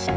Hey, 0.00 0.14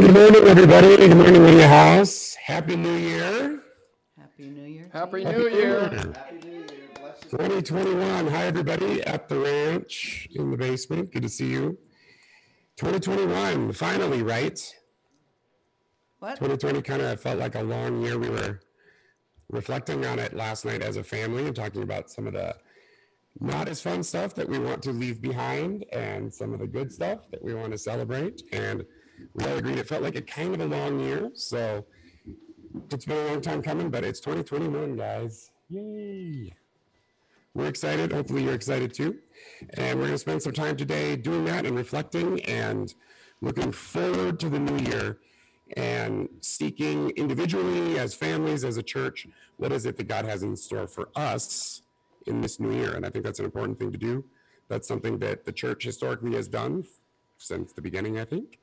good 0.00 0.12
morning, 0.12 0.42
everybody. 0.48 0.96
Good 0.96 1.16
morning 1.16 1.46
in 1.46 1.58
your 1.58 1.68
house. 1.68 2.34
Happy 2.44 2.74
New 2.74 2.96
Year. 2.96 3.60
Happy 4.18 4.48
New 4.48 4.62
Year. 4.62 4.88
to 4.90 4.98
Happy. 4.98 5.24
New 5.24 5.48
Year. 5.48 5.88
Happy 5.90 6.38
New 6.42 6.50
Year. 6.50 6.68
2021. 7.30 8.26
Hi, 8.26 8.46
everybody 8.46 9.00
at 9.04 9.28
the 9.28 9.38
ranch 9.38 10.26
in 10.34 10.50
the 10.50 10.56
basement. 10.56 11.12
Good 11.12 11.22
to 11.22 11.28
see 11.28 11.50
you. 11.50 11.78
2021, 12.78 13.72
finally, 13.72 14.22
right? 14.22 14.58
What? 16.24 16.36
2020 16.36 16.80
kind 16.80 17.02
of 17.02 17.20
felt 17.20 17.38
like 17.38 17.54
a 17.54 17.62
long 17.62 18.00
year. 18.00 18.18
We 18.18 18.30
were 18.30 18.60
reflecting 19.50 20.06
on 20.06 20.18
it 20.18 20.32
last 20.32 20.64
night 20.64 20.80
as 20.80 20.96
a 20.96 21.04
family 21.04 21.44
and 21.44 21.54
talking 21.54 21.82
about 21.82 22.08
some 22.08 22.26
of 22.26 22.32
the 22.32 22.54
not 23.40 23.68
as 23.68 23.82
fun 23.82 24.02
stuff 24.02 24.34
that 24.36 24.48
we 24.48 24.58
want 24.58 24.82
to 24.84 24.92
leave 24.92 25.20
behind 25.20 25.84
and 25.92 26.32
some 26.32 26.54
of 26.54 26.60
the 26.60 26.66
good 26.66 26.90
stuff 26.90 27.30
that 27.30 27.44
we 27.44 27.52
want 27.52 27.72
to 27.72 27.78
celebrate. 27.78 28.40
And 28.52 28.86
we 29.34 29.44
all 29.44 29.58
agreed 29.58 29.76
it 29.76 29.86
felt 29.86 30.00
like 30.00 30.16
a 30.16 30.22
kind 30.22 30.54
of 30.54 30.62
a 30.62 30.64
long 30.64 30.98
year. 30.98 31.30
So 31.34 31.84
it's 32.90 33.04
been 33.04 33.26
a 33.26 33.28
long 33.30 33.42
time 33.42 33.60
coming, 33.60 33.90
but 33.90 34.02
it's 34.02 34.20
2021, 34.20 34.96
guys. 34.96 35.50
Yay. 35.68 36.54
We're 37.52 37.66
excited. 37.68 38.14
Hopefully, 38.14 38.44
you're 38.44 38.54
excited 38.54 38.94
too. 38.94 39.18
And 39.74 39.98
we're 39.98 40.06
going 40.06 40.14
to 40.14 40.18
spend 40.18 40.42
some 40.42 40.54
time 40.54 40.78
today 40.78 41.16
doing 41.16 41.44
that 41.44 41.66
and 41.66 41.76
reflecting 41.76 42.40
and 42.44 42.94
looking 43.42 43.72
forward 43.72 44.40
to 44.40 44.48
the 44.48 44.58
new 44.58 44.90
year 44.90 45.18
and 45.74 46.28
seeking 46.40 47.10
individually, 47.10 47.98
as 47.98 48.14
families, 48.14 48.64
as 48.64 48.76
a 48.76 48.82
church, 48.82 49.26
what 49.56 49.72
is 49.72 49.86
it 49.86 49.96
that 49.96 50.08
God 50.08 50.24
has 50.24 50.42
in 50.42 50.56
store 50.56 50.86
for 50.86 51.08
us 51.16 51.82
in 52.26 52.40
this 52.40 52.60
new 52.60 52.72
year? 52.72 52.94
And 52.94 53.04
I 53.04 53.10
think 53.10 53.24
that's 53.24 53.40
an 53.40 53.44
important 53.44 53.78
thing 53.78 53.90
to 53.90 53.98
do. 53.98 54.24
That's 54.68 54.86
something 54.86 55.18
that 55.18 55.44
the 55.44 55.52
church 55.52 55.84
historically 55.84 56.34
has 56.34 56.48
done 56.48 56.84
since 57.38 57.72
the 57.72 57.82
beginning, 57.82 58.18
I 58.18 58.24
think, 58.24 58.58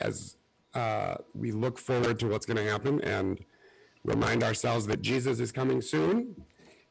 as 0.00 0.36
uh, 0.74 1.14
we 1.34 1.52
look 1.52 1.78
forward 1.78 2.18
to 2.18 2.28
what's 2.28 2.46
going 2.46 2.56
to 2.56 2.70
happen 2.70 3.00
and 3.02 3.44
remind 4.04 4.42
ourselves 4.42 4.86
that 4.88 5.00
Jesus 5.00 5.38
is 5.38 5.52
coming 5.52 5.80
soon. 5.80 6.34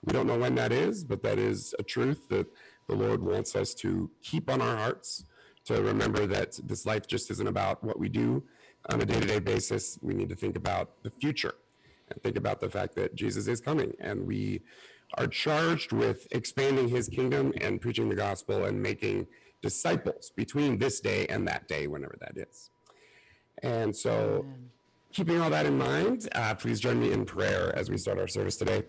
We 0.06 0.14
don't 0.14 0.28
know 0.28 0.40
when 0.40 0.56
that 0.56 0.72
is, 0.72 1.04
but 1.04 1.24
that 1.24 1.38
is 1.38 1.76
a 1.78 1.84
truth 1.84 2.30
that 2.30 2.48
the 2.88 2.96
Lord 2.96 3.22
wants 3.22 3.56
us 3.56 3.74
to 3.76 4.10
keep 4.24 4.50
on 4.50 4.62
our 4.62 4.78
hearts, 4.78 5.26
to 5.66 5.82
remember 5.82 6.26
that 6.28 6.58
this 6.64 6.86
life 6.86 7.06
just 7.06 7.30
isn't 7.32 7.48
about 7.48 7.84
what 7.84 8.00
we 8.00 8.08
do 8.08 8.44
on 8.90 9.02
a 9.02 9.06
day 9.06 9.20
to 9.20 9.28
day 9.28 9.40
basis. 9.40 10.00
We 10.02 10.14
need 10.14 10.30
to 10.30 10.36
think 10.36 10.56
about 10.56 11.04
the 11.04 11.12
future 11.22 11.56
and 12.10 12.22
think 12.22 12.36
about 12.36 12.60
the 12.60 12.70
fact 12.70 12.96
that 12.96 13.16
Jesus 13.16 13.48
is 13.48 13.62
coming 13.62 13.94
and 14.00 14.26
we 14.26 14.62
are 15.16 15.28
charged 15.28 15.92
with 15.92 16.28
expanding 16.32 16.88
his 16.88 17.08
kingdom 17.08 17.54
and 17.60 17.82
preaching 17.82 18.10
the 18.10 18.16
gospel 18.16 18.66
and 18.66 18.82
making 18.82 19.28
disciples 19.62 20.32
between 20.36 20.78
this 20.78 21.00
day 21.00 21.28
and 21.28 21.48
that 21.48 21.68
day, 21.68 21.88
whenever 21.88 22.18
that 22.22 22.38
is. 22.38 22.70
And 23.62 23.96
so, 23.96 24.46
keeping 25.12 25.40
all 25.40 25.50
that 25.50 25.66
in 25.66 25.78
mind, 25.78 26.30
uh, 26.34 26.56
please 26.56 26.80
join 26.80 27.00
me 27.00 27.12
in 27.12 27.26
prayer 27.26 27.76
as 27.76 27.90
we 27.90 27.98
start 27.98 28.18
our 28.18 28.28
service 28.28 28.56
today. 28.56 28.84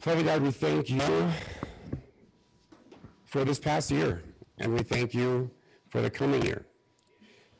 Father 0.00 0.22
God, 0.22 0.42
we 0.42 0.50
thank 0.50 0.90
you 0.90 1.30
for 3.24 3.44
this 3.44 3.58
past 3.58 3.90
year, 3.90 4.22
and 4.58 4.74
we 4.74 4.80
thank 4.80 5.14
you 5.14 5.50
for 5.88 6.02
the 6.02 6.10
coming 6.10 6.42
year 6.42 6.66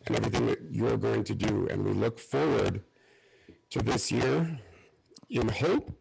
and 0.07 0.17
everything 0.17 0.47
that 0.47 0.61
you're 0.71 0.97
going 0.97 1.25
to 1.25 1.35
do. 1.35 1.69
And 1.71 1.85
we 1.85 1.93
look 1.93 2.19
forward 2.19 2.83
to 3.71 3.83
this 3.83 4.13
year 4.13 4.61
in 5.31 5.49
hope 5.49 5.93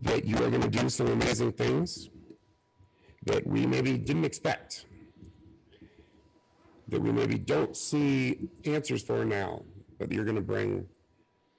that 0.00 0.24
you 0.24 0.36
are 0.36 0.50
going 0.50 0.62
to 0.62 0.68
do 0.68 0.88
some 0.88 1.06
amazing 1.08 1.52
things 1.52 2.10
that 3.24 3.46
we 3.46 3.66
maybe 3.66 3.96
didn't 3.98 4.24
expect, 4.24 4.84
that 6.88 7.00
we 7.00 7.12
maybe 7.12 7.38
don't 7.38 7.76
see 7.76 8.48
answers 8.64 9.02
for 9.02 9.24
now, 9.24 9.62
but 9.98 10.10
you're 10.10 10.24
going 10.24 10.36
to 10.36 10.42
bring 10.42 10.86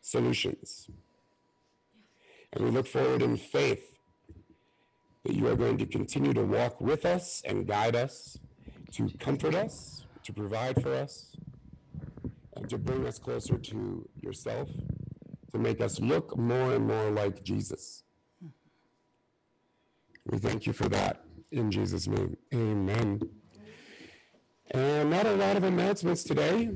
solutions. 0.01 0.89
And 2.51 2.65
we 2.65 2.69
look 2.69 2.85
forward 2.85 3.21
in 3.21 3.37
faith 3.37 3.97
that 5.23 5.33
you 5.33 5.47
are 5.47 5.55
going 5.55 5.77
to 5.77 5.85
continue 5.85 6.33
to 6.33 6.43
walk 6.43 6.81
with 6.81 7.05
us 7.05 7.41
and 7.45 7.65
guide 7.65 7.95
us, 7.95 8.37
to 8.91 9.09
comfort 9.19 9.55
us, 9.55 10.05
to 10.23 10.33
provide 10.33 10.81
for 10.81 10.93
us, 10.93 11.35
and 12.55 12.69
to 12.69 12.77
bring 12.77 13.05
us 13.05 13.19
closer 13.19 13.57
to 13.57 14.07
yourself, 14.21 14.69
to 15.51 15.59
make 15.59 15.81
us 15.81 15.99
look 15.99 16.37
more 16.37 16.73
and 16.73 16.87
more 16.87 17.11
like 17.11 17.43
Jesus. 17.43 18.03
We 20.25 20.37
thank 20.37 20.65
you 20.65 20.73
for 20.73 20.87
that 20.89 21.25
in 21.51 21.71
Jesus' 21.71 22.07
name. 22.07 22.37
Amen. 22.53 23.21
And 24.71 25.09
not 25.09 25.25
a 25.25 25.35
lot 25.35 25.57
of 25.57 25.63
announcements 25.63 26.23
today. 26.23 26.71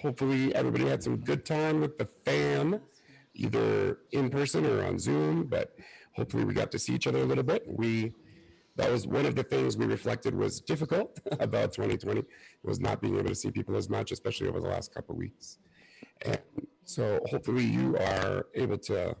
Hopefully, 0.00 0.54
everybody 0.54 0.86
had 0.86 1.02
some 1.02 1.18
good 1.18 1.44
time 1.44 1.80
with 1.80 1.98
the 1.98 2.06
fam, 2.06 2.80
either 3.34 3.98
in 4.10 4.30
person 4.30 4.66
or 4.66 4.84
on 4.84 4.98
Zoom, 4.98 5.44
but 5.44 5.76
hopefully, 6.16 6.44
we 6.44 6.54
got 6.54 6.72
to 6.72 6.78
see 6.78 6.94
each 6.94 7.06
other 7.06 7.20
a 7.20 7.24
little 7.24 7.44
bit. 7.44 7.64
We 7.68 8.14
that 8.76 8.90
was 8.90 9.06
one 9.06 9.26
of 9.26 9.34
the 9.34 9.42
things 9.42 9.76
we 9.76 9.86
reflected 9.86 10.34
was 10.34 10.60
difficult 10.60 11.20
about 11.40 11.72
2020 11.72 12.24
was 12.62 12.80
not 12.80 13.00
being 13.00 13.18
able 13.18 13.28
to 13.28 13.34
see 13.34 13.50
people 13.50 13.76
as 13.76 13.88
much, 13.88 14.12
especially 14.12 14.48
over 14.48 14.60
the 14.60 14.68
last 14.68 14.94
couple 14.94 15.14
weeks. 15.14 15.58
And 16.24 16.40
so 16.84 17.20
hopefully 17.26 17.64
you 17.64 17.96
are 17.96 18.46
able 18.54 18.78
to 18.78 19.16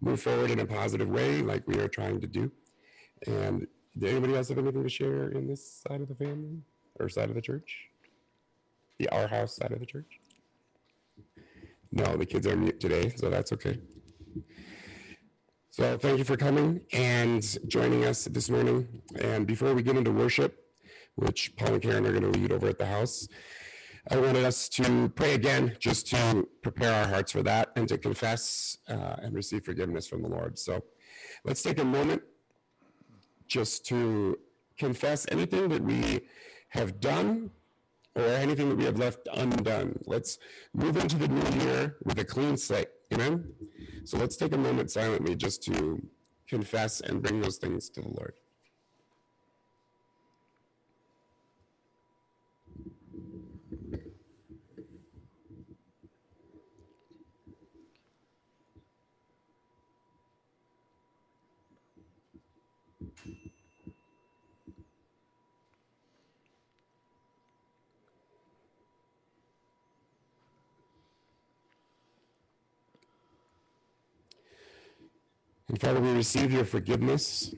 move 0.00 0.20
forward 0.20 0.50
in 0.50 0.60
a 0.60 0.66
positive 0.66 1.08
way 1.08 1.42
like 1.42 1.66
we 1.66 1.78
are 1.78 1.88
trying 1.88 2.20
to 2.20 2.26
do. 2.26 2.50
And 3.26 3.66
did 3.96 4.10
anybody 4.10 4.34
else 4.34 4.48
have 4.48 4.58
anything 4.58 4.82
to 4.82 4.88
share 4.88 5.28
in 5.30 5.46
this 5.46 5.82
side 5.86 6.00
of 6.00 6.08
the 6.08 6.14
family 6.14 6.62
or 6.98 7.08
side 7.08 7.28
of 7.28 7.34
the 7.34 7.42
church? 7.42 7.88
The 8.98 9.08
our 9.10 9.26
house 9.26 9.56
side 9.56 9.72
of 9.72 9.80
the 9.80 9.86
church? 9.86 10.20
No, 11.90 12.16
the 12.16 12.24
kids 12.24 12.46
are 12.46 12.56
mute 12.56 12.80
today, 12.80 13.12
so 13.14 13.28
that's 13.28 13.52
okay. 13.52 13.78
So 15.74 15.96
thank 15.96 16.18
you 16.18 16.24
for 16.24 16.36
coming 16.36 16.82
and 16.92 17.42
joining 17.66 18.04
us 18.04 18.26
this 18.26 18.50
morning. 18.50 19.00
And 19.18 19.46
before 19.46 19.72
we 19.72 19.82
get 19.82 19.96
into 19.96 20.12
worship, 20.12 20.66
which 21.14 21.56
Paul 21.56 21.72
and 21.72 21.82
Karen 21.82 22.04
are 22.04 22.12
going 22.12 22.30
to 22.30 22.38
lead 22.38 22.52
over 22.52 22.68
at 22.68 22.78
the 22.78 22.84
house, 22.84 23.26
I 24.10 24.18
wanted 24.18 24.44
us 24.44 24.68
to 24.68 25.08
pray 25.16 25.32
again 25.32 25.74
just 25.80 26.08
to 26.08 26.46
prepare 26.60 26.92
our 26.92 27.08
hearts 27.08 27.32
for 27.32 27.42
that 27.44 27.70
and 27.74 27.88
to 27.88 27.96
confess 27.96 28.76
uh, 28.86 29.16
and 29.22 29.34
receive 29.34 29.64
forgiveness 29.64 30.06
from 30.06 30.20
the 30.20 30.28
Lord. 30.28 30.58
So 30.58 30.84
let's 31.42 31.62
take 31.62 31.78
a 31.78 31.84
moment 31.86 32.20
just 33.48 33.86
to 33.86 34.38
confess 34.76 35.26
anything 35.30 35.70
that 35.70 35.82
we 35.82 36.20
have 36.68 37.00
done 37.00 37.48
or 38.14 38.24
anything 38.24 38.68
that 38.68 38.76
we 38.76 38.84
have 38.84 38.98
left 38.98 39.26
undone. 39.32 40.00
Let's 40.06 40.36
move 40.74 40.98
into 40.98 41.16
the 41.16 41.28
new 41.28 41.64
year 41.64 41.96
with 42.04 42.18
a 42.18 42.26
clean 42.26 42.58
slate. 42.58 42.88
Amen. 43.12 43.44
So 44.04 44.18
let's 44.18 44.36
take 44.36 44.52
a 44.52 44.58
moment 44.58 44.90
silently 44.90 45.36
just 45.36 45.62
to 45.64 46.02
confess 46.48 47.00
and 47.00 47.22
bring 47.22 47.40
those 47.40 47.58
things 47.58 47.88
to 47.90 48.00
the 48.00 48.08
Lord. 48.08 48.34
And 75.72 75.80
Father, 75.80 76.02
we 76.02 76.10
receive 76.10 76.52
your 76.52 76.66
forgiveness 76.66 77.54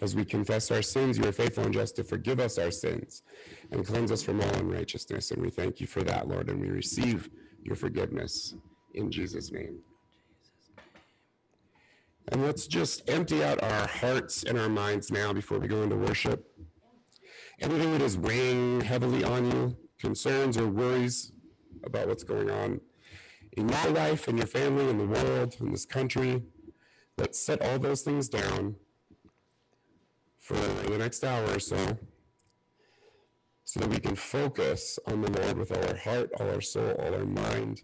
as 0.00 0.16
we 0.16 0.24
confess 0.24 0.72
our 0.72 0.82
sins. 0.82 1.16
You 1.16 1.28
are 1.28 1.32
faithful 1.32 1.62
and 1.62 1.72
just 1.72 1.94
to 1.94 2.02
forgive 2.02 2.40
us 2.40 2.58
our 2.58 2.72
sins 2.72 3.22
and 3.70 3.86
cleanse 3.86 4.10
us 4.10 4.24
from 4.24 4.40
all 4.40 4.54
unrighteousness. 4.56 5.30
And 5.30 5.40
we 5.40 5.48
thank 5.48 5.80
you 5.80 5.86
for 5.86 6.02
that, 6.02 6.26
Lord. 6.26 6.50
And 6.50 6.60
we 6.60 6.68
receive 6.68 7.30
your 7.62 7.76
forgiveness 7.76 8.56
in 8.92 9.12
Jesus' 9.12 9.52
name. 9.52 9.78
And 12.32 12.44
let's 12.44 12.66
just 12.66 13.08
empty 13.08 13.44
out 13.44 13.62
our 13.62 13.86
hearts 13.86 14.42
and 14.42 14.58
our 14.58 14.68
minds 14.68 15.12
now 15.12 15.32
before 15.32 15.60
we 15.60 15.68
go 15.68 15.84
into 15.84 15.96
worship. 15.96 16.44
Anything 17.60 17.92
that 17.92 18.02
is 18.02 18.18
weighing 18.18 18.80
heavily 18.80 19.22
on 19.22 19.48
you, 19.48 19.76
concerns 20.00 20.58
or 20.58 20.66
worries 20.66 21.30
about 21.84 22.08
what's 22.08 22.24
going 22.24 22.50
on 22.50 22.80
in 23.52 23.68
your 23.68 23.90
life, 23.90 24.26
in 24.26 24.36
your 24.36 24.46
family, 24.48 24.90
in 24.90 24.98
the 24.98 25.06
world, 25.06 25.54
in 25.60 25.70
this 25.70 25.86
country, 25.86 26.42
let's 27.18 27.38
set 27.38 27.60
all 27.62 27.78
those 27.78 28.02
things 28.02 28.28
down 28.28 28.76
for 30.38 30.54
the 30.54 30.98
next 30.98 31.24
hour 31.24 31.44
or 31.54 31.60
so. 31.60 31.98
so 33.68 33.80
that 33.80 33.90
we 33.90 33.98
can 33.98 34.16
focus 34.16 34.98
on 35.06 35.20
the 35.20 35.30
Lord 35.30 35.58
with 35.58 35.70
all 35.70 35.86
our 35.90 35.96
heart, 35.96 36.30
all 36.40 36.48
our 36.48 36.62
soul, 36.62 36.92
all 36.92 37.14
our 37.14 37.26
mind, 37.26 37.82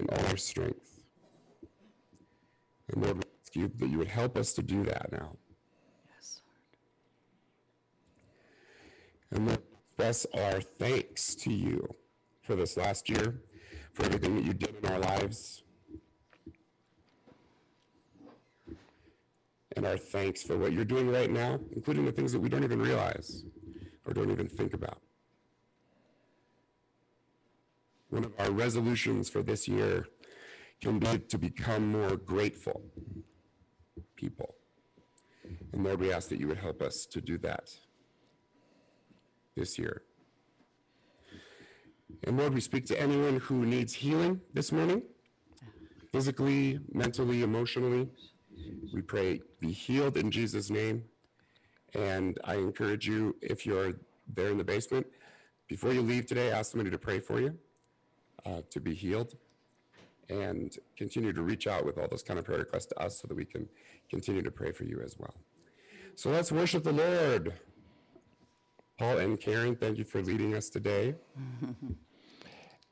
and 0.00 0.10
all 0.10 0.26
our 0.26 0.36
strength. 0.36 1.04
And 2.88 3.04
Lord, 3.04 3.18
we 3.18 3.22
ask 3.40 3.54
you 3.54 3.70
that 3.78 3.88
you 3.88 3.98
would 3.98 4.08
help 4.08 4.36
us 4.36 4.52
to 4.54 4.62
do 4.64 4.82
that 4.82 5.12
now. 5.12 5.36
Yes. 6.12 6.42
Lord. 9.30 9.38
And 9.38 9.46
Lord, 9.46 9.62
express 9.96 10.26
our 10.34 10.60
thanks 10.60 11.36
to 11.36 11.52
you 11.52 11.94
for 12.42 12.56
this 12.56 12.76
last 12.76 13.08
year, 13.08 13.42
for 13.92 14.04
everything 14.06 14.34
that 14.34 14.44
you 14.44 14.54
did 14.54 14.74
in 14.82 14.90
our 14.90 14.98
lives. 14.98 15.62
And 19.76 19.86
our 19.86 19.98
thanks 19.98 20.42
for 20.42 20.56
what 20.56 20.72
you're 20.72 20.84
doing 20.86 21.10
right 21.10 21.30
now, 21.30 21.60
including 21.72 22.06
the 22.06 22.12
things 22.12 22.32
that 22.32 22.40
we 22.40 22.48
don't 22.48 22.64
even 22.64 22.80
realize 22.80 23.44
or 24.06 24.14
don't 24.14 24.30
even 24.30 24.48
think 24.48 24.72
about. 24.72 25.00
One 28.08 28.24
of 28.24 28.32
our 28.38 28.50
resolutions 28.50 29.28
for 29.28 29.42
this 29.42 29.68
year 29.68 30.06
can 30.80 30.98
be 30.98 31.18
to 31.18 31.38
become 31.38 31.92
more 31.92 32.16
grateful 32.16 32.82
people. 34.16 34.54
And 35.72 35.84
Lord, 35.84 36.00
we 36.00 36.12
ask 36.12 36.28
that 36.30 36.40
you 36.40 36.48
would 36.48 36.58
help 36.58 36.80
us 36.80 37.06
to 37.06 37.20
do 37.20 37.36
that 37.38 37.70
this 39.56 39.78
year. 39.78 40.02
And 42.24 42.38
Lord, 42.38 42.54
we 42.54 42.60
speak 42.60 42.86
to 42.86 43.00
anyone 43.00 43.38
who 43.40 43.66
needs 43.66 43.94
healing 43.94 44.40
this 44.54 44.72
morning, 44.72 45.02
physically, 46.12 46.80
mentally, 46.92 47.42
emotionally. 47.42 48.08
We 48.92 49.02
pray, 49.02 49.40
be 49.60 49.72
healed 49.72 50.16
in 50.16 50.30
Jesus' 50.30 50.70
name. 50.70 51.04
And 51.94 52.38
I 52.44 52.56
encourage 52.56 53.06
you, 53.06 53.36
if 53.40 53.66
you're 53.66 53.94
there 54.32 54.48
in 54.48 54.58
the 54.58 54.64
basement, 54.64 55.06
before 55.68 55.92
you 55.92 56.02
leave 56.02 56.26
today, 56.26 56.50
ask 56.50 56.72
somebody 56.72 56.90
to 56.90 56.98
pray 56.98 57.20
for 57.20 57.40
you 57.40 57.58
uh, 58.44 58.62
to 58.70 58.80
be 58.80 58.94
healed 58.94 59.34
and 60.28 60.76
continue 60.96 61.32
to 61.32 61.42
reach 61.42 61.66
out 61.66 61.84
with 61.84 61.98
all 61.98 62.08
those 62.08 62.22
kind 62.22 62.38
of 62.38 62.44
prayer 62.44 62.58
requests 62.58 62.86
to 62.86 62.98
us 63.00 63.20
so 63.20 63.28
that 63.28 63.34
we 63.34 63.44
can 63.44 63.68
continue 64.10 64.42
to 64.42 64.50
pray 64.50 64.72
for 64.72 64.84
you 64.84 65.00
as 65.04 65.16
well. 65.18 65.34
So 66.14 66.30
let's 66.30 66.50
worship 66.50 66.84
the 66.84 66.92
Lord. 66.92 67.52
Paul 68.98 69.18
and 69.18 69.38
Karen, 69.38 69.76
thank 69.76 69.98
you 69.98 70.04
for 70.04 70.22
leading 70.22 70.54
us 70.54 70.68
today. 70.68 71.14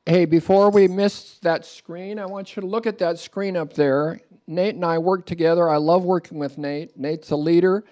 Hey, 0.07 0.27
before 0.27 0.69
we 0.69 0.87
miss 0.87 1.39
that 1.39 1.65
screen, 1.65 2.19
I 2.19 2.27
want 2.27 2.55
you 2.55 2.61
to 2.61 2.67
look 2.67 2.87
at 2.87 2.99
that 2.99 3.19
screen 3.19 3.57
up 3.57 3.73
there. 3.73 4.21
Nate 4.47 4.75
and 4.75 4.85
I 4.85 4.99
work 4.99 5.25
together. 5.25 5.67
I 5.67 5.79
love 5.79 6.05
working 6.05 6.39
with 6.39 6.59
Nate. 6.59 6.95
Nate's 6.95 7.31
a 7.31 7.37
leader, 7.37 7.87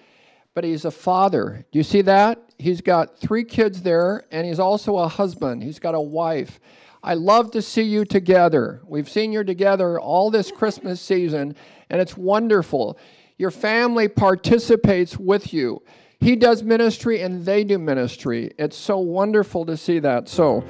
but 0.52 0.62
he's 0.62 0.84
a 0.84 0.90
father. 0.90 1.64
Do 1.72 1.78
you 1.78 1.82
see 1.82 2.02
that? 2.02 2.38
He's 2.58 2.82
got 2.82 3.18
three 3.18 3.44
kids 3.44 3.80
there, 3.80 4.24
and 4.30 4.46
he's 4.46 4.58
also 4.58 4.98
a 4.98 5.08
husband. 5.08 5.62
He's 5.62 5.78
got 5.78 5.94
a 5.94 6.00
wife. 6.02 6.60
I 7.02 7.14
love 7.14 7.50
to 7.52 7.62
see 7.62 7.80
you 7.80 8.04
together. 8.04 8.82
We've 8.84 9.08
seen 9.08 9.32
you 9.32 9.42
together 9.42 9.98
all 9.98 10.30
this 10.30 10.52
Christmas 10.52 11.00
season, 11.00 11.56
and 11.88 11.98
it's 11.98 12.14
wonderful. 12.14 12.98
Your 13.38 13.50
family 13.50 14.08
participates 14.08 15.16
with 15.16 15.54
you. 15.54 15.82
He 16.20 16.36
does 16.36 16.62
ministry, 16.62 17.22
and 17.22 17.46
they 17.46 17.64
do 17.64 17.78
ministry. 17.78 18.52
It's 18.58 18.76
so 18.76 18.98
wonderful 18.98 19.64
to 19.64 19.78
see 19.78 19.98
that. 20.00 20.28
So, 20.28 20.62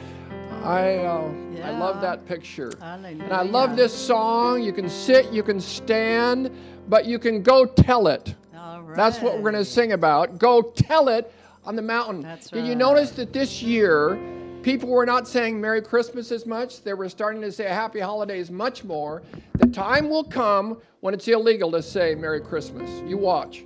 I 0.65 0.99
uh, 0.99 1.33
I 1.65 1.71
love 1.71 2.01
that 2.03 2.25
picture. 2.27 2.73
And 2.81 3.33
I 3.33 3.43
love 3.43 3.77
this 3.77 3.93
song. 3.93 4.63
You 4.63 4.73
can 4.73 4.89
sit, 4.89 5.33
you 5.33 5.43
can 5.43 5.61
stand, 5.61 6.51
but 6.89 7.05
you 7.05 7.19
can 7.19 7.43
go 7.43 7.67
tell 7.67 8.07
it. 8.07 8.35
All 8.57 8.83
right. 8.83 8.97
That's 8.97 9.21
what 9.21 9.35
we're 9.35 9.51
going 9.51 9.65
to 9.65 9.65
sing 9.65 9.93
about. 9.93 10.39
Go 10.39 10.63
tell 10.63 11.09
it 11.09 11.33
on 11.65 11.75
the 11.75 11.83
mountain. 11.83 12.23
That's 12.23 12.49
Did 12.49 12.67
you 12.67 12.77
notice 12.77 13.11
that 13.13 13.33
this 13.33 13.61
year 13.61 14.19
people 14.63 14.89
were 14.89 15.07
not 15.07 15.27
saying 15.27 15.61
Merry 15.61 15.83
Christmas 15.83 16.31
as 16.31 16.47
much? 16.47 16.83
They 16.83 16.95
were 16.95 17.09
starting 17.09 17.43
to 17.43 17.51
say 17.51 17.65
Happy 17.65 17.99
Holidays 17.99 18.51
much 18.51 18.85
more. 18.85 19.23
The 19.59 19.67
time 19.67 20.09
will 20.09 20.25
come 20.25 20.81
when 21.01 21.13
it's 21.13 21.27
illegal 21.27 21.73
to 21.73 21.83
say 21.83 22.15
Merry 22.15 22.41
Christmas. 22.41 22.89
You 23.05 23.19
watch. 23.19 23.65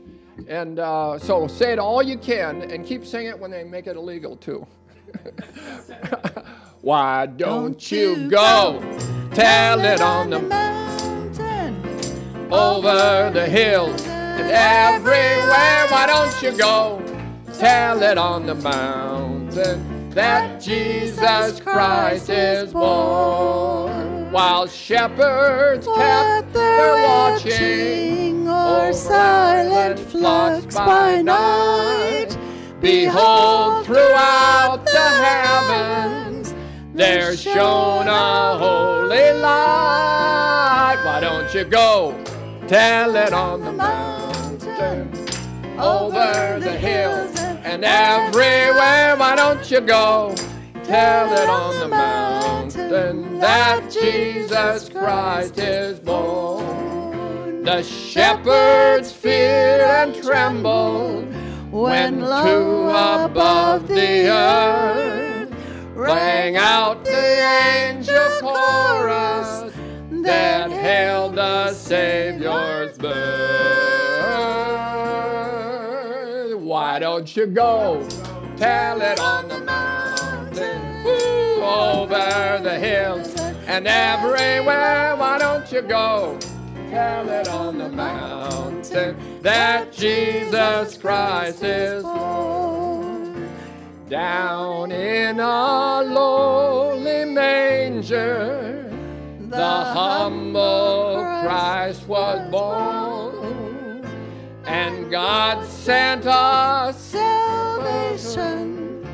And 0.48 0.78
uh, 0.78 1.18
so 1.18 1.46
say 1.46 1.72
it 1.72 1.78
all 1.78 2.02
you 2.02 2.16
can 2.16 2.62
and 2.70 2.86
keep 2.86 3.04
saying 3.04 3.26
it 3.26 3.38
when 3.38 3.50
they 3.50 3.64
make 3.64 3.86
it 3.86 3.96
illegal 3.96 4.36
too. 4.36 4.66
Why 6.86 7.26
don't, 7.26 7.72
Don't 7.72 7.90
you 7.90 8.14
you 8.14 8.30
go 8.30 8.80
tell 9.34 9.84
it 9.84 10.00
on 10.00 10.30
the 10.30 10.38
mountain. 10.38 11.74
over 12.52 13.28
the 13.34 13.44
hills 13.44 14.06
and 14.06 14.48
everywhere. 14.52 15.88
Why 15.88 16.06
don't 16.06 16.40
you 16.40 16.56
go 16.56 17.02
tell 17.58 18.00
it 18.04 18.18
on 18.18 18.46
the 18.46 18.54
mountain 18.54 20.10
that 20.10 20.60
Jesus 20.60 21.58
Christ 21.58 22.30
is 22.30 22.72
born? 22.72 24.30
While 24.30 24.68
shepherds 24.68 25.88
kept 25.88 26.52
their 26.52 27.04
watching 27.04 28.48
or 28.48 28.52
over 28.82 28.92
silent 28.92 29.98
flocks 29.98 30.76
by 30.76 31.20
night, 31.20 32.38
behold, 32.80 33.86
throughout 33.86 34.84
the 34.84 35.00
heavens 35.00 36.25
there 36.96 37.36
shone 37.36 38.08
a 38.08 38.56
holy 38.58 39.32
light. 39.32 40.98
Why 41.04 41.20
don't 41.20 41.52
you 41.52 41.64
go 41.64 42.18
tell 42.66 43.14
it 43.16 43.34
on 43.34 43.60
the 43.60 43.72
mountain, 43.72 45.12
over 45.78 46.58
the 46.58 46.72
hills, 46.72 47.38
and 47.38 47.84
everywhere? 47.84 49.14
Why 49.16 49.36
don't 49.36 49.70
you 49.70 49.82
go 49.82 50.34
tell 50.84 51.32
it 51.34 51.48
on 51.50 51.78
the 51.80 51.88
mountain 51.88 53.40
that 53.40 53.90
Jesus 53.90 54.88
Christ 54.88 55.58
is 55.58 56.00
born? 56.00 57.62
The 57.62 57.82
shepherds 57.82 59.12
feared 59.12 59.82
and 59.82 60.14
trembled 60.14 61.26
when 61.70 62.20
two 62.20 62.88
above 62.88 63.86
the 63.86 64.30
earth 64.30 64.55
rang 66.46 66.56
out 66.56 67.04
the 67.04 67.90
angel 67.90 68.28
chorus 68.40 69.72
that 70.22 70.70
hailed 70.70 71.34
the 71.34 71.72
Savior's 71.72 72.96
birth. 72.98 73.34
Why 76.60 77.00
don't 77.00 77.36
you 77.36 77.46
go 77.46 78.06
tell 78.56 79.00
it 79.00 79.18
on 79.18 79.48
the 79.48 79.58
mountain, 79.58 81.06
over 81.60 82.60
the 82.62 82.78
hills, 82.78 83.34
and 83.66 83.88
everywhere? 83.88 85.16
Why 85.16 85.38
don't 85.38 85.72
you 85.72 85.82
go 85.82 86.38
tell 86.90 87.28
it 87.28 87.48
on 87.48 87.78
the 87.78 87.88
mountain 87.88 89.16
that 89.42 89.92
Jesus 89.92 90.96
Christ 90.96 91.64
is 91.64 92.04
born? 92.04 92.75
Down 94.08 94.92
in 94.92 95.40
a 95.40 96.00
lowly 96.02 97.24
manger, 97.24 98.88
the 99.40 99.56
humble 99.56 101.16
Christ 101.42 102.06
was 102.06 102.48
born, 102.52 104.04
and 104.64 105.10
God 105.10 105.66
sent 105.66 106.24
us 106.24 106.96
Salvation. 107.00 109.04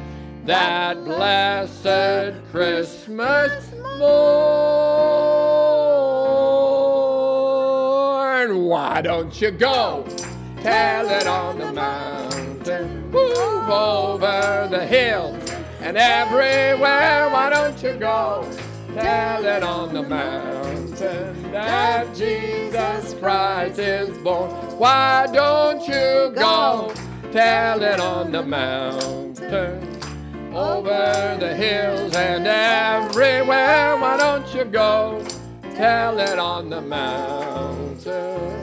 that 0.45 1.03
blessed 1.05 2.35
Christmas 2.51 3.73
morn. 3.99 4.03
Why 8.67 9.01
don't 9.01 9.41
you 9.41 9.53
go 9.53 10.05
tell 10.61 11.09
it 11.09 11.27
on 11.27 11.59
the 11.59 11.73
mountain, 11.73 12.22
move 13.13 13.69
over 13.69 14.69
the 14.71 14.85
hill, 14.87 15.39
and 15.81 15.97
everywhere? 15.97 17.29
Why 17.31 17.51
don't 17.51 17.81
you 17.83 17.93
go 17.95 18.49
tell 18.95 19.45
it 19.45 19.63
on 19.63 19.95
the 19.95 20.03
mountain 20.03 21.53
that 21.53 22.15
Jesus 22.17 23.15
Christ 23.15 23.79
is 23.79 24.17
born? 24.19 24.51
Why 24.79 25.29
don't 25.33 25.87
you 25.87 26.33
go 26.35 26.93
tell 27.31 27.83
it 27.83 28.01
on 28.01 28.33
the 28.33 28.43
mountain? 28.43 29.93
over 30.55 31.37
the 31.41 31.55
hills 31.55 32.15
and 32.15 32.47
everywhere. 32.47 33.97
Why 33.97 34.17
don't 34.17 34.55
you 34.55 34.65
go 34.65 35.25
tell 35.75 36.19
it 36.19 36.39
on 36.39 36.69
the 36.69 36.81
mountain? 36.81 38.62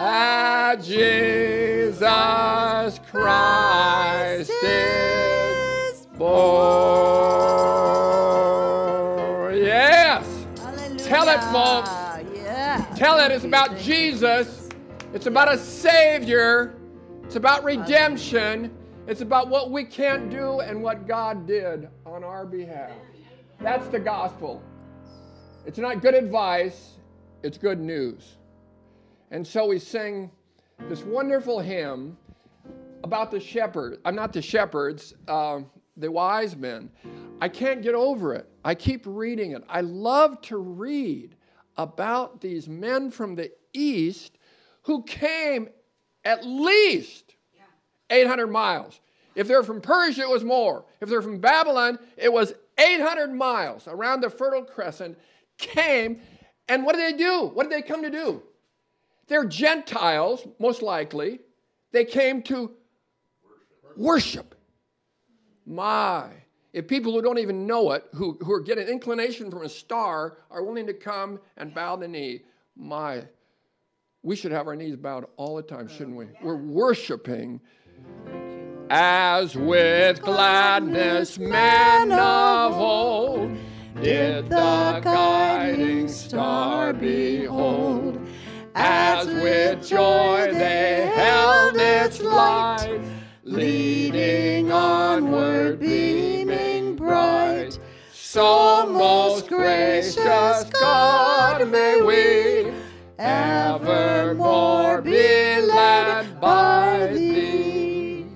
Ah, 0.00 0.76
Jesus 0.80 1.98
Christ 3.10 4.52
is 4.62 6.06
born. 6.16 6.28
Yes. 9.56 10.46
Tell 10.98 11.28
it, 11.28 11.40
folks. 11.50 11.90
Yeah. 12.32 12.86
Tell 12.94 13.18
it 13.18 13.32
it's 13.32 13.44
about 13.44 13.76
Jesus. 13.78 14.68
It's 15.12 15.26
about 15.26 15.52
a 15.52 15.58
Savior. 15.58 16.76
It's 17.24 17.34
about 17.34 17.64
redemption. 17.64 18.72
It's 19.08 19.20
about 19.20 19.48
what 19.48 19.72
we 19.72 19.82
can't 19.82 20.30
do 20.30 20.60
and 20.60 20.80
what 20.80 21.08
God 21.08 21.44
did 21.44 21.88
on 22.06 22.22
our 22.22 22.46
behalf. 22.46 22.92
That's 23.60 23.88
the 23.88 23.98
gospel. 23.98 24.62
It's 25.66 25.78
not 25.78 26.02
good 26.02 26.14
advice, 26.14 26.92
it's 27.42 27.58
good 27.58 27.80
news. 27.80 28.37
And 29.30 29.46
so 29.46 29.66
we 29.66 29.78
sing 29.78 30.30
this 30.88 31.02
wonderful 31.02 31.60
hymn 31.60 32.16
about 33.04 33.30
the 33.30 33.40
shepherd. 33.40 33.98
I'm 34.04 34.14
not 34.14 34.32
the 34.32 34.42
shepherds, 34.42 35.14
uh, 35.26 35.60
the 35.96 36.10
wise 36.10 36.56
men. 36.56 36.90
I 37.40 37.48
can't 37.48 37.82
get 37.82 37.94
over 37.94 38.34
it. 38.34 38.48
I 38.64 38.74
keep 38.74 39.02
reading 39.04 39.52
it. 39.52 39.62
I 39.68 39.82
love 39.82 40.40
to 40.42 40.56
read 40.56 41.36
about 41.76 42.40
these 42.40 42.68
men 42.68 43.10
from 43.10 43.34
the 43.34 43.50
east 43.72 44.38
who 44.82 45.02
came 45.04 45.68
at 46.24 46.44
least 46.44 47.36
800 48.10 48.46
miles. 48.48 49.00
If 49.34 49.46
they're 49.46 49.62
from 49.62 49.80
Persia, 49.80 50.22
it 50.22 50.28
was 50.28 50.42
more. 50.42 50.84
If 51.00 51.08
they're 51.08 51.22
from 51.22 51.38
Babylon, 51.38 51.98
it 52.16 52.32
was 52.32 52.54
800 52.78 53.32
miles 53.32 53.86
around 53.86 54.22
the 54.22 54.30
Fertile 54.30 54.64
Crescent. 54.64 55.18
Came, 55.58 56.20
and 56.68 56.84
what 56.84 56.96
did 56.96 57.14
they 57.14 57.18
do? 57.18 57.50
What 57.52 57.68
did 57.68 57.72
they 57.72 57.86
come 57.86 58.02
to 58.02 58.10
do? 58.10 58.42
They're 59.28 59.44
Gentiles, 59.44 60.46
most 60.58 60.82
likely. 60.82 61.40
They 61.92 62.04
came 62.04 62.42
to 62.44 62.72
worship. 63.96 64.54
My. 65.66 66.30
If 66.72 66.86
people 66.86 67.12
who 67.12 67.22
don't 67.22 67.38
even 67.38 67.66
know 67.66 67.92
it, 67.92 68.04
who, 68.14 68.38
who 68.42 68.52
are 68.52 68.60
getting 68.60 68.88
inclination 68.88 69.50
from 69.50 69.62
a 69.62 69.68
star, 69.68 70.38
are 70.50 70.62
willing 70.62 70.86
to 70.86 70.94
come 70.94 71.40
and 71.56 71.74
bow 71.74 71.96
the 71.96 72.08
knee, 72.08 72.42
my. 72.76 73.24
We 74.22 74.36
should 74.36 74.52
have 74.52 74.66
our 74.66 74.76
knees 74.76 74.96
bowed 74.96 75.26
all 75.36 75.56
the 75.56 75.62
time, 75.62 75.88
shouldn't 75.88 76.16
we? 76.16 76.26
We're 76.42 76.56
worshiping 76.56 77.60
as 78.90 79.54
with 79.54 80.22
gladness 80.22 81.38
men 81.38 82.12
of 82.12 82.72
old 82.74 83.56
did 84.02 84.48
the 84.48 85.00
guiding 85.02 86.08
star 86.08 86.92
behold. 86.92 88.27
As 88.80 89.26
with 89.26 89.88
joy 89.88 90.50
they 90.52 91.10
held 91.12 91.74
its 91.76 92.20
light, 92.20 93.00
leading 93.42 94.70
onward, 94.70 95.80
beaming 95.80 96.94
bright. 96.94 97.76
So 98.12 98.86
most 98.86 99.48
gracious 99.48 100.64
God, 100.70 101.68
may 101.68 102.00
we 102.02 102.72
evermore 103.18 105.02
be 105.02 105.60
led 105.60 106.40
by 106.40 107.10
thee. 107.12 108.26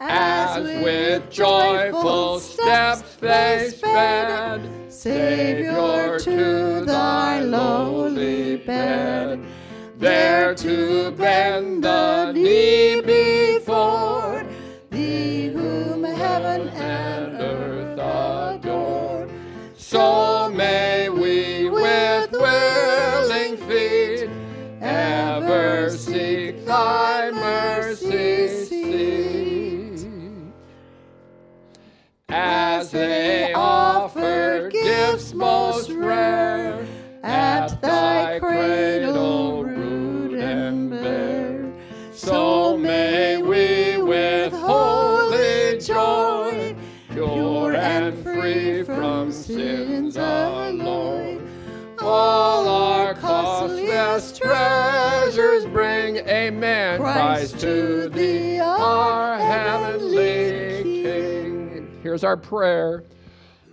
As 0.00 0.64
with 0.82 1.28
joyful 1.30 2.40
steps 2.40 3.16
they 3.16 3.70
sped, 3.76 4.75
Savior, 5.06 6.18
to 6.18 6.84
thy 6.84 7.38
lowly 7.38 8.56
bed, 8.56 9.40
there 9.96 10.52
to 10.56 11.12
bend 11.12 11.84
the 11.84 12.32
knee 12.32 13.00
before 13.02 14.44
thee, 14.90 15.46
whom 15.46 16.02
heaven 16.02 16.68
and 16.70 17.40
earth 17.40 18.00
adore. 18.00 19.28
So 19.76 20.50
may 20.50 21.08
we 21.08 21.70
with 21.70 22.32
willing 22.32 23.56
feet 23.58 24.28
ever 24.80 25.88
seek 25.90 26.66
thy 26.66 27.30
mercy 27.30 28.48
seat. 28.48 30.06
As 32.28 32.90
they 32.90 33.45
sins 49.46 50.16
alloy, 50.16 51.38
all 52.00 52.68
our 52.68 53.14
costliest 53.14 54.42
treasures 54.42 55.64
bring. 55.66 56.16
Amen. 56.16 56.98
Christ 56.98 57.60
to 57.60 58.08
thee, 58.08 58.58
our 58.58 59.38
heavenly 59.38 60.82
King. 60.82 62.00
Here's 62.02 62.24
our 62.24 62.36
prayer. 62.36 63.04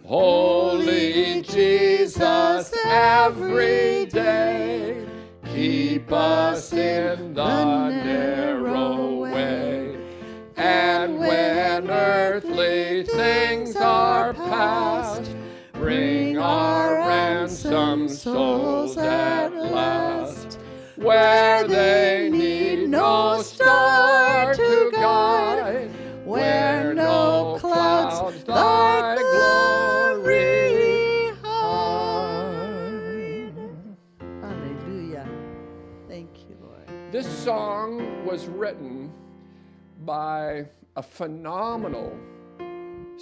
Holy 0.06 1.42
Jesus, 1.42 2.72
every 2.86 4.06
day 4.06 5.08
keep 5.56 6.12
us 6.12 6.72
in 6.72 7.34
the 7.34 7.90
narrow 7.90 9.24
way. 9.24 9.98
And 10.56 11.18
when 11.18 11.90
earthly 11.90 13.04
things 13.04 13.76
are 13.76 14.34
past, 14.34 15.33
bring 15.94 16.38
our 16.38 16.98
ransomed 16.98 18.10
souls 18.10 18.98
at 18.98 19.56
last, 19.56 20.60
where 20.96 21.68
they 21.68 22.30
need 22.32 22.90
no 22.90 23.42
star 23.42 24.54
to 24.54 24.90
guide, 24.92 25.90
where 26.26 26.94
no 26.94 27.58
clouds 27.60 28.44
thy 28.44 29.16
glory 29.16 31.32
hide. 31.42 33.54
Hallelujah. 34.42 35.28
Thank 36.08 36.50
you, 36.50 36.58
Lord. 36.62 36.88
This 37.12 37.28
song 37.28 38.26
was 38.26 38.48
written 38.48 39.12
by 40.06 40.66
a 40.96 41.04
phenomenal 41.04 42.18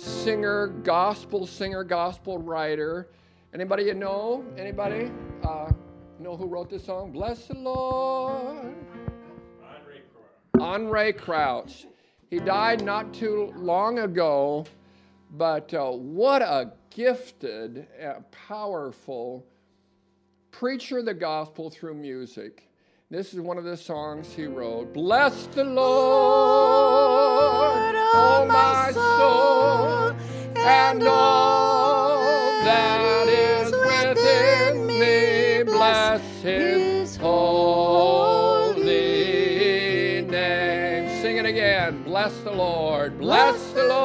singer, 0.02 0.68
gospel 0.84 1.46
singer, 1.46 1.84
gospel 1.84 2.38
writer. 2.38 3.08
Anybody 3.54 3.84
you 3.84 3.94
know? 3.94 4.44
Anybody 4.58 5.12
uh, 5.44 5.72
know 6.20 6.36
who 6.36 6.48
wrote 6.48 6.70
this 6.70 6.86
song? 6.86 7.12
Bless 7.12 7.48
the 7.48 7.56
Lord. 7.56 8.74
Andre 10.60 11.12
Crouch. 11.12 11.86
He 12.30 12.40
died 12.40 12.84
not 12.84 13.14
too 13.14 13.54
long 13.56 14.00
ago, 14.00 14.66
but 15.32 15.74
uh, 15.74 15.92
what 15.92 16.42
a 16.42 16.74
gifted, 16.90 17.88
uh, 18.04 18.22
powerful 18.32 19.46
preacher 20.52 21.00
of 21.00 21.06
the 21.06 21.14
gospel 21.14 21.70
through 21.70 21.96
music. 21.96 22.70
This 23.10 23.34
is 23.34 23.42
one 23.42 23.58
of 23.58 23.64
the 23.66 23.76
songs 23.76 24.34
he 24.34 24.46
wrote. 24.46 24.94
Bless 24.94 25.48
the 25.48 25.66
Lord, 25.66 25.92
oh 28.14 28.46
my 28.48 28.92
soul, 28.92 30.14
and 30.58 31.04
all 31.08 32.22
that 32.64 33.28
is 33.28 33.72
within 33.72 34.88
me. 34.88 35.64
Bless 35.64 36.22
his 36.42 37.16
holy 37.18 38.92
name. 40.22 41.22
Sing 41.22 41.38
it 41.38 41.46
again. 41.46 42.04
Bless 42.04 42.34
the 42.42 42.52
Lord. 42.52 43.18
Bless 43.18 43.72
the 43.72 43.84
Lord, 43.88 43.98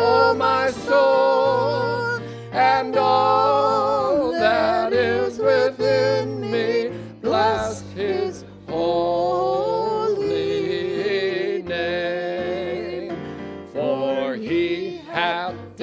oh 0.00 0.34
my 0.36 0.70
soul, 0.70 2.20
and 2.52 2.96
all 2.96 3.63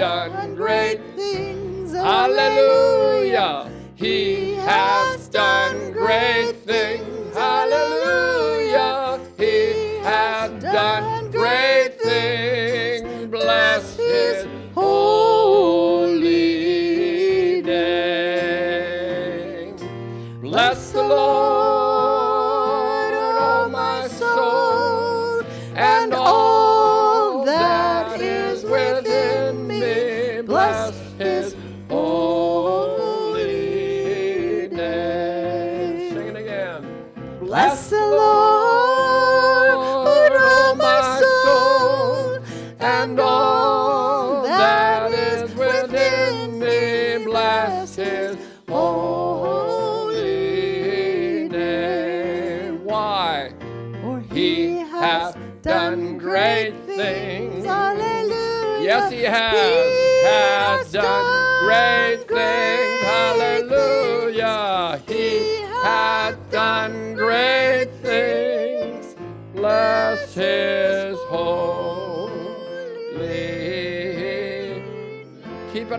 done 0.01 0.55
great 0.55 0.99
things. 1.15 1.93
Hallelujah. 1.93 3.71
He 3.93 4.53
has 4.55 5.27
done 5.27 5.91
great 5.91 6.53
things. 6.65 7.10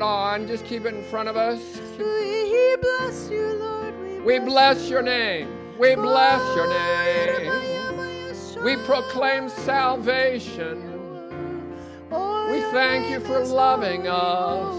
It 0.03 0.05
on. 0.05 0.47
Just 0.49 0.65
keep 0.67 0.85
it 0.85 0.95
in 0.95 1.05
front 1.05 1.29
of 1.29 1.37
us. 1.37 1.61
We 1.99 2.77
bless 2.81 3.31
you, 3.31 3.55
Lord. 3.59 4.25
We 4.25 4.39
bless 4.41 4.89
your 4.91 5.03
name. 5.03 5.49
We 5.79 5.95
bless 5.95 6.43
your 6.57 6.69
name. 6.69 7.53
We 8.65 8.77
proclaim 8.85 9.49
salvation. 9.49 10.89
We 12.11 12.61
thank 12.73 13.11
you 13.11 13.21
for 13.21 13.45
loving 13.45 14.09
us. 14.09 14.75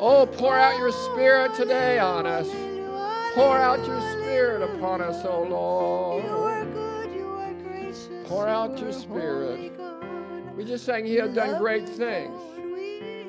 Oh, 0.00 0.26
pour 0.32 0.56
out 0.56 0.78
your 0.78 0.92
spirit 0.92 1.54
today 1.54 1.98
on 1.98 2.24
us. 2.26 2.48
Pour 3.34 3.58
out 3.58 3.84
your 3.86 4.00
spirit 4.12 4.62
upon 4.62 5.00
us, 5.00 5.24
oh 5.24 5.42
Lord. 5.42 6.24
are 6.24 6.64
good, 6.64 7.12
you 7.12 7.26
are 7.26 7.52
gracious. 7.52 8.08
Pour 8.24 8.48
out 8.48 8.78
your 8.78 8.92
spirit. 8.92 9.72
We 10.56 10.64
just 10.64 10.84
sang 10.84 11.04
He 11.04 11.16
has 11.16 11.34
done 11.34 11.58
great 11.58 11.88
things. 11.88 12.47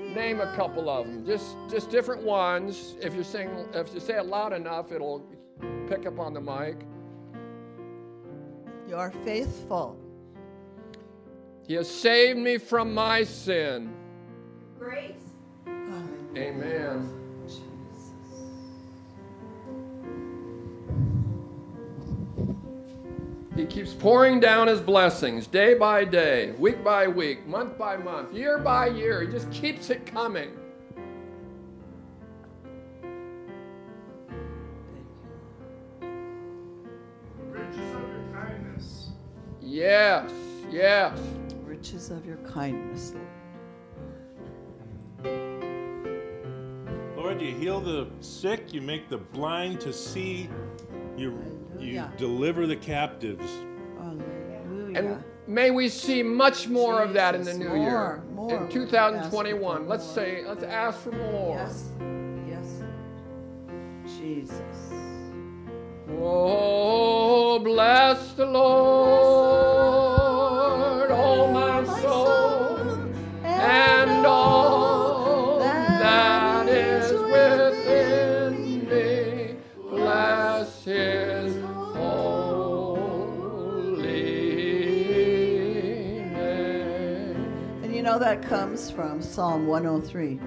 Lord, 0.10 0.18
we 0.18 0.22
Name 0.22 0.42
a 0.42 0.56
couple 0.56 0.90
of 0.90 1.06
them. 1.06 1.26
Just 1.26 1.58
just 1.70 1.90
different 1.90 2.24
ones. 2.24 2.96
If 3.02 3.16
you 3.16 3.24
sing 3.24 3.50
if 3.74 3.94
you 3.94 4.00
say 4.00 4.18
it 4.18 4.26
loud 4.26 4.54
enough, 4.54 4.92
it'll 4.92 5.26
pick 5.88 6.06
up 6.06 6.20
on 6.20 6.34
the 6.34 6.42
mic. 6.42 6.78
You 8.88 8.96
are 8.96 9.12
faithful. 9.24 9.98
He 11.68 11.76
has 11.76 11.90
saved 11.90 12.40
me 12.40 12.58
from 12.58 12.94
my 12.94 13.24
sin. 13.24 13.94
Grace. 14.80 15.14
Amen. 16.36 17.19
He 23.60 23.66
keeps 23.66 23.94
pouring 23.94 24.40
down 24.40 24.70
his 24.70 24.80
blessings 24.80 25.46
day 25.46 25.74
by 25.74 26.06
day, 26.06 26.52
week 26.52 26.82
by 26.82 27.10
week, 27.10 27.46
month 27.46 27.78
by 27.78 27.98
month, 27.98 28.34
year 28.34 28.58
by 28.58 28.88
year. 28.88 29.22
He 29.22 29.28
just 29.28 29.52
keeps 29.52 29.90
it 29.90 30.06
coming. 30.06 30.52
Riches 37.50 37.96
of 37.96 38.02
your 38.02 38.24
kindness. 38.32 39.10
Yes, 39.62 40.32
yes. 40.72 41.20
Riches 41.66 42.12
of 42.12 42.26
your 42.26 42.38
kindness, 42.38 43.14
Lord. 43.14 43.28
Lord, 47.18 47.42
you 47.42 47.54
heal 47.54 47.82
the 47.82 48.08
sick, 48.22 48.74
you 48.74 48.80
make 48.80 49.10
the 49.10 49.18
blind 49.18 49.82
to 49.82 49.92
see, 49.92 50.48
you, 51.18 51.59
you 51.80 52.04
deliver 52.18 52.68
the 52.68 52.76
captives. 52.76 53.50
Hallelujah. 53.98 55.00
And 55.00 55.24
may 55.48 55.72
we 55.72 55.90
see 55.90 56.24
much 56.24 56.68
more 56.68 57.02
of 57.02 57.14
that 57.14 57.36
in 57.36 57.44
the 57.44 57.54
new 57.54 57.70
more, 57.70 57.78
year. 57.78 58.24
more. 58.34 58.64
In 58.64 58.70
2021. 58.70 59.88
Let's 59.88 60.06
more. 60.06 60.16
say, 60.16 60.44
let's 60.46 60.64
ask 60.64 61.00
for 61.00 61.12
more. 61.12 61.58
yes, 61.58 61.90
yes. 62.48 62.82
Jesus. 64.18 64.62
Oh, 66.22 67.60
bless 67.60 68.34
the 68.34 68.46
Lord, 68.46 69.79
that 88.20 88.42
comes 88.42 88.92
from 88.92 89.22
Psalm 89.22 89.66
103. 89.66 90.40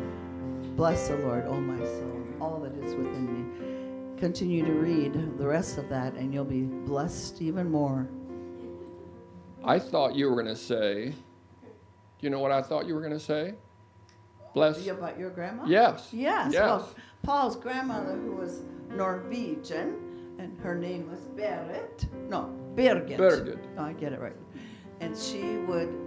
Bless 0.76 1.08
the 1.08 1.16
Lord, 1.16 1.46
O 1.46 1.54
my 1.54 1.82
soul, 1.84 2.22
all 2.40 2.60
that 2.60 2.74
is 2.84 2.94
within 2.94 4.14
me. 4.14 4.20
Continue 4.20 4.64
to 4.64 4.72
read 4.72 5.38
the 5.38 5.46
rest 5.46 5.78
of 5.78 5.88
that, 5.88 6.14
and 6.14 6.34
you'll 6.34 6.44
be 6.44 6.62
blessed 6.62 7.40
even 7.40 7.70
more. 7.70 8.08
I 9.64 9.78
thought 9.78 10.14
you 10.14 10.28
were 10.28 10.34
going 10.34 10.54
to 10.54 10.56
say, 10.56 11.06
do 11.10 11.14
you 12.20 12.30
know 12.30 12.40
what 12.40 12.52
I 12.52 12.60
thought 12.62 12.86
you 12.86 12.94
were 12.94 13.00
going 13.00 13.12
to 13.12 13.20
say? 13.20 13.54
Bless. 14.54 14.80
You 14.82 14.92
about 14.92 15.18
your 15.18 15.30
grandma? 15.30 15.64
Yes. 15.64 16.08
Yes. 16.12 16.52
Yes. 16.52 16.62
Well, 16.62 16.94
Paul's 17.22 17.56
grandmother, 17.56 18.16
who 18.16 18.32
was 18.32 18.60
Norwegian, 18.90 20.36
and 20.38 20.58
her 20.60 20.74
name 20.74 21.10
was 21.10 21.20
Berit. 21.36 22.06
No, 22.28 22.54
Birgit. 22.74 23.16
Birgit. 23.16 23.58
Oh, 23.78 23.84
I 23.84 23.92
get 23.94 24.12
it 24.12 24.20
right. 24.20 24.36
And 25.00 25.16
she 25.16 25.56
would, 25.66 26.01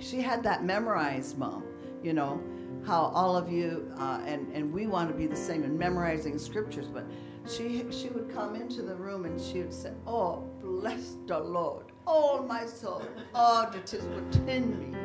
she 0.00 0.20
had 0.20 0.42
that 0.42 0.64
memorized, 0.64 1.38
Mom. 1.38 1.64
You 2.02 2.14
know, 2.14 2.42
how 2.86 3.12
all 3.14 3.36
of 3.36 3.50
you, 3.52 3.92
uh, 3.98 4.20
and, 4.24 4.50
and 4.54 4.72
we 4.72 4.86
want 4.86 5.10
to 5.10 5.14
be 5.14 5.26
the 5.26 5.36
same 5.36 5.64
in 5.64 5.76
memorizing 5.76 6.38
scriptures, 6.38 6.86
but 6.86 7.04
she, 7.46 7.84
she 7.90 8.08
would 8.08 8.32
come 8.32 8.54
into 8.54 8.82
the 8.82 8.94
room 8.94 9.24
and 9.24 9.40
she 9.40 9.60
would 9.60 9.72
say, 9.72 9.92
Oh, 10.06 10.48
bless 10.60 11.16
the 11.26 11.38
Lord, 11.38 11.86
all 12.06 12.42
my 12.42 12.64
soul, 12.66 13.02
all 13.34 13.70
that 13.70 13.92
is 13.92 14.04
within 14.04 14.78
me. 14.78 14.98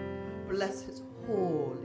Bless 0.49 0.83
his 0.83 1.01
holy. 1.27 1.84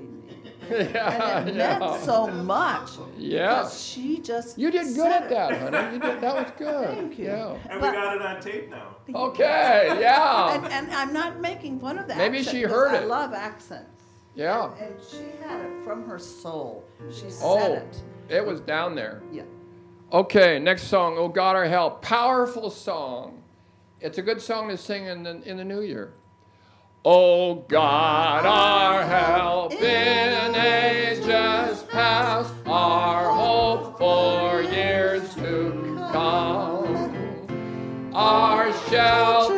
yeah, 0.92 1.38
And 1.40 1.48
it 1.50 1.54
yeah. 1.56 1.78
meant 1.78 2.02
so 2.02 2.26
much. 2.28 2.90
Yeah. 3.18 3.62
Because 3.62 3.82
she 3.82 4.18
just. 4.20 4.58
You 4.58 4.70
did 4.70 4.94
good 4.94 5.10
at 5.10 5.28
that, 5.30 5.58
honey. 5.60 5.94
You 5.94 6.00
did, 6.00 6.20
that 6.20 6.34
was 6.34 6.52
good. 6.58 6.88
Thank 6.96 7.18
you. 7.18 7.26
Yeah. 7.26 7.56
And 7.68 7.80
But- 7.80 7.90
we 7.92 7.96
got 7.96 8.16
it 8.16 8.22
on 8.22 8.40
tape 8.40 8.70
now. 8.70 8.96
Okay. 9.14 9.96
Yeah. 10.00 10.54
And, 10.54 10.66
and 10.66 10.90
I'm 10.92 11.12
not 11.12 11.40
making 11.40 11.80
fun 11.80 11.98
of 11.98 12.06
that. 12.08 12.16
Maybe 12.16 12.42
she 12.42 12.62
heard 12.62 12.94
it. 12.94 13.02
I 13.02 13.04
love 13.04 13.32
accents. 13.32 14.02
Yeah. 14.34 14.70
And 14.80 14.94
she 15.10 15.24
had 15.44 15.60
it 15.64 15.84
from 15.84 16.04
her 16.06 16.18
soul. 16.18 16.84
She 17.12 17.28
said 17.30 17.42
Oh, 17.44 17.72
it. 17.74 18.02
it 18.28 18.46
was 18.46 18.60
down 18.60 18.94
there. 18.94 19.22
Yeah. 19.32 19.42
Okay, 20.12 20.58
next 20.58 20.84
song. 20.84 21.16
Oh 21.18 21.28
God, 21.28 21.56
our 21.56 21.66
help. 21.66 22.02
Powerful 22.02 22.70
song. 22.70 23.42
It's 24.00 24.18
a 24.18 24.22
good 24.22 24.40
song 24.40 24.68
to 24.68 24.76
sing 24.76 25.06
in 25.06 25.22
the 25.22 25.42
in 25.42 25.56
the 25.56 25.64
new 25.64 25.82
year. 25.82 26.14
Oh 27.02 27.64
God, 27.66 28.44
our 28.44 29.02
help 29.04 29.72
in 29.72 30.54
ages 30.54 31.82
past, 31.84 32.52
our 32.66 33.30
hope 33.30 33.96
for 33.96 34.60
years 34.60 35.34
to 35.36 35.96
come, 36.12 38.12
our 38.12 38.70
shelter 38.90 39.49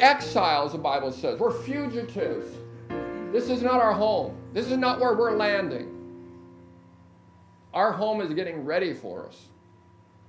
Exiles, 0.00 0.72
the 0.72 0.78
Bible 0.78 1.12
says. 1.12 1.38
We're 1.38 1.50
fugitives. 1.50 2.48
This 3.32 3.50
is 3.50 3.62
not 3.62 3.80
our 3.80 3.92
home. 3.92 4.36
This 4.52 4.70
is 4.70 4.76
not 4.76 5.00
where 5.00 5.14
we're 5.14 5.36
landing. 5.36 5.94
Our 7.74 7.92
home 7.92 8.20
is 8.20 8.32
getting 8.32 8.64
ready 8.64 8.94
for 8.94 9.26
us. 9.26 9.48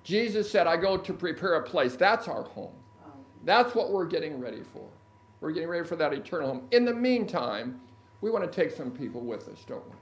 Jesus 0.03 0.49
said, 0.49 0.67
I 0.67 0.77
go 0.77 0.97
to 0.97 1.13
prepare 1.13 1.55
a 1.55 1.63
place. 1.63 1.95
That's 1.95 2.27
our 2.27 2.43
home. 2.43 2.73
That's 3.45 3.73
what 3.73 3.91
we're 3.91 4.05
getting 4.05 4.39
ready 4.39 4.63
for. 4.73 4.87
We're 5.39 5.51
getting 5.51 5.69
ready 5.69 5.87
for 5.87 5.95
that 5.95 6.13
eternal 6.13 6.49
home. 6.49 6.67
In 6.71 6.83
the 6.83 6.93
meantime, 6.93 7.79
we 8.21 8.29
want 8.29 8.49
to 8.49 8.51
take 8.51 8.75
some 8.75 8.91
people 8.91 9.21
with 9.21 9.47
us, 9.47 9.63
don't 9.65 9.83
we? 9.85 9.95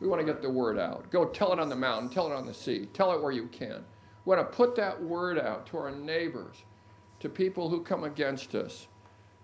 We 0.00 0.08
want 0.08 0.20
to 0.20 0.26
get 0.26 0.42
the 0.42 0.50
word 0.50 0.78
out. 0.78 1.10
Go 1.10 1.26
tell 1.26 1.52
it 1.52 1.58
on 1.58 1.68
the 1.68 1.76
mountain, 1.76 2.08
tell 2.08 2.30
it 2.30 2.34
on 2.34 2.46
the 2.46 2.54
sea, 2.54 2.86
tell 2.92 3.12
it 3.12 3.22
where 3.22 3.32
you 3.32 3.46
can. 3.48 3.84
We 4.24 4.34
want 4.34 4.50
to 4.50 4.56
put 4.56 4.74
that 4.76 5.00
word 5.02 5.38
out 5.38 5.66
to 5.66 5.78
our 5.78 5.90
neighbors, 5.90 6.56
to 7.20 7.28
people 7.28 7.68
who 7.68 7.82
come 7.82 8.04
against 8.04 8.54
us. 8.54 8.88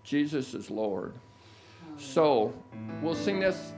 Jesus 0.07 0.53
is 0.53 0.71
Lord. 0.71 1.15
So 1.97 2.53
we'll 3.01 3.13
sing 3.13 3.41
this. 3.41 3.73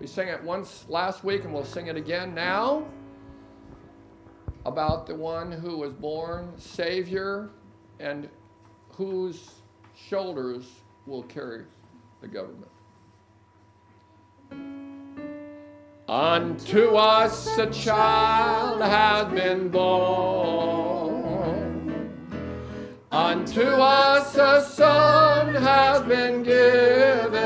We 0.00 0.08
sang 0.08 0.26
it 0.26 0.42
once 0.42 0.84
last 0.88 1.22
week 1.22 1.44
and 1.44 1.54
we'll 1.54 1.64
sing 1.64 1.86
it 1.86 1.96
again 1.96 2.34
now 2.34 2.84
about 4.66 5.06
the 5.06 5.14
one 5.14 5.52
who 5.52 5.76
was 5.76 5.92
born 5.92 6.52
Savior 6.58 7.50
and 8.00 8.28
whose 8.90 9.50
shoulders 9.94 10.66
will 11.06 11.22
carry 11.22 11.64
the 12.22 12.26
government. 12.26 12.72
Unto 16.08 16.96
us 16.96 17.56
a 17.56 17.70
child 17.70 18.82
has 18.82 19.32
been 19.32 19.68
born. 19.68 20.97
Unto 23.10 23.62
us 23.62 24.34
a 24.36 24.62
son 24.70 25.54
has 25.54 26.02
been 26.02 26.42
given. 26.42 27.38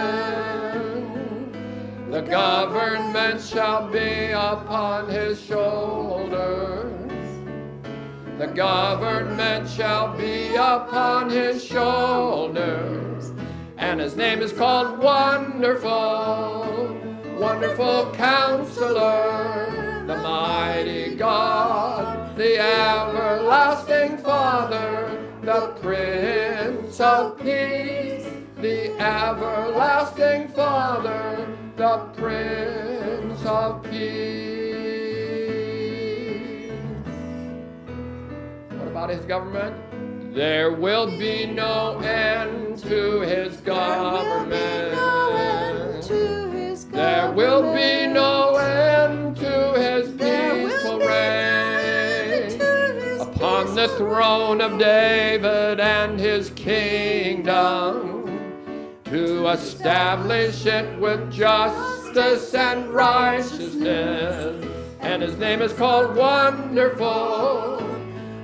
The 2.10 2.22
government 2.22 3.40
shall 3.40 3.88
be 3.88 4.32
upon 4.32 5.08
his 5.08 5.40
shoulders. 5.40 7.00
The 8.38 8.48
government 8.48 9.70
shall 9.70 10.16
be 10.16 10.52
upon 10.56 11.30
his 11.30 11.62
shoulders. 11.64 13.32
And 13.76 14.00
his 14.00 14.16
name 14.16 14.40
is 14.40 14.52
called 14.52 14.98
Wonderful, 14.98 15.86
Wonderful 17.38 18.10
Counselor, 18.14 20.04
the 20.08 20.16
Mighty 20.16 21.14
God, 21.14 22.36
the 22.36 22.58
Everlasting 22.58 24.18
Father, 24.18 25.11
the 25.42 25.74
Prince 25.80 27.00
of 27.00 27.36
Peace, 27.38 28.24
the 28.58 28.92
Everlasting 29.00 30.46
Father, 30.48 31.48
the 31.76 31.98
Prince 32.16 33.44
of 33.44 33.82
Peace. 33.82 34.22
What 38.70 38.86
about 38.86 39.10
his 39.10 39.24
government? 39.24 39.74
There 40.32 40.70
will 40.72 41.06
be 41.18 41.46
no 41.46 41.98
end 41.98 42.78
to 42.84 43.22
his 43.22 43.56
government. 43.56 44.52
There 46.92 47.32
will 47.32 47.74
be 47.74 48.06
no 48.06 48.56
end 48.56 49.36
the 53.82 53.88
throne 53.96 54.60
of 54.60 54.78
David 54.78 55.80
and 55.80 56.20
his 56.20 56.50
kingdom 56.50 58.28
to 59.06 59.48
establish 59.48 60.66
it 60.66 61.00
with 61.00 61.32
justice 61.32 62.54
and 62.54 62.88
righteousness. 62.90 64.64
And 65.00 65.20
his 65.20 65.36
name 65.36 65.62
is 65.62 65.72
called 65.72 66.14
Wonderful, 66.14 67.84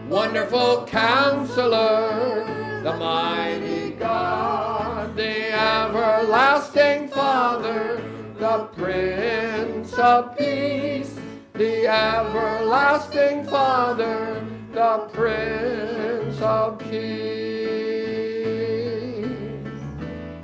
Wonderful 0.09 0.87
Counselor, 0.87 2.45
the 2.83 2.97
Mighty 2.97 3.91
God, 3.91 5.15
the 5.15 5.53
Everlasting 5.53 7.11
Father, 7.11 8.03
the 8.41 8.65
Prince 8.75 9.93
of 9.93 10.37
Peace, 10.37 11.15
the 11.55 11.87
Everlasting 11.87 13.45
Father, 13.45 14.48
the 14.73 15.09
Prince 15.13 16.41
of 16.41 16.79
Peace. 16.79 16.91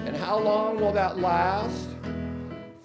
And 0.07 0.17
how 0.17 0.39
long 0.39 0.81
will 0.81 0.93
that 0.93 1.19
last? 1.19 1.89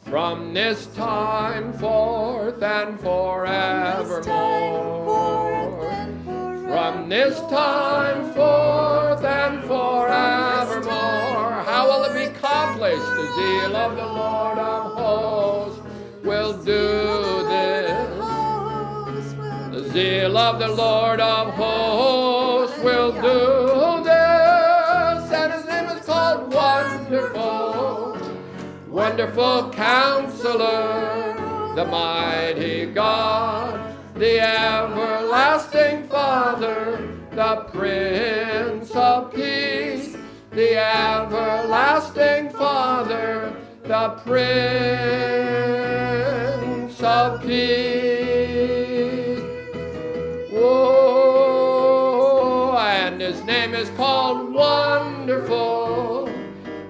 From 0.10 0.54
this 0.54 0.88
time 0.88 1.72
forth 1.74 2.62
and 2.62 3.00
forevermore. 3.00 4.24
From 6.68 7.10
this 7.10 7.40
time 7.42 8.34
forth 8.34 9.24
and 9.24 9.64
forevermore. 9.64 10.90
How 11.64 11.88
will 11.88 12.04
it 12.06 12.14
be 12.14 12.26
accomplished? 12.26 12.98
The 12.98 13.28
zeal 13.36 13.76
of 13.76 13.96
the 13.96 14.06
Lord 14.06 14.58
of 14.58 14.94
hosts 14.94 15.82
will 16.24 16.54
do 16.64 17.19
zeal 20.00 20.38
of 20.38 20.60
the 20.60 20.68
Lord 20.70 21.20
of 21.20 21.54
hosts 21.56 22.80
will 22.80 23.12
do 23.12 24.04
this. 24.04 25.32
And 25.40 25.52
his 25.54 25.66
name 25.66 25.88
is 25.96 26.06
called 26.06 26.54
Wonderful. 26.54 28.18
Wonderful 28.88 29.72
Counselor, 29.72 31.36
the 31.76 31.86
Mighty 31.86 32.86
God, 32.86 33.96
the 34.16 34.40
Everlasting 34.40 36.08
Father, 36.08 36.82
the 37.32 37.56
Prince 37.74 38.92
of 38.92 39.34
Peace, 39.34 40.16
the 40.52 40.78
Everlasting 40.78 42.52
Father, 42.52 43.54
the 43.84 44.10
Prince 44.26 44.48
of 47.02 47.42
Peace. 47.42 48.09
Name 53.72 53.82
is 53.82 53.90
called 53.92 54.52
Wonderful. 54.52 56.28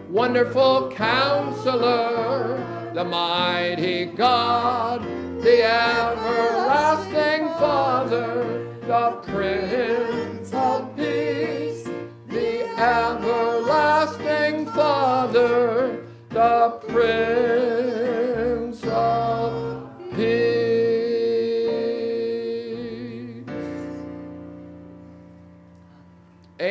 Wonderful 0.10 0.90
Counselor, 0.92 2.58
the 2.94 3.04
Mighty 3.04 4.06
God, 4.06 5.04
the 5.42 5.64
Everlasting 5.64 7.48
Father, 7.60 8.66
the 8.88 9.12
Prince 9.28 10.54
of 10.54 10.96
Peace, 10.96 11.84
the 12.28 12.64
Everlasting 12.80 14.66
Father, 14.68 16.06
the 16.30 16.80
Prince 16.88 17.79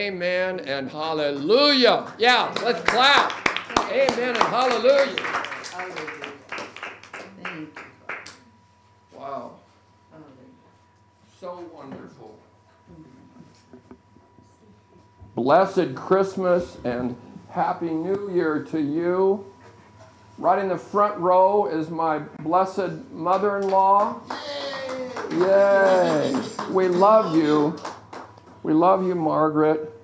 Amen 0.08 0.60
and 0.60 0.90
hallelujah. 0.90 2.10
Yeah, 2.16 2.54
let's 2.64 2.80
clap. 2.88 3.30
Amen 3.90 4.36
and 4.36 4.38
hallelujah. 4.38 5.16
Wow, 9.14 9.56
so 11.38 11.62
wonderful. 11.74 12.38
Blessed 15.34 15.94
Christmas 15.94 16.78
and 16.84 17.14
Happy 17.50 17.90
New 17.90 18.30
Year 18.32 18.64
to 18.70 18.80
you. 18.80 19.44
Right 20.38 20.58
in 20.58 20.70
the 20.70 20.78
front 20.78 21.18
row 21.18 21.66
is 21.66 21.90
my 21.90 22.20
blessed 22.40 23.10
mother 23.12 23.58
in 23.58 23.68
law. 23.68 24.22
Yay! 25.32 26.34
We 26.70 26.88
love 26.88 27.36
you. 27.36 27.76
We 28.62 28.72
love 28.72 29.06
you, 29.06 29.14
Margaret. 29.14 29.96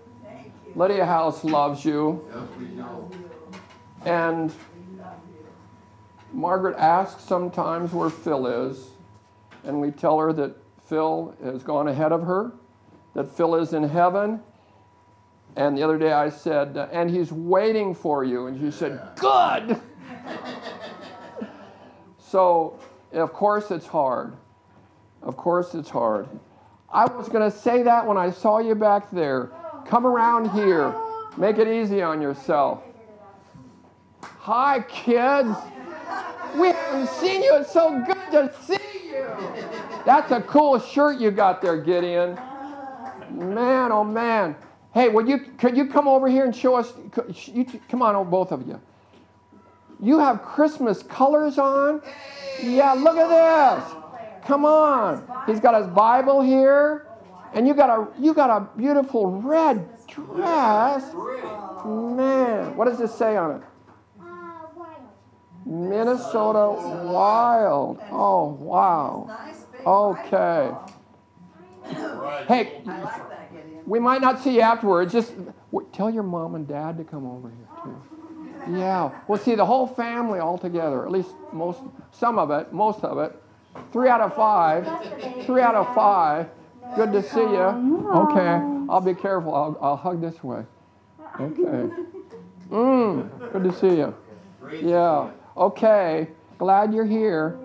Lydia 0.77 1.07
House 1.07 1.45
loves 1.45 1.85
you. 1.85 2.29
And 4.05 4.53
Margaret 6.33 6.77
asks 6.77 7.23
sometimes 7.23 7.93
where 7.93 8.11
Phil 8.11 8.47
is, 8.47 8.91
and 9.63 9.81
we 9.81 9.91
tell 9.93 10.19
her 10.19 10.33
that 10.33 10.57
Phil 10.87 11.35
has 11.43 11.63
gone 11.63 11.89
ahead 11.89 12.13
of 12.13 12.23
her, 12.23 12.53
that 13.15 13.31
Phil 13.31 13.55
is 13.55 13.73
in 13.73 13.85
heaven. 13.85 14.41
And 15.57 15.79
the 15.79 15.83
other 15.85 15.99
day 15.99 16.13
I 16.13 16.29
said, 16.31 16.77
uh, 16.77 16.89
and 16.91 17.09
he's 17.09 17.31
waiting 17.31 17.95
for 17.95 18.25
you. 18.25 18.49
And 18.49 18.61
she 18.61 18.77
said, 18.77 19.01
good. 19.17 19.81
so, 22.19 22.79
of 23.13 23.33
course, 23.33 23.71
it's 23.71 23.87
hard. 23.87 24.37
Of 25.23 25.37
course, 25.37 25.75
it's 25.75 25.89
hard. 25.89 26.29
I 26.91 27.05
was 27.07 27.29
going 27.29 27.49
to 27.49 27.57
say 27.57 27.85
that 27.85 28.07
when 28.07 28.17
I 28.17 28.33
saw 28.33 28.59
you 28.59 28.75
back 28.75 29.11
there. 29.13 29.53
Come 29.87 30.07
around 30.07 30.51
here. 30.51 30.95
Make 31.37 31.59
it 31.59 31.69
easy 31.69 32.03
on 32.03 32.23
yourself. 32.23 32.83
Hi, 34.23 34.81
kids. 34.89 35.57
We 36.59 36.69
haven't 36.69 37.09
seen 37.09 37.43
you. 37.43 37.57
It's 37.57 37.73
so 37.73 38.03
good 38.07 38.31
to 38.31 38.53
see 38.63 39.09
you. 39.09 39.27
That's 40.07 40.31
a 40.33 40.41
cool 40.43 40.79
shirt 40.79 41.19
you 41.19 41.31
got 41.31 41.61
there, 41.61 41.81
Gideon. 41.81 42.39
Man, 43.31 43.91
oh 43.91 44.05
man. 44.05 44.55
Hey, 44.93 45.09
would 45.09 45.29
you 45.29 45.39
could 45.59 45.77
you 45.77 45.87
come 45.87 46.07
over 46.07 46.29
here 46.29 46.45
and 46.45 46.55
show 46.55 46.77
us? 46.77 46.93
You, 47.53 47.67
come 47.89 48.03
on, 48.03 48.15
oh, 48.15 48.25
both 48.25 48.53
of 48.53 48.67
you. 48.67 48.81
You 50.01 50.19
have 50.19 50.43
Christmas 50.43 51.03
colors 51.03 51.59
on. 51.59 52.01
Yeah, 52.63 52.93
look 52.93 53.17
at 53.17 53.29
this. 53.29 53.95
Come 54.47 54.65
on. 54.65 55.27
He's 55.47 55.59
got 55.61 55.75
his 55.75 55.89
Bible 55.89 56.43
here, 56.43 57.07
and 57.55 57.67
you 57.67 57.75
got 57.75 57.91
a 57.91 58.21
you 58.21 58.35
got 58.35 58.51
a 58.51 58.69
beautiful 58.77 59.27
red 59.27 59.89
dress. 60.07 61.13
Man, 61.85 62.77
what 62.77 62.87
does 62.87 62.99
this 62.99 63.15
say 63.15 63.37
on 63.37 63.57
it? 63.57 63.63
Minnesota 65.67 66.71
Wild. 67.07 67.99
Oh, 68.11 68.49
wow. 68.61 69.31
Okay. 69.87 70.71
Hey, 72.47 72.83
we 73.87 73.99
might 73.99 74.21
not 74.21 74.43
see 74.43 74.57
you 74.57 74.61
afterwards. 74.61 75.13
Just 75.13 75.35
tell 75.93 76.11
your 76.11 76.23
mom 76.23 76.55
and 76.55 76.67
dad 76.67 76.99
to 76.99 77.05
come 77.05 77.27
over 77.27 77.49
here 77.51 77.69
too. 77.83 78.77
Yeah, 78.79 79.11
we'll 79.29 79.39
see 79.39 79.55
the 79.55 79.67
whole 79.67 79.87
family 79.87 80.39
all 80.39 80.57
together. 80.57 81.05
At 81.05 81.13
least 81.13 81.31
most, 81.53 81.81
some 82.13 82.39
of 82.39 82.51
it, 82.51 82.73
most 82.73 83.05
of 83.05 83.19
it. 83.19 83.37
Three 83.93 84.09
out 84.09 84.21
of 84.21 84.35
five. 84.35 84.87
Three 85.45 85.61
out 85.61 85.75
of 85.75 85.95
five. 85.95 86.49
Good 86.97 87.13
to 87.13 87.23
see 87.23 87.41
you. 87.41 88.07
Oh, 88.07 88.29
okay, 88.31 88.91
I'll 88.93 89.01
be 89.01 89.15
careful. 89.15 89.55
I'll, 89.55 89.79
I'll 89.81 89.97
hug 89.97 90.21
this 90.21 90.43
way. 90.43 90.65
Okay. 91.41 91.91
Mmm, 92.71 93.53
good 93.53 93.65
to 93.65 93.73
see 93.73 93.97
you. 93.99 94.15
Yeah. 94.83 95.31
Okay. 95.57 96.29
Glad 96.59 96.95
you're 96.95 97.05
here. 97.05 97.59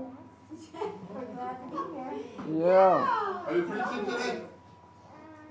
Yeah. 2.58 2.65
Are 3.48 3.56
you 3.56 3.63
preaching 3.63 4.06
today? 4.06 4.42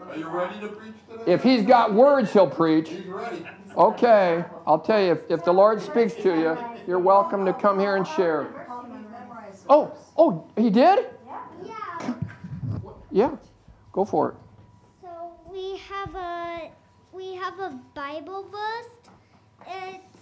Are 0.09 0.17
you 0.17 0.29
ready 0.29 0.61
to 0.61 0.69
preach 0.69 0.95
today? 1.09 1.33
If 1.33 1.43
he's 1.43 1.63
got 1.63 1.95
words, 1.95 2.33
he'll 2.33 2.49
preach. 2.49 2.89
He's 2.89 3.07
ready. 3.07 3.45
Okay. 3.77 4.45
I'll 4.67 4.81
tell 4.81 5.01
you, 5.01 5.13
if, 5.13 5.31
if 5.31 5.45
the 5.45 5.53
Lord 5.53 5.81
speaks 5.81 6.15
to 6.15 6.29
you, 6.29 6.59
you're 6.87 6.99
welcome 6.99 7.45
to 7.47 7.53
come 7.53 7.79
here 7.79 7.97
and 7.97 8.07
share. 8.07 8.65
Help 8.67 8.89
me 8.89 8.99
memorize 9.11 9.65
Oh, 9.69 9.93
oh, 10.17 10.45
he 10.57 10.71
did? 10.71 11.07
Yeah. 11.65 12.15
Yeah. 13.11 13.31
Go 13.93 14.05
for 14.05 14.31
it. 14.31 14.37
So 15.03 15.33
we 15.51 15.77
have 15.79 16.15
a 16.15 16.71
we 17.13 17.35
have 17.35 17.59
a 17.59 17.81
Bible 17.95 18.45
verse. 18.45 19.11
It's 19.67 20.21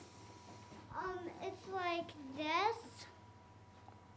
um 0.97 1.19
it's 1.43 1.67
like 1.75 2.09
this, 2.37 3.07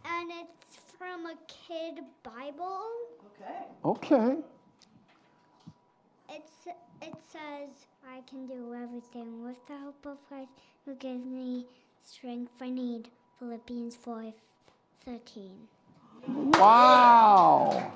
and 0.06 0.32
it's 0.32 0.78
from 0.98 1.26
a 1.26 1.36
kid 1.48 2.04
Bible. 2.24 2.82
Okay. 3.26 3.66
Okay. 3.84 4.38
It's 6.30 6.68
it 7.02 7.16
says 7.32 7.70
I 8.08 8.22
can 8.30 8.48
do 8.48 8.74
everything 8.74 9.44
with 9.44 9.58
the 9.68 9.78
help 9.78 10.06
of 10.06 10.18
Christ 10.28 10.52
who 10.86 10.96
gives 10.96 11.26
me 11.26 11.66
strength 12.06 12.52
I 12.62 12.70
need. 12.70 13.10
Philippians 13.40 13.96
four 13.96 14.34
thirteen. 15.06 15.68
Wow. 16.28 17.94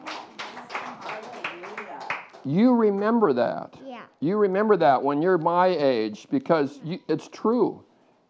You 2.46 2.76
remember 2.76 3.34
that. 3.34 3.76
Yeah. 3.86 4.04
You 4.20 4.38
remember 4.38 4.78
that 4.78 5.02
when 5.02 5.22
you're 5.22 5.38
my 5.38 5.68
age 5.68 6.28
because 6.30 6.80
you, 6.84 7.00
it's 7.08 7.28
true. 7.30 7.84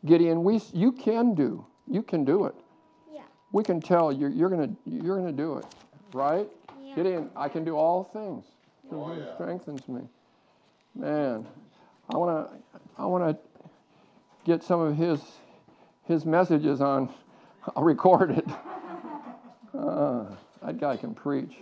Gideon, 0.06 0.44
we, 0.44 0.62
you 0.74 0.92
can 0.92 1.34
do. 1.34 1.66
You 1.88 2.04
can 2.04 2.24
do 2.24 2.46
it. 2.46 2.56
Yeah. 3.12 3.22
We 3.52 3.64
can 3.64 3.82
tell 3.82 4.12
you're, 4.12 4.30
you're 4.30 4.50
going 4.50 4.78
you're 4.86 5.18
gonna 5.18 5.32
do 5.32 5.58
it, 5.58 5.66
right? 6.14 6.48
Yeah. 6.82 6.96
Gideon, 6.96 7.30
I 7.36 7.50
can 7.50 7.64
do 7.64 7.76
all 7.76 8.04
things. 8.04 8.46
Him 8.90 9.00
who 9.00 9.24
strengthens 9.36 9.88
me. 9.88 10.02
Man, 10.96 11.48
I 12.14 12.18
want 12.18 12.50
to 12.50 12.80
I 12.98 13.06
want 13.06 13.36
to 13.36 13.44
get 14.46 14.64
some 14.64 14.80
of 14.80 14.96
his 14.96 15.20
his 16.04 16.26
messages 16.26 16.82
on. 16.82 17.10
I'll 17.76 17.84
record 17.84 18.32
it. 18.32 18.46
Uh, 19.78 20.26
that 20.64 20.80
guy 20.80 20.96
can 20.96 21.14
preach. 21.14 21.58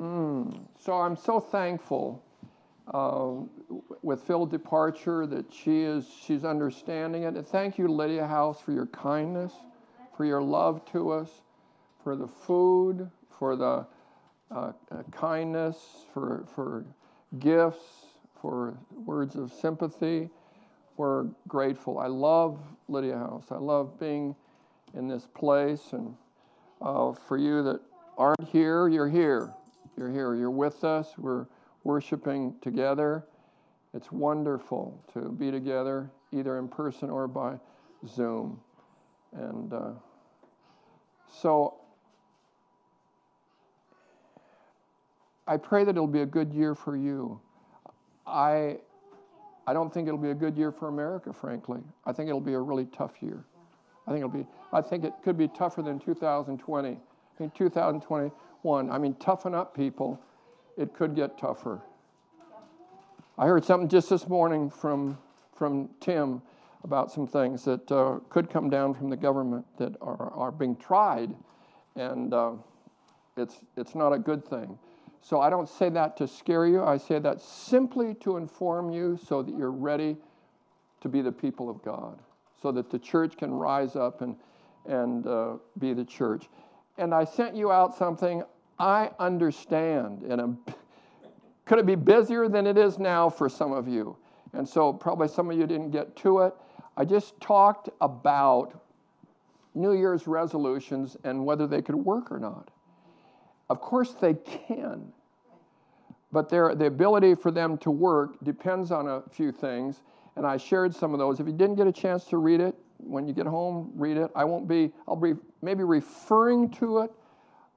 Mm, 0.00 0.60
so 0.78 0.94
I'm 0.94 1.16
so 1.16 1.38
thankful 1.38 2.22
uh, 2.92 3.32
with 4.02 4.22
Phil's 4.22 4.48
departure 4.50 5.26
that 5.26 5.52
she 5.52 5.82
is 5.82 6.08
she's 6.24 6.44
understanding 6.44 7.24
it. 7.24 7.34
And 7.34 7.46
thank 7.46 7.78
you, 7.78 7.86
Lydia 7.86 8.26
House, 8.26 8.60
for 8.60 8.72
your 8.72 8.86
kindness, 8.86 9.52
for 10.16 10.24
your 10.24 10.42
love 10.42 10.84
to 10.92 11.10
us, 11.10 11.42
for 12.02 12.16
the 12.16 12.26
food, 12.26 13.10
for 13.28 13.56
the 13.56 13.86
uh, 14.50 14.72
uh, 14.90 15.02
kindness, 15.12 15.76
for 16.12 16.44
for 16.54 16.84
gifts, 17.38 18.06
for 18.40 18.74
words 19.04 19.36
of 19.36 19.52
sympathy. 19.52 20.30
We're 20.96 21.24
grateful. 21.46 21.98
I 21.98 22.08
love 22.08 22.58
Lydia 22.88 23.16
House. 23.16 23.46
I 23.50 23.56
love 23.58 23.98
being 24.00 24.34
in 24.94 25.08
this 25.08 25.26
place, 25.34 25.92
and 25.92 26.14
uh, 26.80 27.12
for 27.12 27.36
you 27.36 27.62
that 27.62 27.80
aren't 28.18 28.48
here, 28.48 28.88
you're 28.88 29.08
here. 29.08 29.52
You're 29.96 30.10
here. 30.10 30.34
You're 30.34 30.50
with 30.50 30.84
us. 30.84 31.14
We're 31.18 31.46
worshiping 31.84 32.54
together. 32.60 33.24
It's 33.94 34.12
wonderful 34.12 35.02
to 35.12 35.30
be 35.30 35.50
together, 35.50 36.10
either 36.32 36.58
in 36.58 36.68
person 36.68 37.10
or 37.10 37.26
by 37.26 37.58
Zoom. 38.06 38.60
And 39.32 39.72
uh, 39.72 39.90
so 41.32 41.80
I 45.46 45.56
pray 45.56 45.84
that 45.84 45.90
it'll 45.90 46.06
be 46.06 46.20
a 46.20 46.26
good 46.26 46.52
year 46.52 46.74
for 46.74 46.96
you. 46.96 47.40
I, 48.26 48.78
I 49.66 49.72
don't 49.72 49.92
think 49.92 50.06
it'll 50.06 50.18
be 50.18 50.30
a 50.30 50.34
good 50.34 50.56
year 50.56 50.70
for 50.70 50.88
America, 50.88 51.32
frankly. 51.32 51.80
I 52.06 52.12
think 52.12 52.28
it'll 52.28 52.40
be 52.40 52.54
a 52.54 52.60
really 52.60 52.86
tough 52.86 53.14
year. 53.20 53.44
I 54.06 54.12
think 54.12 54.24
it'll 54.24 54.28
be. 54.28 54.46
I 54.72 54.80
think 54.80 55.04
it 55.04 55.14
could 55.22 55.36
be 55.36 55.48
tougher 55.48 55.82
than 55.82 55.98
2020. 55.98 56.88
I 56.88 57.42
mean, 57.42 57.52
2021. 57.56 58.90
I 58.90 58.98
mean, 58.98 59.14
toughen 59.14 59.54
up, 59.54 59.74
people. 59.74 60.20
It 60.76 60.94
could 60.94 61.14
get 61.14 61.38
tougher. 61.38 61.80
I 63.38 63.46
heard 63.46 63.64
something 63.64 63.88
just 63.88 64.10
this 64.10 64.28
morning 64.28 64.70
from 64.70 65.18
from 65.54 65.90
Tim 66.00 66.40
about 66.84 67.12
some 67.12 67.26
things 67.26 67.64
that 67.64 67.92
uh, 67.92 68.18
could 68.30 68.48
come 68.48 68.70
down 68.70 68.94
from 68.94 69.10
the 69.10 69.16
government 69.16 69.66
that 69.76 69.94
are, 70.00 70.30
are 70.32 70.50
being 70.50 70.74
tried, 70.76 71.34
and 71.96 72.32
uh, 72.32 72.52
it's 73.36 73.56
it's 73.76 73.94
not 73.94 74.12
a 74.12 74.18
good 74.18 74.44
thing. 74.44 74.78
So 75.22 75.40
I 75.40 75.50
don't 75.50 75.68
say 75.68 75.90
that 75.90 76.16
to 76.16 76.26
scare 76.26 76.66
you. 76.66 76.82
I 76.82 76.96
say 76.96 77.18
that 77.18 77.40
simply 77.40 78.14
to 78.16 78.38
inform 78.38 78.90
you 78.90 79.18
so 79.26 79.42
that 79.42 79.54
you're 79.54 79.70
ready 79.70 80.16
to 81.02 81.08
be 81.08 81.20
the 81.20 81.32
people 81.32 81.68
of 81.68 81.82
God, 81.82 82.18
so 82.62 82.72
that 82.72 82.90
the 82.90 82.98
church 82.98 83.36
can 83.36 83.52
rise 83.52 83.96
up 83.96 84.22
and 84.22 84.36
and 84.86 85.26
uh, 85.26 85.54
be 85.78 85.92
the 85.92 86.04
church. 86.04 86.48
And 86.98 87.14
I 87.14 87.24
sent 87.24 87.56
you 87.56 87.70
out 87.70 87.96
something 87.96 88.42
I 88.78 89.10
understand, 89.18 90.22
and 90.22 90.56
could 91.66 91.78
it 91.78 91.86
be 91.86 91.94
busier 91.94 92.48
than 92.48 92.66
it 92.66 92.78
is 92.78 92.98
now 92.98 93.28
for 93.28 93.48
some 93.48 93.72
of 93.72 93.86
you? 93.86 94.16
And 94.52 94.68
so 94.68 94.92
probably 94.92 95.28
some 95.28 95.50
of 95.50 95.56
you 95.56 95.66
didn't 95.66 95.90
get 95.90 96.16
to 96.16 96.40
it. 96.40 96.54
I 96.96 97.04
just 97.04 97.40
talked 97.40 97.88
about 98.00 98.80
New 99.74 99.92
Year's 99.92 100.26
resolutions 100.26 101.16
and 101.24 101.44
whether 101.44 101.66
they 101.66 101.82
could 101.82 101.94
work 101.94 102.32
or 102.32 102.38
not. 102.38 102.70
Of 103.68 103.80
course, 103.80 104.14
they 104.14 104.34
can, 104.34 105.12
but 106.32 106.48
their, 106.48 106.74
the 106.74 106.86
ability 106.86 107.36
for 107.36 107.52
them 107.52 107.78
to 107.78 107.90
work 107.90 108.42
depends 108.42 108.90
on 108.90 109.06
a 109.06 109.22
few 109.30 109.52
things. 109.52 110.02
And 110.36 110.44
I 110.44 110.56
shared 110.56 110.94
some 110.94 111.12
of 111.12 111.18
those. 111.18 111.38
If 111.38 111.46
you 111.46 111.52
didn't 111.52 111.76
get 111.76 111.86
a 111.86 111.92
chance 111.92 112.24
to 112.26 112.38
read 112.38 112.60
it, 112.60 112.74
when 113.04 113.26
you 113.26 113.34
get 113.34 113.46
home, 113.46 113.92
read 113.94 114.16
it. 114.16 114.30
I 114.34 114.44
won't 114.44 114.68
be, 114.68 114.92
I'll 115.08 115.16
be 115.16 115.34
maybe 115.62 115.84
referring 115.84 116.70
to 116.72 116.98
it 116.98 117.10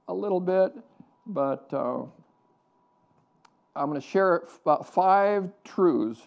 a 0.08 0.14
little 0.14 0.40
bit, 0.40 0.72
but 1.26 1.68
uh, 1.72 2.02
I'm 3.76 3.88
going 3.88 4.00
to 4.00 4.06
share 4.06 4.44
about 4.62 4.92
five 4.92 5.50
truths 5.64 6.20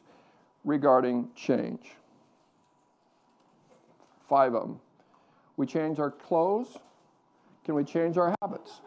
regarding 0.63 1.29
change. 1.35 1.91
Five 4.27 4.53
of 4.53 4.63
them. 4.63 4.79
We 5.55 5.65
change 5.65 5.99
our 5.99 6.11
clothes. 6.11 6.77
Can 7.63 7.75
we 7.75 7.83
change 7.83 8.17
our 8.17 8.35
habits? 8.41 8.81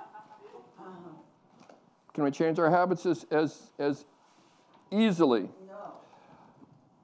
Can 2.12 2.25
we 2.25 2.31
change 2.31 2.59
our 2.59 2.70
habits 2.70 3.07
as, 3.07 3.25
as, 3.31 3.73
as 3.79 4.05
easily? 4.90 5.49
No. 5.66 5.94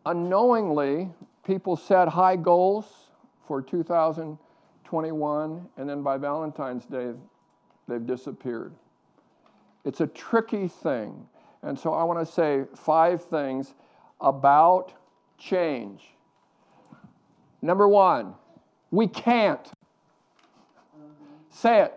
Unknowingly, 0.05 1.11
people 1.47 1.77
set 1.77 2.09
high 2.09 2.37
goals 2.37 2.85
for 3.47 3.63
2021, 3.63 5.69
and 5.77 5.89
then 5.89 6.03
by 6.03 6.19
Valentine's 6.19 6.85
Day, 6.85 7.13
they've 7.87 8.05
disappeared. 8.05 8.75
It's 9.85 10.01
a 10.01 10.09
tricky 10.09 10.67
thing. 10.67 11.29
And 11.63 11.79
so 11.79 11.95
I 11.95 12.03
want 12.03 12.19
to 12.19 12.27
say 12.27 12.65
five 12.75 13.25
things 13.25 13.75
about 14.21 14.93
change. 15.39 16.03
Number 17.63 17.89
one, 17.89 18.35
we 18.91 19.07
can't. 19.07 19.71
Say 21.51 21.83
it. 21.83 21.95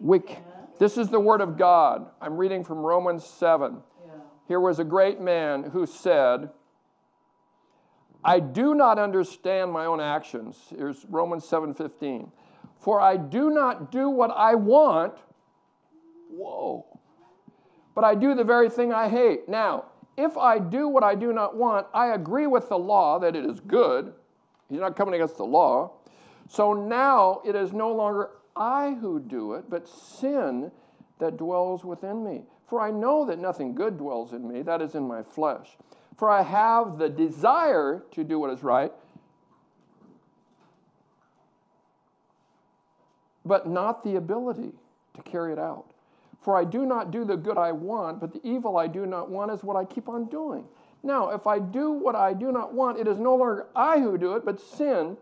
We 0.00 0.20
can't. 0.20 0.44
This 0.78 0.96
is 0.96 1.08
the 1.08 1.20
word 1.20 1.40
of 1.40 1.56
God. 1.56 2.08
I'm 2.20 2.36
reading 2.36 2.64
from 2.64 2.78
Romans 2.78 3.24
7. 3.24 3.78
Here 4.46 4.60
was 4.60 4.78
a 4.78 4.84
great 4.84 5.20
man 5.20 5.64
who 5.64 5.86
said, 5.86 6.50
I 8.24 8.40
do 8.40 8.74
not 8.74 8.98
understand 8.98 9.70
my 9.70 9.84
own 9.84 10.00
actions. 10.00 10.56
Here's 10.70 11.04
Romans 11.06 11.44
7:15. 11.44 12.32
For 12.78 13.00
I 13.00 13.16
do 13.16 13.50
not 13.50 13.90
do 13.90 14.08
what 14.08 14.30
I 14.30 14.54
want. 14.54 15.14
Whoa. 16.30 16.86
But 17.94 18.04
I 18.04 18.14
do 18.14 18.34
the 18.34 18.44
very 18.44 18.68
thing 18.68 18.92
I 18.92 19.08
hate. 19.08 19.48
Now, 19.48 19.86
if 20.16 20.36
I 20.36 20.58
do 20.58 20.88
what 20.88 21.02
I 21.04 21.14
do 21.14 21.32
not 21.32 21.56
want, 21.56 21.86
I 21.92 22.08
agree 22.08 22.46
with 22.46 22.68
the 22.68 22.78
law 22.78 23.18
that 23.18 23.36
it 23.36 23.44
is 23.44 23.60
good. 23.60 24.14
He's 24.68 24.80
not 24.80 24.96
coming 24.96 25.14
against 25.14 25.36
the 25.36 25.44
law. 25.44 25.92
So 26.48 26.72
now 26.72 27.40
it 27.44 27.54
is 27.54 27.72
no 27.72 27.92
longer 27.92 28.30
I 28.56 28.94
who 28.94 29.20
do 29.20 29.54
it, 29.54 29.68
but 29.68 29.88
sin 29.88 30.70
that 31.18 31.36
dwells 31.36 31.84
within 31.84 32.24
me. 32.24 32.44
For 32.66 32.80
I 32.80 32.90
know 32.90 33.24
that 33.26 33.38
nothing 33.38 33.74
good 33.74 33.98
dwells 33.98 34.32
in 34.32 34.46
me, 34.46 34.62
that 34.62 34.80
is 34.80 34.94
in 34.94 35.06
my 35.06 35.22
flesh. 35.22 35.76
For 36.16 36.30
I 36.30 36.42
have 36.42 36.98
the 36.98 37.08
desire 37.08 38.04
to 38.12 38.24
do 38.24 38.38
what 38.38 38.50
is 38.50 38.62
right, 38.62 38.92
but 43.44 43.68
not 43.68 44.04
the 44.04 44.16
ability 44.16 44.72
to 45.14 45.22
carry 45.22 45.52
it 45.52 45.58
out. 45.58 45.86
For 46.40 46.56
I 46.56 46.64
do 46.64 46.84
not 46.84 47.10
do 47.10 47.24
the 47.24 47.36
good 47.36 47.56
I 47.56 47.72
want, 47.72 48.20
but 48.20 48.32
the 48.32 48.40
evil 48.46 48.76
I 48.76 48.86
do 48.86 49.06
not 49.06 49.30
want 49.30 49.50
is 49.50 49.64
what 49.64 49.76
I 49.76 49.84
keep 49.84 50.08
on 50.08 50.26
doing. 50.26 50.64
Now, 51.02 51.30
if 51.30 51.46
I 51.46 51.58
do 51.58 51.92
what 51.92 52.14
I 52.14 52.32
do 52.32 52.52
not 52.52 52.72
want, 52.72 52.98
it 52.98 53.08
is 53.08 53.18
no 53.18 53.34
longer 53.34 53.66
I 53.74 53.98
who 53.98 54.16
do 54.16 54.36
it, 54.36 54.44
but 54.44 54.60
sin 54.60 55.16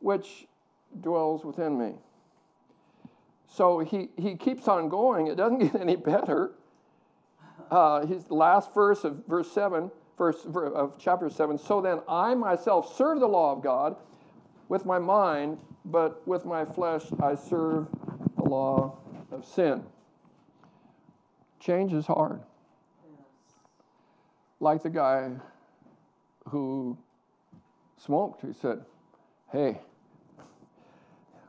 which 0.00 0.46
dwells 1.00 1.44
within 1.44 1.78
me. 1.78 1.94
So 3.48 3.78
he, 3.78 4.08
he 4.16 4.36
keeps 4.36 4.66
on 4.66 4.88
going. 4.88 5.28
It 5.28 5.36
doesn't 5.36 5.58
get 5.72 5.80
any 5.80 5.96
better. 5.96 6.52
Uh, 7.70 8.06
his 8.06 8.30
last 8.30 8.74
verse 8.74 9.04
of 9.04 9.24
verse 9.26 9.50
7, 9.50 9.90
verse 10.16 10.46
of 10.46 10.96
chapter 10.98 11.28
7. 11.28 11.58
So 11.58 11.80
then 11.80 12.00
I 12.08 12.34
myself 12.34 12.96
serve 12.96 13.20
the 13.20 13.26
law 13.26 13.52
of 13.52 13.62
God 13.62 13.96
with 14.68 14.84
my 14.84 14.98
mind, 14.98 15.58
but 15.84 16.26
with 16.26 16.44
my 16.44 16.64
flesh 16.64 17.02
I 17.20 17.34
serve 17.34 17.86
the 18.36 18.44
law 18.44 18.98
of 19.30 19.44
sin. 19.44 19.84
Change 21.60 21.92
is 21.92 22.06
hard. 22.06 22.40
Like 24.60 24.82
the 24.82 24.90
guy 24.90 25.30
who 26.48 26.96
smoked, 27.96 28.42
he 28.42 28.52
said, 28.52 28.84
Hey, 29.50 29.80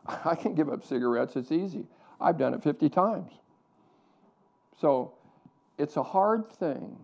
I 0.25 0.35
can 0.35 0.55
give 0.55 0.69
up 0.69 0.83
cigarettes, 0.83 1.35
it's 1.35 1.51
easy. 1.51 1.85
I've 2.19 2.37
done 2.37 2.53
it 2.53 2.63
50 2.63 2.89
times. 2.89 3.33
So 4.79 5.13
it's 5.77 5.97
a 5.97 6.03
hard 6.03 6.51
thing 6.51 6.97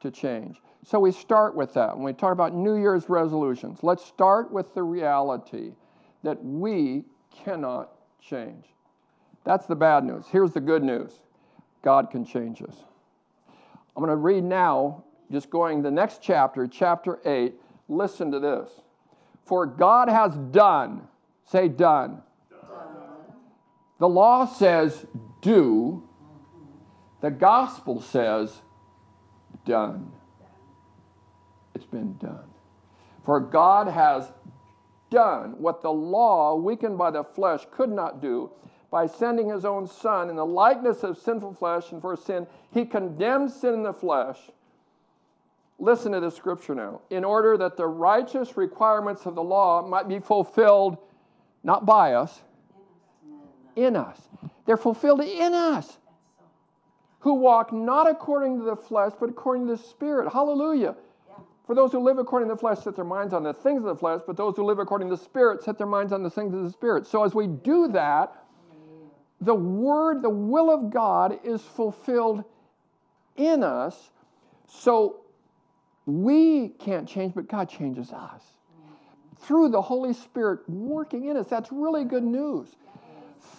to 0.00 0.10
change. 0.10 0.56
So 0.84 0.98
we 0.98 1.12
start 1.12 1.54
with 1.54 1.74
that. 1.74 1.94
When 1.94 2.04
we 2.04 2.12
talk 2.12 2.32
about 2.32 2.54
New 2.54 2.76
Year's 2.76 3.08
resolutions, 3.08 3.80
let's 3.82 4.04
start 4.04 4.50
with 4.50 4.74
the 4.74 4.82
reality 4.82 5.72
that 6.22 6.42
we 6.42 7.04
cannot 7.44 7.90
change. 8.20 8.64
That's 9.44 9.66
the 9.66 9.76
bad 9.76 10.04
news. 10.04 10.24
Here's 10.30 10.52
the 10.52 10.60
good 10.60 10.82
news 10.82 11.18
God 11.82 12.10
can 12.10 12.24
change 12.24 12.62
us. 12.62 12.84
I'm 13.96 14.02
going 14.02 14.10
to 14.10 14.16
read 14.16 14.44
now, 14.44 15.04
just 15.30 15.50
going 15.50 15.82
the 15.82 15.90
next 15.90 16.22
chapter, 16.22 16.66
chapter 16.66 17.20
8. 17.24 17.54
Listen 17.88 18.30
to 18.32 18.40
this. 18.40 18.70
For 19.44 19.66
God 19.66 20.08
has 20.08 20.36
done, 20.36 21.08
say 21.44 21.68
done. 21.68 22.22
The 23.98 24.08
law 24.08 24.46
says 24.46 25.04
do, 25.42 26.08
the 27.20 27.30
gospel 27.30 28.00
says 28.00 28.62
done. 29.66 30.12
It's 31.80 31.90
been 31.90 32.18
done. 32.18 32.44
For 33.24 33.40
God 33.40 33.88
has 33.88 34.30
done 35.10 35.54
what 35.58 35.80
the 35.80 35.90
law, 35.90 36.54
weakened 36.54 36.98
by 36.98 37.10
the 37.10 37.24
flesh, 37.24 37.60
could 37.70 37.90
not 37.90 38.20
do 38.20 38.50
by 38.90 39.06
sending 39.06 39.48
his 39.48 39.64
own 39.64 39.86
Son 39.86 40.28
in 40.28 40.36
the 40.36 40.44
likeness 40.44 41.02
of 41.02 41.16
sinful 41.16 41.54
flesh, 41.54 41.90
and 41.90 42.02
for 42.02 42.16
sin, 42.16 42.46
he 42.70 42.84
condemned 42.84 43.50
sin 43.50 43.72
in 43.72 43.82
the 43.82 43.94
flesh. 43.94 44.36
Listen 45.78 46.12
to 46.12 46.20
this 46.20 46.36
scripture 46.36 46.74
now. 46.74 47.00
In 47.08 47.24
order 47.24 47.56
that 47.56 47.78
the 47.78 47.86
righteous 47.86 48.58
requirements 48.58 49.24
of 49.24 49.34
the 49.34 49.42
law 49.42 49.86
might 49.86 50.06
be 50.06 50.18
fulfilled, 50.18 50.98
not 51.64 51.86
by 51.86 52.12
us, 52.12 52.42
in 53.74 53.96
us. 53.96 54.20
They're 54.66 54.76
fulfilled 54.76 55.22
in 55.22 55.54
us. 55.54 55.96
Who 57.20 57.34
walk 57.34 57.72
not 57.72 58.10
according 58.10 58.58
to 58.58 58.64
the 58.64 58.76
flesh, 58.76 59.12
but 59.18 59.30
according 59.30 59.66
to 59.68 59.76
the 59.76 59.82
Spirit. 59.82 60.30
Hallelujah. 60.30 60.96
For 61.70 61.76
those 61.76 61.92
who 61.92 62.00
live 62.00 62.18
according 62.18 62.48
to 62.48 62.56
the 62.56 62.58
flesh 62.58 62.80
set 62.80 62.96
their 62.96 63.04
minds 63.04 63.32
on 63.32 63.44
the 63.44 63.54
things 63.54 63.78
of 63.78 63.84
the 63.84 63.94
flesh, 63.94 64.22
but 64.26 64.36
those 64.36 64.56
who 64.56 64.64
live 64.64 64.80
according 64.80 65.08
to 65.08 65.14
the 65.14 65.22
Spirit 65.22 65.62
set 65.62 65.78
their 65.78 65.86
minds 65.86 66.12
on 66.12 66.24
the 66.24 66.28
things 66.28 66.52
of 66.52 66.64
the 66.64 66.70
Spirit. 66.70 67.06
So 67.06 67.22
as 67.22 67.32
we 67.32 67.46
do 67.46 67.86
that, 67.92 68.44
the 69.40 69.54
Word, 69.54 70.20
the 70.20 70.30
will 70.30 70.68
of 70.68 70.90
God 70.90 71.38
is 71.44 71.62
fulfilled 71.62 72.42
in 73.36 73.62
us. 73.62 74.10
So 74.66 75.20
we 76.06 76.70
can't 76.70 77.08
change, 77.08 77.36
but 77.36 77.46
God 77.46 77.68
changes 77.68 78.10
us 78.12 78.42
through 79.38 79.68
the 79.68 79.80
Holy 79.80 80.12
Spirit 80.12 80.68
working 80.68 81.26
in 81.26 81.36
us. 81.36 81.46
That's 81.46 81.70
really 81.70 82.02
good 82.02 82.24
news. 82.24 82.66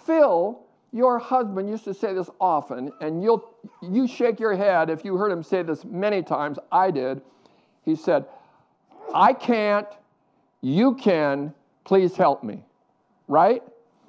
Phil, 0.04 0.60
your 0.92 1.18
husband, 1.18 1.66
used 1.66 1.84
to 1.84 1.94
say 1.94 2.12
this 2.12 2.28
often, 2.38 2.92
and 3.00 3.22
you'll 3.22 3.54
you 3.80 4.06
shake 4.06 4.38
your 4.38 4.54
head 4.54 4.90
if 4.90 5.02
you 5.02 5.16
heard 5.16 5.32
him 5.32 5.42
say 5.42 5.62
this 5.62 5.82
many 5.86 6.22
times. 6.22 6.58
I 6.70 6.90
did. 6.90 7.22
He 7.84 7.96
said, 7.96 8.26
I 9.14 9.32
can't, 9.32 9.88
you 10.60 10.94
can, 10.94 11.52
please 11.84 12.16
help 12.16 12.42
me. 12.44 12.62
Right? 13.28 13.62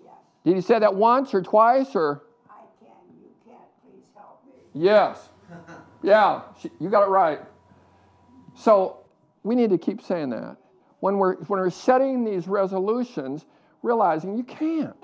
Yes. 0.04 0.14
Did 0.46 0.56
he 0.56 0.62
say 0.62 0.80
that 0.80 0.96
once 0.96 1.34
or 1.34 1.42
twice 1.42 1.96
or? 1.96 2.24
I 2.50 2.54
can, 2.80 2.92
you 3.22 3.30
can't, 3.46 3.60
please 3.84 4.06
help 4.16 4.42
me. 4.46 4.86
Yes. 4.86 5.30
Yeah, 6.06 6.42
you 6.82 6.90
got 6.90 7.04
it 7.04 7.10
right. 7.10 7.40
So 8.56 8.98
we 9.44 9.56
need 9.56 9.70
to 9.70 9.78
keep 9.78 10.02
saying 10.02 10.32
that. 10.32 10.58
When 11.00 11.18
we're, 11.18 11.36
when 11.36 11.62
we're 11.62 11.70
setting 11.70 12.26
these 12.26 12.46
resolutions, 12.46 13.46
realizing 13.82 14.38
you 14.38 14.44
can't. 14.44 14.98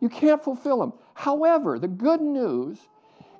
You 0.00 0.08
can't 0.08 0.42
fulfill 0.42 0.78
them. 0.78 0.92
However, 1.14 1.78
the 1.78 1.88
good 1.88 2.20
news 2.20 2.78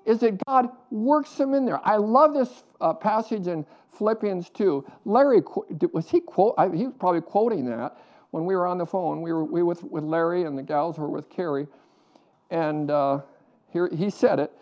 is 0.04 0.20
that 0.20 0.44
God 0.46 0.70
works 0.90 1.34
them 1.34 1.54
in 1.54 1.66
there. 1.66 1.80
I 1.86 1.96
love 1.96 2.34
this 2.34 2.64
uh, 2.80 2.94
passage 2.94 3.46
in 3.46 3.66
Philippians 3.96 4.50
2. 4.50 4.84
Larry, 5.04 5.42
was 5.92 6.08
he 6.08 6.20
quote? 6.20 6.54
He 6.74 6.86
was 6.86 6.94
probably 6.98 7.20
quoting 7.20 7.66
that 7.66 7.98
when 8.30 8.44
we 8.44 8.54
were 8.54 8.66
on 8.66 8.78
the 8.78 8.86
phone. 8.86 9.22
We 9.22 9.32
were, 9.32 9.44
we 9.44 9.62
with, 9.62 9.82
with 9.84 10.04
Larry 10.04 10.44
and 10.44 10.56
the 10.56 10.62
gals 10.62 10.98
were 10.98 11.08
with 11.08 11.30
Carrie. 11.30 11.66
And 12.50 12.90
uh, 12.90 13.20
here 13.72 13.88
he 13.88 14.10
said 14.10 14.38
it. 14.38 14.52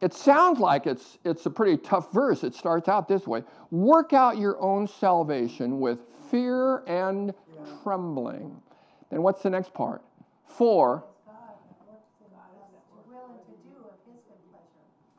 It 0.00 0.12
sounds 0.12 0.58
like 0.58 0.86
it's, 0.86 1.18
it's 1.24 1.46
a 1.46 1.50
pretty 1.50 1.76
tough 1.76 2.12
verse. 2.12 2.42
It 2.42 2.54
starts 2.54 2.88
out 2.88 3.08
this 3.08 3.26
way 3.26 3.44
Work 3.70 4.12
out 4.12 4.36
your 4.36 4.60
own 4.60 4.88
salvation 4.88 5.80
with 5.80 6.00
fear 6.30 6.78
and 6.86 7.32
trembling. 7.82 8.60
Then 9.10 9.22
what's 9.22 9.42
the 9.42 9.50
next 9.50 9.72
part? 9.72 10.02
For 10.46 11.04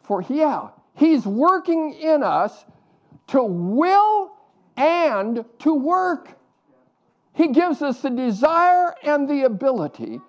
For 0.04 0.22
yeah, 0.28 0.68
he's 0.96 1.26
working 1.26 1.94
in 1.94 2.24
us 2.24 2.66
to 3.34 3.44
will 3.44 4.32
and 4.78 5.44
to 5.58 5.74
work. 5.74 6.38
He 7.34 7.48
gives 7.48 7.82
us 7.82 8.00
the 8.00 8.12
desire 8.12 8.94
and 9.02 9.28
the 9.28 9.46
ability 9.46 10.22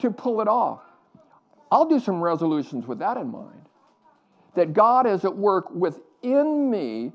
to 0.00 0.10
pull 0.10 0.40
it 0.40 0.48
off. 0.48 0.82
I'll 1.70 1.88
do 1.88 2.00
some 2.00 2.20
resolutions 2.20 2.84
with 2.84 2.98
that 2.98 3.16
in 3.16 3.28
mind. 3.28 3.68
That 4.56 4.72
God 4.72 5.06
is 5.06 5.24
at 5.24 5.36
work 5.36 5.70
within 5.70 6.68
me 6.68 7.12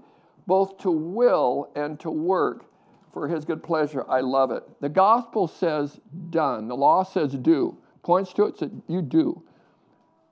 both 0.48 0.78
to 0.78 0.92
will 0.92 1.72
and 1.76 2.00
to 2.00 2.10
work 2.10 2.64
for 3.12 3.28
his 3.28 3.44
good 3.44 3.62
pleasure. 3.62 4.06
I 4.10 4.22
love 4.22 4.52
it. 4.52 4.64
The 4.80 4.88
gospel 4.88 5.50
says 5.50 6.00
done, 6.30 6.70
the 6.70 6.78
law 6.78 7.04
says 7.04 7.34
do. 7.34 7.78
Points 8.02 8.32
to 8.32 8.46
it, 8.46 8.58
said 8.58 8.82
you 8.88 9.02
do. 9.02 9.44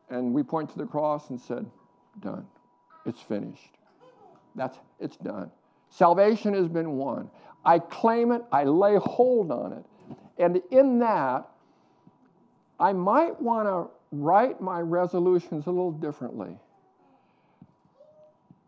And 0.10 0.34
we 0.34 0.41
point 0.41 0.70
to 0.70 0.78
the 0.78 0.86
cross 0.86 1.32
and 1.32 1.41
said, 1.41 1.66
done. 2.22 2.48
It's 3.06 3.20
finished. 3.20 3.74
That's 4.56 4.78
it's 4.99 5.18
done. 5.18 5.51
Salvation 5.89 6.53
has 6.53 6.68
been 6.68 6.93
won. 6.93 7.30
I 7.64 7.80
claim 7.80 8.32
it, 8.32 8.43
I 8.51 8.64
lay 8.64 8.95
hold 8.97 9.51
on 9.51 9.74
it. 9.74 9.86
And 10.38 10.62
in 10.72 10.99
that, 10.99 11.49
I 12.80 12.93
might 12.93 13.41
want 13.41 13.68
to 13.68 13.89
write 14.12 14.62
my 14.62 14.82
resolutions 14.82 15.66
a 15.66 15.70
little 15.70 15.91
differently. 15.91 16.58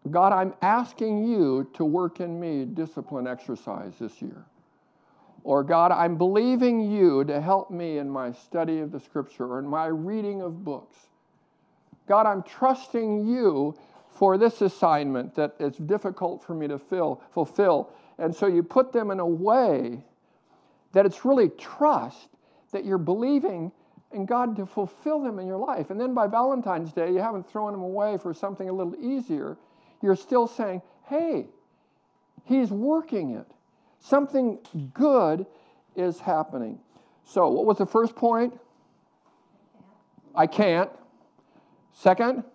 God, 0.09 0.31
I'm 0.31 0.53
asking 0.61 1.25
you 1.25 1.69
to 1.73 1.83
work 1.83 2.21
in 2.21 2.39
me 2.39 2.65
discipline 2.65 3.27
exercise 3.27 3.93
this 3.99 4.21
year. 4.21 4.45
Or, 5.43 5.63
God, 5.63 5.91
I'm 5.91 6.17
believing 6.17 6.91
you 6.91 7.23
to 7.25 7.39
help 7.39 7.71
me 7.71 7.99
in 7.99 8.09
my 8.09 8.31
study 8.31 8.79
of 8.79 8.91
the 8.91 8.99
scripture 8.99 9.45
or 9.45 9.59
in 9.59 9.67
my 9.67 9.85
reading 9.85 10.41
of 10.41 10.63
books. 10.63 10.95
God, 12.07 12.25
I'm 12.25 12.43
trusting 12.43 13.27
you 13.27 13.77
for 14.17 14.37
this 14.37 14.61
assignment 14.61 15.35
that 15.35 15.55
it's 15.59 15.77
difficult 15.77 16.43
for 16.43 16.53
me 16.53 16.67
to 16.67 16.79
fill, 16.79 17.21
fulfill. 17.31 17.89
And 18.17 18.35
so 18.35 18.47
you 18.47 18.63
put 18.63 18.91
them 18.91 19.11
in 19.11 19.19
a 19.19 19.25
way 19.25 20.03
that 20.93 21.05
it's 21.05 21.23
really 21.23 21.49
trust 21.49 22.29
that 22.71 22.83
you're 22.83 22.97
believing 22.97 23.71
in 24.11 24.25
God 24.25 24.55
to 24.55 24.65
fulfill 24.65 25.21
them 25.21 25.37
in 25.37 25.45
your 25.45 25.57
life. 25.57 25.91
And 25.91 26.01
then 26.01 26.13
by 26.13 26.27
Valentine's 26.27 26.91
Day, 26.91 27.11
you 27.11 27.19
haven't 27.19 27.47
thrown 27.47 27.73
them 27.73 27.81
away 27.81 28.17
for 28.17 28.33
something 28.33 28.67
a 28.67 28.73
little 28.73 28.95
easier. 28.99 29.57
You're 30.01 30.15
still 30.15 30.47
saying, 30.47 30.81
hey, 31.05 31.47
He's 32.45 32.71
working 32.71 33.31
it. 33.31 33.45
Something 33.99 34.59
good 34.93 35.45
is 35.97 36.19
happening. 36.19 36.79
So, 37.25 37.49
what 37.49 37.65
was 37.65 37.77
the 37.77 37.85
first 37.85 38.15
point? 38.15 38.57
I 40.33 40.47
can't. 40.47 40.89
Second? 41.91 42.45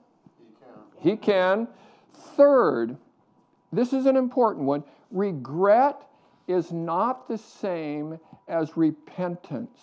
He 1.02 1.16
can. 1.16 1.66
Third, 2.36 2.96
this 3.72 3.92
is 3.92 4.06
an 4.06 4.16
important 4.16 4.66
one 4.66 4.84
regret 5.10 6.08
is 6.46 6.72
not 6.72 7.28
the 7.28 7.36
same 7.36 8.18
as 8.48 8.76
repentance. 8.76 9.80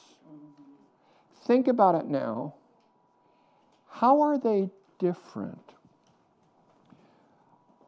Think 1.44 1.68
about 1.68 1.96
it 1.96 2.06
now. 2.06 2.56
How 3.90 4.22
are 4.22 4.38
they 4.38 4.70
different? 4.98 5.74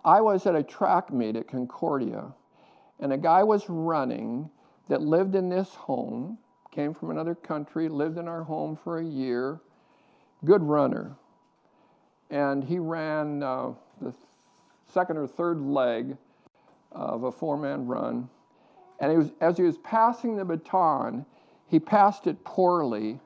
I 0.04 0.20
was 0.20 0.46
at 0.46 0.56
a 0.56 0.64
track 0.64 1.14
meet 1.14 1.36
at 1.36 1.48
Concordia, 1.48 2.34
and 3.00 3.14
a 3.14 3.18
guy 3.18 3.44
was 3.44 3.70
running 3.70 4.50
that 4.90 5.02
lived 5.02 5.36
in 5.36 5.48
this 5.48 5.70
home, 5.76 6.38
came 6.72 6.94
from 6.94 7.12
another 7.12 7.36
country, 7.36 7.88
lived 7.88 8.18
in 8.18 8.28
our 8.28 8.44
home 8.44 8.76
for 8.76 9.00
a 9.00 9.06
year, 9.06 9.62
good 10.44 10.64
runner. 10.64 11.16
And 12.32 12.64
he 12.64 12.80
ran 12.80 13.44
uh, 13.44 13.74
the 14.02 14.14
second 14.92 15.18
or 15.18 15.28
third 15.28 15.62
leg 15.62 16.18
of 16.92 17.24
a 17.24 17.32
four 17.32 17.58
man 17.58 17.86
run. 17.86 18.30
And 19.00 19.12
he 19.12 19.18
was, 19.18 19.32
as 19.42 19.58
he 19.58 19.64
was 19.64 19.78
passing 19.80 20.38
the 20.38 20.46
baton, 20.46 21.26
he 21.68 21.80
passed 21.80 22.28
it 22.28 22.44
poorly 22.44 23.20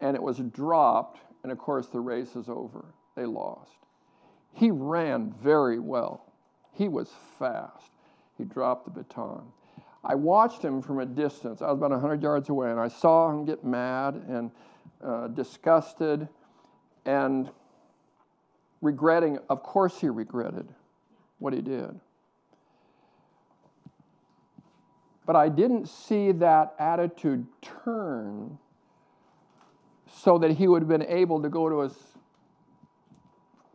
and 0.00 0.16
it 0.16 0.22
was 0.22 0.38
dropped. 0.38 1.20
And 1.42 1.52
of 1.52 1.58
course, 1.58 1.88
the 1.88 2.00
race 2.00 2.36
is 2.36 2.48
over. 2.48 2.84
They 3.16 3.26
lost. 3.26 3.70
He 4.52 4.70
ran 4.70 5.34
very 5.42 5.78
well, 5.78 6.32
he 6.72 6.88
was 6.88 7.10
fast. 7.38 7.90
He 8.38 8.44
dropped 8.44 8.84
the 8.84 8.90
baton. 8.90 9.42
I 10.04 10.14
watched 10.14 10.62
him 10.62 10.80
from 10.80 11.00
a 11.00 11.06
distance. 11.06 11.62
I 11.62 11.66
was 11.66 11.78
about 11.78 11.90
100 11.90 12.22
yards 12.22 12.48
away, 12.48 12.70
and 12.70 12.78
I 12.78 12.88
saw 12.88 13.30
him 13.30 13.44
get 13.44 13.64
mad 13.64 14.14
and 14.28 14.50
uh, 15.02 15.28
disgusted 15.28 16.28
and 17.04 17.50
regretting. 18.80 19.38
Of 19.48 19.62
course, 19.62 20.00
he 20.00 20.08
regretted 20.08 20.68
what 21.38 21.52
he 21.52 21.60
did. 21.60 22.00
But 25.26 25.36
I 25.36 25.48
didn't 25.48 25.88
see 25.88 26.32
that 26.32 26.74
attitude 26.78 27.46
turn 27.60 28.58
so 30.12 30.38
that 30.38 30.52
he 30.52 30.68
would 30.68 30.82
have 30.82 30.88
been 30.88 31.02
able 31.02 31.42
to 31.42 31.48
go 31.48 31.68
to 31.68 31.80
his 31.80 31.94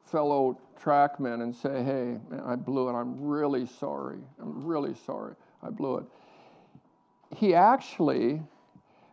fellow 0.05 0.57
trackmen 0.81 1.41
and 1.41 1.55
say, 1.55 1.83
hey, 1.83 2.17
man, 2.29 2.41
I 2.45 2.55
blew 2.55 2.89
it. 2.89 2.93
I'm 2.93 3.21
really 3.21 3.65
sorry. 3.65 4.19
I'm 4.41 4.65
really 4.65 4.95
sorry. 5.05 5.35
I 5.61 5.69
blew 5.69 5.97
it. 5.97 6.05
He 7.35 7.53
actually 7.53 8.41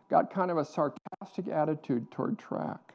got 0.09 0.33
kind 0.33 0.49
of 0.49 0.57
a 0.57 0.65
sarcastic 0.65 1.47
attitude 1.47 2.09
toward 2.11 2.39
track. 2.39 2.88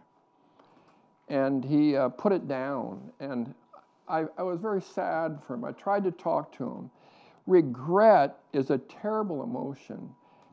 And 1.29 1.65
he 1.65 1.97
uh, 1.97 2.11
put 2.11 2.33
it 2.33 2.47
down. 2.49 3.11
And 3.21 3.55
I, 4.09 4.25
I 4.37 4.43
was 4.43 4.61
very 4.61 4.83
sad 4.83 5.39
for 5.47 5.55
him. 5.55 5.65
I 5.65 5.73
tried 5.73 6.05
to 6.05 6.11
talk 6.11 6.57
to 6.59 6.65
him. 6.65 6.91
Regret 7.47 8.37
is 8.53 8.71
a 8.71 8.79
terrible 8.79 9.43
emotion. 9.43 10.11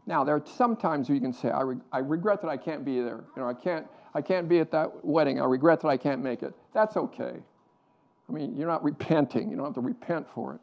Now, 0.07 0.23
there 0.23 0.35
are 0.35 0.43
some 0.45 0.75
times 0.75 1.07
where 1.07 1.15
you 1.15 1.21
can 1.21 1.33
say, 1.33 1.49
I, 1.49 1.61
re- 1.61 1.77
I 1.91 1.99
regret 1.99 2.41
that 2.41 2.49
I 2.49 2.57
can't 2.57 2.83
be 2.83 3.01
there. 3.01 3.23
You 3.35 3.41
know, 3.41 3.47
I 3.47 3.53
can't, 3.53 3.85
I 4.13 4.21
can't 4.21 4.49
be 4.49 4.59
at 4.59 4.71
that 4.71 5.05
wedding. 5.05 5.39
I 5.39 5.45
regret 5.45 5.81
that 5.81 5.89
I 5.89 5.97
can't 5.97 6.21
make 6.21 6.43
it. 6.43 6.53
That's 6.73 6.97
okay. 6.97 7.35
I 8.27 8.31
mean, 8.31 8.55
you're 8.57 8.67
not 8.67 8.83
repenting. 8.83 9.49
You 9.49 9.57
don't 9.57 9.65
have 9.65 9.75
to 9.75 9.81
repent 9.81 10.25
for 10.33 10.55
it. 10.55 10.61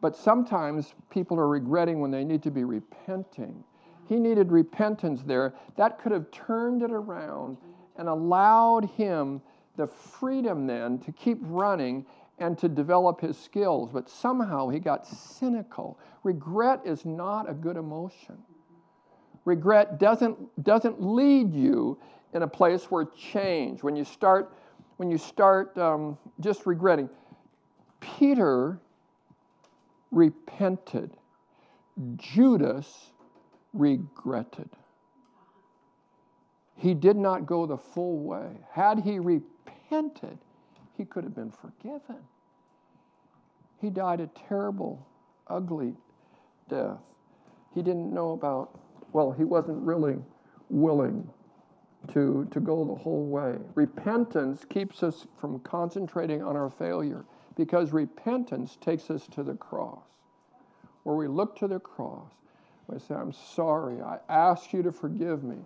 But 0.00 0.16
sometimes 0.16 0.94
people 1.10 1.38
are 1.38 1.48
regretting 1.48 2.00
when 2.00 2.10
they 2.10 2.24
need 2.24 2.42
to 2.42 2.50
be 2.50 2.64
repenting. 2.64 3.62
He 4.08 4.18
needed 4.18 4.50
repentance 4.50 5.22
there. 5.22 5.54
That 5.76 6.00
could 6.00 6.12
have 6.12 6.30
turned 6.30 6.82
it 6.82 6.90
around 6.90 7.58
and 7.96 8.08
allowed 8.08 8.84
him 8.96 9.40
the 9.76 9.86
freedom 9.86 10.66
then 10.66 10.98
to 10.98 11.12
keep 11.12 11.38
running 11.42 12.04
and 12.38 12.58
to 12.58 12.68
develop 12.68 13.20
his 13.20 13.38
skills. 13.38 13.90
But 13.92 14.08
somehow 14.08 14.68
he 14.68 14.78
got 14.78 15.06
cynical. 15.06 15.98
Regret 16.24 16.80
is 16.84 17.04
not 17.04 17.48
a 17.48 17.54
good 17.54 17.76
emotion. 17.76 18.38
Regret 19.44 19.98
doesn't, 19.98 20.36
doesn't 20.62 21.02
lead 21.02 21.52
you 21.54 21.98
in 22.32 22.42
a 22.42 22.48
place 22.48 22.84
where 22.90 23.06
change, 23.06 23.82
when 23.82 23.96
you 23.96 24.04
start, 24.04 24.54
when 24.96 25.10
you 25.10 25.18
start 25.18 25.76
um, 25.78 26.16
just 26.40 26.66
regretting. 26.66 27.08
Peter 28.00 28.78
repented, 30.10 31.10
Judas 32.16 33.12
regretted. 33.72 34.68
He 36.80 36.94
did 36.94 37.16
not 37.16 37.44
go 37.44 37.66
the 37.66 37.76
full 37.76 38.20
way. 38.20 38.56
Had 38.72 39.00
he 39.00 39.18
repented, 39.18 40.38
he 40.96 41.04
could 41.04 41.24
have 41.24 41.34
been 41.34 41.50
forgiven. 41.50 42.16
He 43.82 43.90
died 43.90 44.20
a 44.20 44.28
terrible, 44.28 45.06
ugly 45.46 45.92
death. 46.70 47.00
He 47.74 47.82
didn't 47.82 48.14
know 48.14 48.32
about, 48.32 48.78
well, 49.12 49.30
he 49.30 49.44
wasn't 49.44 49.82
really 49.82 50.16
willing 50.70 51.28
to, 52.14 52.48
to 52.50 52.60
go 52.60 52.86
the 52.86 52.94
whole 52.94 53.26
way. 53.26 53.56
Repentance 53.74 54.64
keeps 54.64 55.02
us 55.02 55.26
from 55.38 55.58
concentrating 55.60 56.42
on 56.42 56.56
our 56.56 56.70
failure 56.70 57.26
because 57.56 57.92
repentance 57.92 58.78
takes 58.80 59.10
us 59.10 59.26
to 59.34 59.42
the 59.42 59.54
cross, 59.54 60.00
where 61.02 61.16
we 61.16 61.28
look 61.28 61.58
to 61.58 61.68
the 61.68 61.78
cross. 61.78 62.32
We 62.86 62.98
say, 63.00 63.16
I'm 63.16 63.34
sorry. 63.34 64.00
I 64.00 64.18
ask 64.30 64.72
you 64.72 64.82
to 64.82 64.92
forgive 64.92 65.44
me 65.44 65.58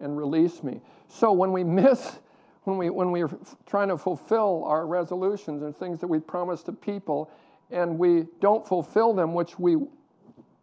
and 0.00 0.16
release 0.16 0.62
me. 0.62 0.80
So 1.08 1.32
when 1.32 1.52
we 1.52 1.64
miss, 1.64 2.18
when, 2.64 2.78
we, 2.78 2.90
when 2.90 3.10
we're 3.10 3.30
trying 3.66 3.88
to 3.88 3.98
fulfill 3.98 4.64
our 4.64 4.86
resolutions 4.86 5.62
and 5.62 5.76
things 5.76 6.00
that 6.00 6.06
we 6.06 6.18
promise 6.18 6.62
to 6.64 6.72
people, 6.72 7.30
and 7.70 7.98
we 7.98 8.26
don't 8.40 8.66
fulfill 8.66 9.14
them, 9.14 9.34
which 9.34 9.58
we 9.58 9.76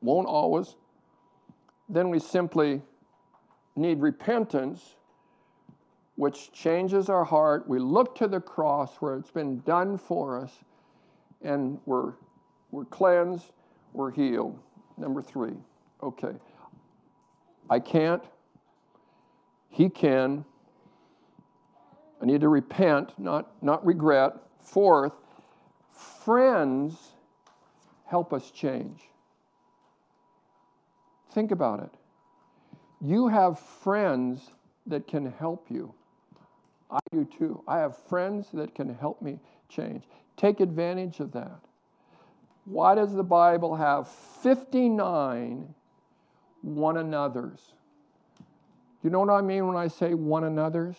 won't 0.02 0.28
always, 0.28 0.76
then 1.90 2.10
we 2.10 2.20
simply 2.20 2.82
need 3.76 4.02
repentance, 4.02 4.96
which 6.16 6.52
changes 6.52 7.10
our 7.10 7.24
heart. 7.24 7.68
We 7.68 7.80
look 7.80 8.16
to 8.18 8.28
the 8.28 8.42
cross 8.42 8.98
where 8.98 9.16
it's 9.16 9.32
been 9.32 9.62
done 9.62 9.98
for 9.98 10.42
us, 10.42 10.52
and 11.42 11.80
we're, 11.86 12.14
we're 12.72 12.86
cleansed, 12.86 13.52
we're 13.94 14.12
healed. 14.12 14.60
Number 14.98 15.22
three, 15.22 15.54
okay. 16.02 16.34
I 17.70 17.80
can't, 17.80 18.24
he 19.70 19.90
can. 19.90 20.46
I 22.22 22.26
need 22.26 22.42
to 22.42 22.50
repent, 22.50 23.14
not, 23.18 23.52
not 23.64 23.86
regret. 23.86 24.34
Fourth, 24.60 25.14
friends 26.24 27.12
help 28.06 28.34
us 28.34 28.52
change. 28.52 29.02
Think 31.32 31.52
about 31.52 31.82
it. 31.82 31.92
You 33.02 33.28
have 33.28 33.60
friends 33.60 34.50
that 34.88 35.08
can 35.08 35.32
help 35.34 35.68
you. 35.70 35.94
I 36.90 37.00
do 37.12 37.26
too. 37.26 37.64
I 37.68 37.80
have 37.80 37.98
friends 37.98 38.48
that 38.54 38.74
can 38.74 38.94
help 38.96 39.22
me 39.22 39.40
change. 39.70 40.04
Take 40.38 40.60
advantage 40.60 41.20
of 41.20 41.32
that. 41.34 41.60
Why 42.66 42.96
does 42.96 43.14
the 43.14 43.24
Bible 43.24 43.76
have 43.76 44.08
59 44.08 45.74
one 46.62 46.98
another's? 46.98 47.74
You 49.08 49.12
know 49.12 49.22
what 49.22 49.30
I 49.30 49.40
mean 49.40 49.66
when 49.66 49.78
I 49.78 49.88
say 49.88 50.16
one 50.16 50.44
another's? 50.44 50.98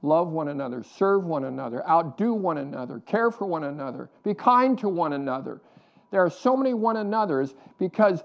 Love 0.00 0.28
one 0.28 0.48
another, 0.48 0.82
serve 0.82 1.26
one 1.26 1.44
another, 1.44 1.86
outdo 1.86 2.32
one 2.32 2.56
another, 2.56 3.00
care 3.00 3.30
for 3.30 3.44
one 3.44 3.64
another, 3.64 4.08
be 4.22 4.32
kind 4.32 4.78
to 4.78 4.88
one 4.88 5.12
another. 5.12 5.60
There 6.10 6.24
are 6.24 6.30
so 6.30 6.56
many 6.56 6.72
one 6.72 6.96
another's 6.96 7.52
because 7.78 8.24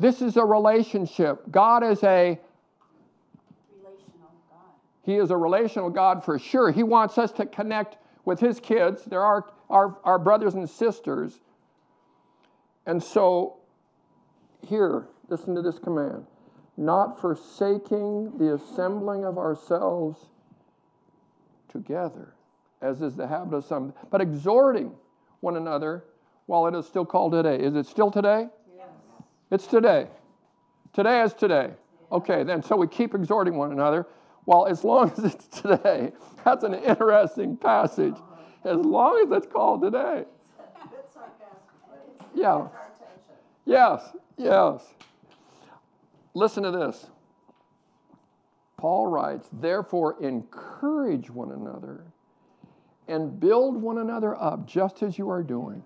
this 0.00 0.20
is 0.20 0.36
a 0.36 0.44
relationship. 0.44 1.48
God 1.52 1.84
is 1.84 2.02
a 2.02 2.40
relational 3.84 4.32
God. 4.50 4.72
He 5.04 5.14
is 5.14 5.30
a 5.30 5.36
relational 5.36 5.88
God 5.88 6.24
for 6.24 6.40
sure. 6.40 6.72
He 6.72 6.82
wants 6.82 7.18
us 7.18 7.30
to 7.30 7.46
connect 7.46 7.98
with 8.24 8.40
His 8.40 8.58
kids. 8.58 9.04
They're 9.04 9.22
our, 9.22 9.46
our, 9.70 9.96
our 10.02 10.18
brothers 10.18 10.54
and 10.54 10.68
sisters. 10.68 11.38
And 12.84 13.00
so, 13.00 13.58
here, 14.66 15.06
listen 15.28 15.54
to 15.54 15.62
this 15.62 15.78
command 15.78 16.26
not 16.78 17.20
forsaking 17.20 18.38
the 18.38 18.54
assembling 18.54 19.24
of 19.24 19.36
ourselves 19.36 20.26
together, 21.68 22.34
as 22.80 23.02
is 23.02 23.16
the 23.16 23.26
habit 23.26 23.56
of 23.56 23.64
some, 23.64 23.92
but 24.10 24.20
exhorting 24.20 24.92
one 25.40 25.56
another 25.56 26.04
while 26.46 26.66
it 26.68 26.74
is 26.74 26.86
still 26.86 27.04
called 27.04 27.32
today. 27.32 27.56
Is 27.56 27.74
it 27.74 27.84
still 27.84 28.12
today? 28.12 28.46
Yes. 28.76 28.86
It's 29.50 29.66
today. 29.66 30.06
Today 30.92 31.22
is 31.22 31.34
today. 31.34 31.72
Okay, 32.12 32.44
then, 32.44 32.62
so 32.62 32.76
we 32.76 32.86
keep 32.86 33.12
exhorting 33.12 33.56
one 33.56 33.72
another. 33.72 34.06
Well, 34.46 34.66
as 34.66 34.84
long 34.84 35.10
as 35.10 35.24
it's 35.24 35.48
today, 35.48 36.12
that's 36.44 36.62
an 36.62 36.74
interesting 36.74 37.56
passage. 37.56 38.14
As 38.64 38.76
long 38.76 39.26
as 39.26 39.36
it's 39.36 39.52
called 39.52 39.82
today. 39.82 40.24
Yeah. 42.34 42.68
Yes, 43.64 44.00
yes. 44.36 44.80
Listen 46.38 46.62
to 46.62 46.70
this. 46.70 47.04
Paul 48.76 49.08
writes, 49.08 49.48
therefore, 49.52 50.22
encourage 50.22 51.28
one 51.30 51.50
another 51.50 52.04
and 53.08 53.40
build 53.40 53.76
one 53.76 53.98
another 53.98 54.40
up 54.40 54.64
just 54.64 55.02
as 55.02 55.18
you 55.18 55.30
are 55.30 55.42
doing. 55.42 55.82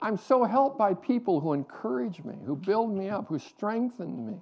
I'm 0.00 0.16
so 0.16 0.44
helped 0.44 0.78
by 0.78 0.94
people 0.94 1.40
who 1.40 1.52
encourage 1.52 2.24
me, 2.24 2.36
who 2.46 2.56
build 2.56 2.96
me 2.96 3.10
up, 3.10 3.28
who 3.28 3.38
strengthen 3.38 4.26
me. 4.26 4.40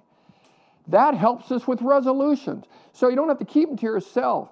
That 0.87 1.15
helps 1.15 1.51
us 1.51 1.67
with 1.67 1.81
resolutions. 1.81 2.63
So 2.93 3.09
you 3.09 3.17
don't 3.17 3.27
have 3.27 3.39
to 3.39 3.45
keep 3.45 3.67
them 3.67 3.77
to 3.79 3.85
yourself. 3.85 4.51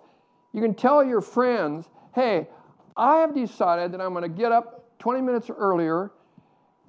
You 0.51 0.61
can 0.61 0.73
tell 0.73 1.01
your 1.01 1.21
friends, 1.21 1.85
hey, 2.13 2.49
I 2.97 3.19
have 3.19 3.33
decided 3.33 3.93
that 3.93 4.01
I'm 4.01 4.11
going 4.11 4.23
to 4.23 4.37
get 4.37 4.51
up 4.51 4.99
20 4.99 5.21
minutes 5.21 5.49
earlier 5.49 6.11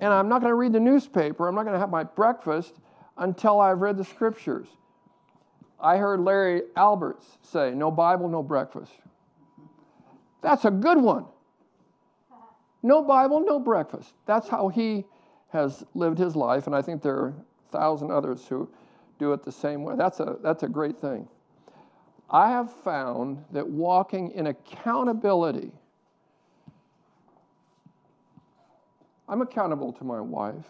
and 0.01 0.13
I'm 0.13 0.29
not 0.29 0.41
going 0.41 0.51
to 0.51 0.57
read 0.57 0.73
the 0.73 0.81
newspaper. 0.81 1.47
I'm 1.47 1.55
not 1.55 1.63
going 1.63 1.75
to 1.75 1.81
have 1.81 1.91
my 1.91 2.03
breakfast 2.03 2.75
until 3.19 3.61
I've 3.61 3.81
read 3.81 3.97
the 3.97 4.05
scriptures. 4.05 4.69
I 5.81 5.97
heard 5.97 6.21
Larry 6.21 6.63
Alberts 6.77 7.39
say, 7.43 7.73
no 7.75 7.91
Bible, 7.91 8.29
no 8.29 8.43
breakfast. 8.43 8.93
That's 10.43 10.65
a 10.65 10.71
good 10.71 10.99
one. 10.99 11.27
No 12.83 13.03
Bible, 13.03 13.41
no 13.41 13.59
breakfast. 13.59 14.15
That's 14.27 14.49
how 14.49 14.69
he 14.69 15.05
has 15.51 15.85
lived 15.95 16.19
his 16.19 16.37
life, 16.37 16.67
and 16.67 16.77
I 16.77 16.83
think 16.83 17.03
there 17.03 17.17
are 17.17 17.29
a 17.29 17.73
thousand 17.73 18.11
others 18.11 18.47
who 18.49 18.69
do 19.19 19.33
it 19.33 19.43
the 19.43 19.53
same 19.53 19.83
way. 19.83 19.95
That's 19.97 20.21
a, 20.21 20.37
that's 20.43 20.63
a 20.63 20.69
great 20.69 20.99
thing. 20.99 21.29
I 22.31 22.51
have 22.51 22.71
found 22.71 23.45
that 23.53 23.67
walking 23.67 24.31
in 24.33 24.49
accountability, 24.49 25.73
I'm 29.29 29.41
accountable 29.41 29.93
to 29.95 30.05
my 30.05 30.21
wife, 30.21 30.67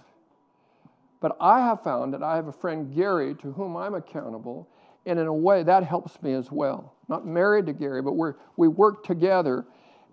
but 1.21 1.37
I 1.41 1.61
have 1.61 1.83
found 1.83 2.15
that 2.15 2.23
I 2.23 2.37
have 2.37 2.49
a 2.49 2.53
friend, 2.53 2.95
Gary, 2.95 3.35
to 3.37 3.53
whom 3.53 3.77
I'm 3.77 3.95
accountable, 3.95 4.69
and 5.07 5.19
in 5.19 5.27
a 5.27 5.35
way 5.35 5.63
that 5.63 5.85
helps 5.85 6.21
me 6.23 6.35
as 6.35 6.51
well. 6.53 6.95
Not 7.09 7.27
married 7.27 7.67
to 7.67 7.73
Gary, 7.73 8.03
but 8.03 8.13
we're, 8.13 8.35
we 8.57 8.69
work 8.69 9.05
together 9.05 9.65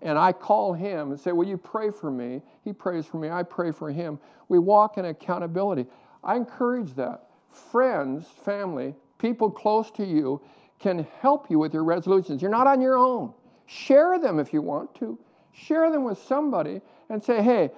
and 0.02 0.18
I 0.18 0.32
call 0.32 0.72
him 0.72 1.10
and 1.10 1.20
say, 1.20 1.32
Will 1.32 1.46
you 1.46 1.56
pray 1.56 1.90
for 1.90 2.10
me? 2.10 2.42
He 2.64 2.72
prays 2.72 3.06
for 3.06 3.18
me, 3.18 3.30
I 3.30 3.42
pray 3.42 3.72
for 3.72 3.90
him. 3.90 4.18
We 4.48 4.58
walk 4.58 4.98
in 4.98 5.06
accountability. 5.06 5.86
I 6.22 6.36
encourage 6.36 6.94
that. 6.94 7.26
Friends, 7.50 8.26
family, 8.44 8.94
people 9.18 9.50
close 9.50 9.90
to 9.92 10.04
you 10.04 10.40
can 10.78 11.06
help 11.20 11.50
you 11.50 11.58
with 11.58 11.72
your 11.72 11.84
resolutions. 11.84 12.42
You're 12.42 12.50
not 12.50 12.66
on 12.66 12.80
your 12.80 12.96
own. 12.96 13.32
Share 13.66 14.18
them 14.18 14.38
if 14.38 14.52
you 14.52 14.60
want 14.60 14.94
to. 14.96 15.18
Share 15.52 15.90
them 15.90 16.04
with 16.04 16.18
somebody 16.18 16.82
and 17.08 17.22
say, 17.22 17.42
Hey, 17.42 17.70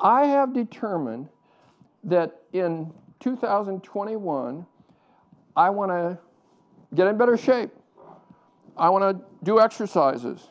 I 0.00 0.26
have 0.26 0.52
determined 0.52 1.28
that 2.04 2.42
in 2.52 2.92
2021, 3.20 4.66
I 5.56 5.70
want 5.70 5.90
to 5.90 6.18
get 6.94 7.06
in 7.06 7.16
better 7.16 7.36
shape. 7.36 7.70
I 8.76 8.88
want 8.88 9.18
to 9.18 9.24
do 9.42 9.60
exercises. 9.60 10.48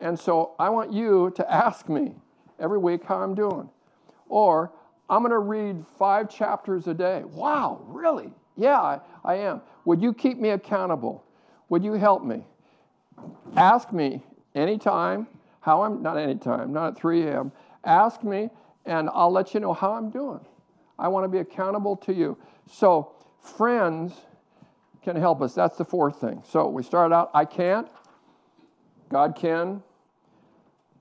And 0.00 0.18
so 0.18 0.54
I 0.58 0.68
want 0.70 0.92
you 0.92 1.32
to 1.36 1.52
ask 1.52 1.88
me 1.88 2.14
every 2.58 2.78
week 2.78 3.04
how 3.04 3.16
I'm 3.16 3.34
doing. 3.34 3.68
Or 4.28 4.72
I'm 5.08 5.20
going 5.20 5.30
to 5.30 5.38
read 5.38 5.84
five 5.98 6.30
chapters 6.30 6.86
a 6.86 6.94
day. 6.94 7.22
Wow, 7.24 7.82
really? 7.86 8.32
Yeah, 8.56 8.80
I, 8.80 9.00
I 9.24 9.34
am. 9.36 9.60
Would 9.84 10.02
you 10.02 10.12
keep 10.12 10.38
me 10.38 10.50
accountable? 10.50 11.24
Would 11.68 11.84
you 11.84 11.94
help 11.94 12.24
me? 12.24 12.44
Ask 13.56 13.92
me 13.92 14.22
anytime 14.54 15.26
how 15.60 15.82
I'm, 15.82 16.02
not 16.02 16.16
anytime, 16.16 16.72
not 16.72 16.88
at 16.88 16.96
3 16.96 17.22
a.m. 17.28 17.52
Ask 17.84 18.24
me, 18.24 18.50
and 18.84 19.08
I'll 19.12 19.30
let 19.30 19.54
you 19.54 19.60
know 19.60 19.72
how 19.72 19.92
I'm 19.92 20.10
doing. 20.10 20.40
I 20.98 21.08
want 21.08 21.24
to 21.24 21.28
be 21.28 21.38
accountable 21.38 21.96
to 21.98 22.12
you. 22.12 22.38
So, 22.70 23.12
friends 23.40 24.12
can 25.02 25.16
help 25.16 25.42
us. 25.42 25.54
That's 25.54 25.76
the 25.76 25.84
fourth 25.84 26.20
thing. 26.20 26.42
So, 26.48 26.68
we 26.68 26.82
started 26.82 27.14
out, 27.14 27.30
I 27.34 27.44
can't. 27.44 27.88
God 29.08 29.36
can. 29.36 29.82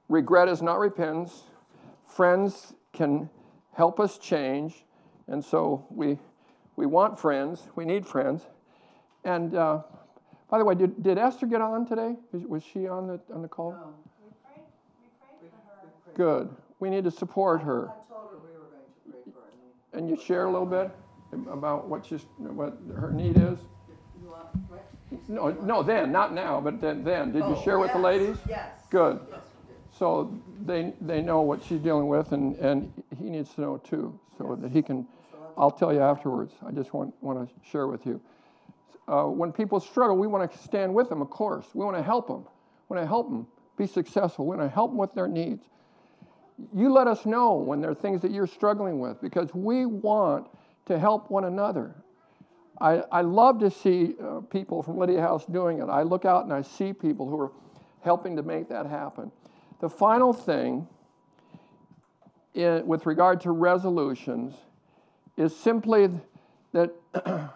Regret 0.09 0.49
is 0.49 0.61
not 0.61 0.79
repentance. 0.79 1.43
Friends 2.05 2.73
can 2.91 3.29
help 3.73 3.99
us 3.99 4.17
change. 4.17 4.83
And 5.27 5.43
so 5.43 5.85
we, 5.89 6.19
we 6.75 6.85
want 6.85 7.17
friends. 7.17 7.69
We 7.75 7.85
need 7.85 8.05
friends. 8.05 8.41
And 9.23 9.55
uh, 9.55 9.83
by 10.49 10.57
the 10.57 10.65
way, 10.65 10.75
did, 10.75 11.01
did 11.01 11.17
Esther 11.17 11.45
get 11.45 11.61
on 11.61 11.87
today? 11.87 12.15
Was 12.33 12.63
she 12.63 12.87
on 12.87 13.07
the, 13.07 13.21
on 13.33 13.41
the 13.41 13.47
call? 13.47 13.71
No. 13.71 13.93
We 14.25 14.31
prayed, 14.43 14.65
we 15.01 15.07
prayed 15.21 15.91
for 16.03 16.09
her. 16.11 16.17
Good. 16.17 16.55
We 16.79 16.89
need 16.89 17.05
to 17.05 17.11
support 17.11 17.61
her. 17.61 17.87
I 17.87 17.93
told 18.11 18.31
her 18.31 18.37
we 18.39 18.51
were 18.51 18.65
going 18.67 18.83
to 18.83 19.11
pray 19.11 19.31
for 19.31 19.39
her. 19.39 19.51
And 19.93 20.09
you 20.09 20.17
share 20.17 20.45
a 20.45 20.51
little 20.51 20.65
bit 20.65 20.91
about 21.49 21.87
what, 21.87 22.05
she's, 22.05 22.25
what 22.37 22.77
her 22.95 23.11
need 23.11 23.37
is? 23.37 23.59
You 24.21 24.29
want, 24.29 24.47
what? 24.69 24.85
No, 25.27 25.49
no, 25.63 25.83
then, 25.83 26.11
not 26.11 26.33
now, 26.33 26.61
but 26.61 26.79
then. 26.79 27.03
then. 27.03 27.31
Did 27.33 27.39
you 27.39 27.55
Oh, 27.57 27.61
share 27.63 27.79
with 27.79 27.91
the 27.91 27.97
yes, 27.97 28.03
ladies? 28.03 28.37
Yes. 28.47 28.69
Good. 28.89 29.19
Yes, 29.29 29.39
we 29.67 29.73
did. 29.73 29.81
So 29.97 30.33
they, 30.65 30.93
they 31.01 31.21
know 31.21 31.41
what 31.41 31.61
she's 31.63 31.79
dealing 31.81 32.07
with, 32.07 32.31
and, 32.31 32.55
and 32.57 32.91
he 33.17 33.29
needs 33.29 33.53
to 33.55 33.61
know 33.61 33.77
too, 33.77 34.17
so 34.37 34.57
that 34.61 34.71
he 34.71 34.81
can, 34.81 35.05
I'll 35.57 35.71
tell 35.71 35.93
you 35.93 35.99
afterwards. 36.01 36.53
I 36.65 36.71
just 36.71 36.93
want, 36.93 37.13
want 37.21 37.47
to 37.49 37.69
share 37.69 37.87
with 37.87 38.05
you. 38.05 38.21
Uh, 39.07 39.25
when 39.25 39.51
people 39.51 39.79
struggle, 39.81 40.17
we 40.17 40.27
want 40.27 40.49
to 40.49 40.57
stand 40.59 40.93
with 40.93 41.09
them, 41.09 41.21
of 41.21 41.29
course. 41.29 41.65
We 41.73 41.83
want 41.83 41.97
to 41.97 42.03
help 42.03 42.27
them. 42.27 42.45
We 42.87 42.95
want 42.95 43.03
to 43.03 43.07
help 43.07 43.29
them 43.29 43.47
be 43.77 43.87
successful. 43.87 44.45
We 44.45 44.55
want 44.55 44.69
to 44.69 44.73
help 44.73 44.91
them 44.91 44.97
with 44.97 45.13
their 45.13 45.27
needs. 45.27 45.65
You 46.75 46.91
let 46.91 47.07
us 47.07 47.25
know 47.25 47.55
when 47.55 47.81
there 47.81 47.91
are 47.91 47.95
things 47.95 48.21
that 48.21 48.31
you're 48.31 48.47
struggling 48.47 48.99
with 48.99 49.21
because 49.21 49.53
we 49.53 49.85
want 49.85 50.47
to 50.85 50.99
help 50.99 51.31
one 51.31 51.45
another. 51.45 51.95
I, 52.79 53.03
I 53.11 53.21
love 53.21 53.59
to 53.59 53.69
see 53.69 54.15
uh, 54.21 54.41
people 54.41 54.81
from 54.81 54.97
Lydia 54.97 55.21
House 55.21 55.45
doing 55.45 55.79
it. 55.79 55.85
I 55.85 56.01
look 56.01 56.25
out 56.25 56.43
and 56.43 56.53
I 56.53 56.63
see 56.63 56.93
people 56.93 57.29
who 57.29 57.39
are 57.39 57.51
helping 58.01 58.35
to 58.35 58.43
make 58.43 58.69
that 58.69 58.87
happen. 58.87 59.31
The 59.79 59.89
final 59.89 60.33
thing 60.33 60.87
in, 62.53 62.85
with 62.85 63.05
regard 63.05 63.41
to 63.41 63.51
resolutions 63.51 64.55
is 65.37 65.55
simply 65.55 66.09
that 66.73 66.91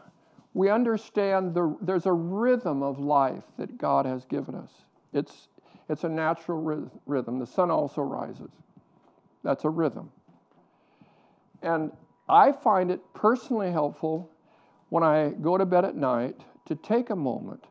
we 0.54 0.70
understand 0.70 1.54
the, 1.54 1.76
there's 1.82 2.06
a 2.06 2.14
rhythm 2.14 2.84
of 2.84 3.00
life 3.00 3.44
that 3.58 3.78
God 3.78 4.06
has 4.06 4.26
given 4.26 4.56
us. 4.56 4.72
It's, 5.12 5.48
it's 5.90 6.04
a 6.04 6.10
natural 6.10 6.90
rhythm. 7.06 7.40
The 7.40 7.48
sun 7.48 7.72
also 7.72 8.02
rises. 8.02 8.52
That's 9.46 9.64
a 9.64 9.70
rhythm. 9.70 10.12
And 11.62 11.92
I 12.28 12.52
find 12.52 12.90
it 12.90 13.00
personally 13.14 13.72
helpful 13.72 14.32
when 14.90 15.04
I 15.04 15.30
go 15.30 15.58
to 15.58 15.66
bed 15.66 15.86
at 15.86 15.96
night 15.96 16.42
to 16.66 16.76
take 16.76 17.12
a 17.12 17.16
moment. 17.16 17.64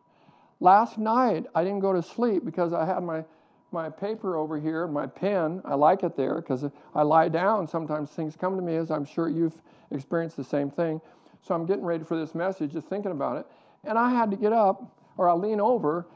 Last 0.60 0.98
night, 0.98 1.46
I 1.54 1.64
didn't 1.64 1.80
go 1.80 1.92
to 1.92 2.02
sleep 2.02 2.44
because 2.44 2.72
I 2.72 2.84
had 2.84 3.00
my, 3.02 3.24
my 3.72 3.90
paper 3.90 4.36
over 4.36 4.58
here, 4.58 4.84
and 4.84 4.94
my 4.94 5.06
pen. 5.06 5.60
I 5.64 5.74
like 5.74 6.04
it 6.04 6.16
there 6.16 6.36
because 6.36 6.64
I 6.94 7.02
lie 7.02 7.28
down. 7.28 7.66
Sometimes 7.66 8.10
things 8.10 8.36
come 8.36 8.54
to 8.56 8.62
me, 8.62 8.76
as 8.76 8.92
I'm 8.92 9.04
sure 9.04 9.28
you've 9.28 9.60
experienced 9.90 10.36
the 10.36 10.44
same 10.44 10.70
thing. 10.70 11.00
So 11.42 11.54
I'm 11.54 11.66
getting 11.66 11.84
ready 11.84 12.04
for 12.04 12.16
this 12.16 12.34
message, 12.34 12.72
just 12.72 12.86
thinking 12.86 13.10
about 13.10 13.38
it. 13.38 13.46
And 13.82 13.98
I 13.98 14.10
had 14.10 14.30
to 14.30 14.36
get 14.36 14.52
up 14.52 14.96
or 15.16 15.28
I 15.28 15.34
lean 15.34 15.60
over 15.60 16.06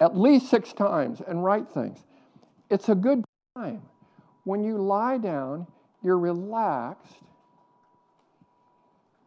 at 0.00 0.16
least 0.16 0.50
six 0.50 0.72
times 0.72 1.22
and 1.26 1.44
write 1.44 1.68
things. 1.68 1.98
It's 2.68 2.88
a 2.88 2.94
good 2.94 3.24
time. 3.56 3.82
When 4.44 4.62
you 4.64 4.78
lie 4.78 5.18
down, 5.18 5.66
you're 6.02 6.18
relaxed 6.18 7.16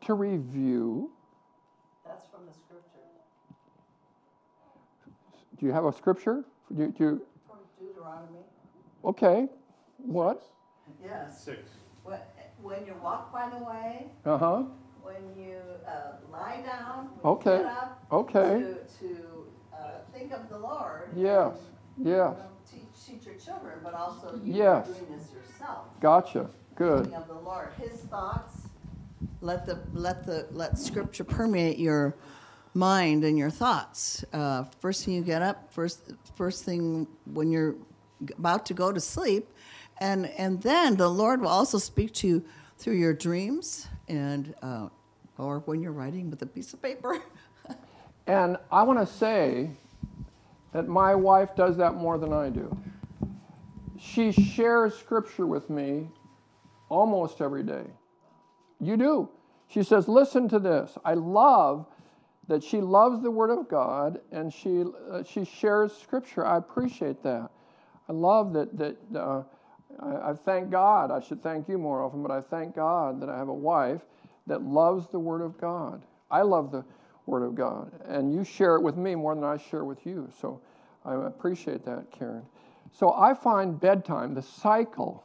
to 0.06 0.14
review. 0.14 1.12
That's 2.06 2.26
from 2.28 2.46
the 2.46 2.54
scripture. 2.54 2.90
Do 5.60 5.66
you 5.66 5.72
have 5.72 5.86
a 5.86 5.94
scripture? 5.94 6.44
Do 6.76 6.84
you, 6.84 6.88
do 6.90 7.04
you, 7.04 7.22
From 7.48 7.60
Deuteronomy. 7.80 8.40
okay. 9.06 9.48
What? 9.98 10.44
Yes. 11.02 11.44
Six. 11.44 11.60
When, 12.04 12.20
when 12.62 12.86
you 12.86 12.94
walk 13.02 13.32
by 13.32 13.50
the 13.50 13.64
way, 13.64 14.08
Uh 14.26 14.38
huh. 14.38 14.64
when 15.02 15.16
you 15.38 15.56
uh, 15.88 16.16
lie 16.32 16.62
down, 16.66 17.10
when 17.22 17.34
Okay. 17.36 17.58
you 17.58 17.64
get 17.64 17.66
up, 17.68 18.04
Okay. 18.12 18.60
to, 18.60 18.76
to 19.00 19.46
uh, 19.74 19.78
think 20.12 20.34
of 20.34 20.50
the 20.50 20.58
Lord. 20.58 21.10
Yes. 21.16 21.58
and, 21.98 22.08
Yes. 22.08 22.34
you 22.36 22.38
know, 22.44 22.50
Teach, 23.06 23.26
your 23.26 23.36
children, 23.36 23.80
but 23.84 23.94
also 23.94 24.36
you 24.44 24.54
Yes. 24.54 24.90
are 24.90 24.94
doing 24.94 25.18
this 25.18 25.32
yourself. 25.32 25.88
Gotcha. 26.00 26.50
Good. 26.76 27.04
Thinking 27.06 27.16
of 27.22 27.28
the 27.28 27.34
Lord, 27.36 27.70
His 27.78 28.00
thoughts. 28.02 28.68
Let 29.42 29.66
the 29.66 29.80
let 29.94 30.26
the 30.26 30.48
let 30.52 30.78
Scripture 30.80 31.24
permeate 31.24 31.78
your 31.78 32.16
mind 32.74 33.24
and 33.24 33.38
your 33.38 33.50
thoughts. 33.50 34.24
Uh, 34.34 34.64
first 34.80 35.04
thing 35.06 35.14
you 35.16 35.22
get 35.22 35.42
up, 35.42 35.72
first 35.74 36.14
first 36.36 36.64
thing 36.64 37.08
when 37.26 37.52
you're 37.52 37.76
about 38.38 38.66
to 38.68 38.74
go 38.74 38.92
to 38.92 39.00
sleep, 39.00 39.48
and 40.00 40.26
and 40.38 40.62
then 40.62 40.96
the 40.96 41.10
Lord 41.10 41.42
will 41.42 41.50
also 41.50 41.78
speak 41.78 42.14
to 42.16 42.28
you 42.28 42.46
through 42.78 42.96
your 42.96 43.14
dreams 43.14 43.88
and 44.08 44.54
uh, 44.62 44.88
or 45.38 45.60
when 45.60 45.82
you're 45.82 45.92
writing 45.92 46.30
with 46.30 46.42
a 46.42 46.46
piece 46.48 46.74
of 46.74 46.82
paper. 46.82 47.20
And 48.26 48.56
I 48.72 48.84
want 48.84 49.00
to 49.00 49.06
say 49.06 49.70
that 50.72 50.88
my 50.88 51.14
wife 51.14 51.58
does 51.58 51.76
that 51.76 51.96
more 51.96 52.18
than 52.18 52.32
I 52.32 52.50
do. 52.50 52.74
She 54.04 54.32
shares 54.32 54.96
scripture 54.96 55.48
with 55.48 55.70
me 55.70 56.10
almost 56.90 57.40
every 57.42 57.64
day. 57.64 57.86
You 58.82 58.98
do. 58.98 59.30
She 59.70 59.82
says, 59.82 60.08
Listen 60.08 60.50
to 60.50 60.60
this. 60.60 60.98
I 61.06 61.14
love 61.14 61.88
that 62.48 62.64
she 62.64 62.82
loves 62.82 63.22
the 63.22 63.32
Word 63.32 63.50
of 63.50 63.70
God 63.70 64.20
and 64.32 64.54
she, 64.54 64.84
uh, 65.10 65.24
she 65.24 65.46
shares 65.46 65.94
scripture. 65.94 66.46
I 66.46 66.58
appreciate 66.58 67.24
that. 67.24 67.50
I 68.10 68.12
love 68.12 68.52
that, 68.54 68.78
that 68.78 68.98
uh, 69.16 69.44
I, 70.02 70.32
I 70.32 70.34
thank 70.34 70.70
God. 70.70 71.10
I 71.10 71.22
should 71.22 71.42
thank 71.42 71.70
you 71.70 71.78
more 71.78 72.04
often, 72.04 72.22
but 72.22 72.32
I 72.32 72.42
thank 72.42 72.76
God 72.76 73.22
that 73.22 73.30
I 73.30 73.38
have 73.38 73.48
a 73.48 73.54
wife 73.54 74.02
that 74.48 74.62
loves 74.62 75.08
the 75.08 75.20
Word 75.20 75.42
of 75.42 75.58
God. 75.58 76.04
I 76.30 76.42
love 76.42 76.72
the 76.72 76.84
Word 77.26 77.44
of 77.44 77.56
God, 77.56 77.90
and 78.06 78.34
you 78.34 78.44
share 78.44 78.76
it 78.76 78.82
with 78.82 78.98
me 78.98 79.16
more 79.16 79.34
than 79.34 79.46
I 79.46 79.56
share 79.56 79.86
with 79.86 80.06
you. 80.06 80.30
So 80.42 80.60
I 81.06 81.16
appreciate 81.26 81.86
that, 81.86 82.12
Karen. 82.12 82.44
So 82.94 83.14
I 83.14 83.34
find 83.34 83.80
bedtime, 83.80 84.36
the 84.36 84.42
cycle, 84.42 85.24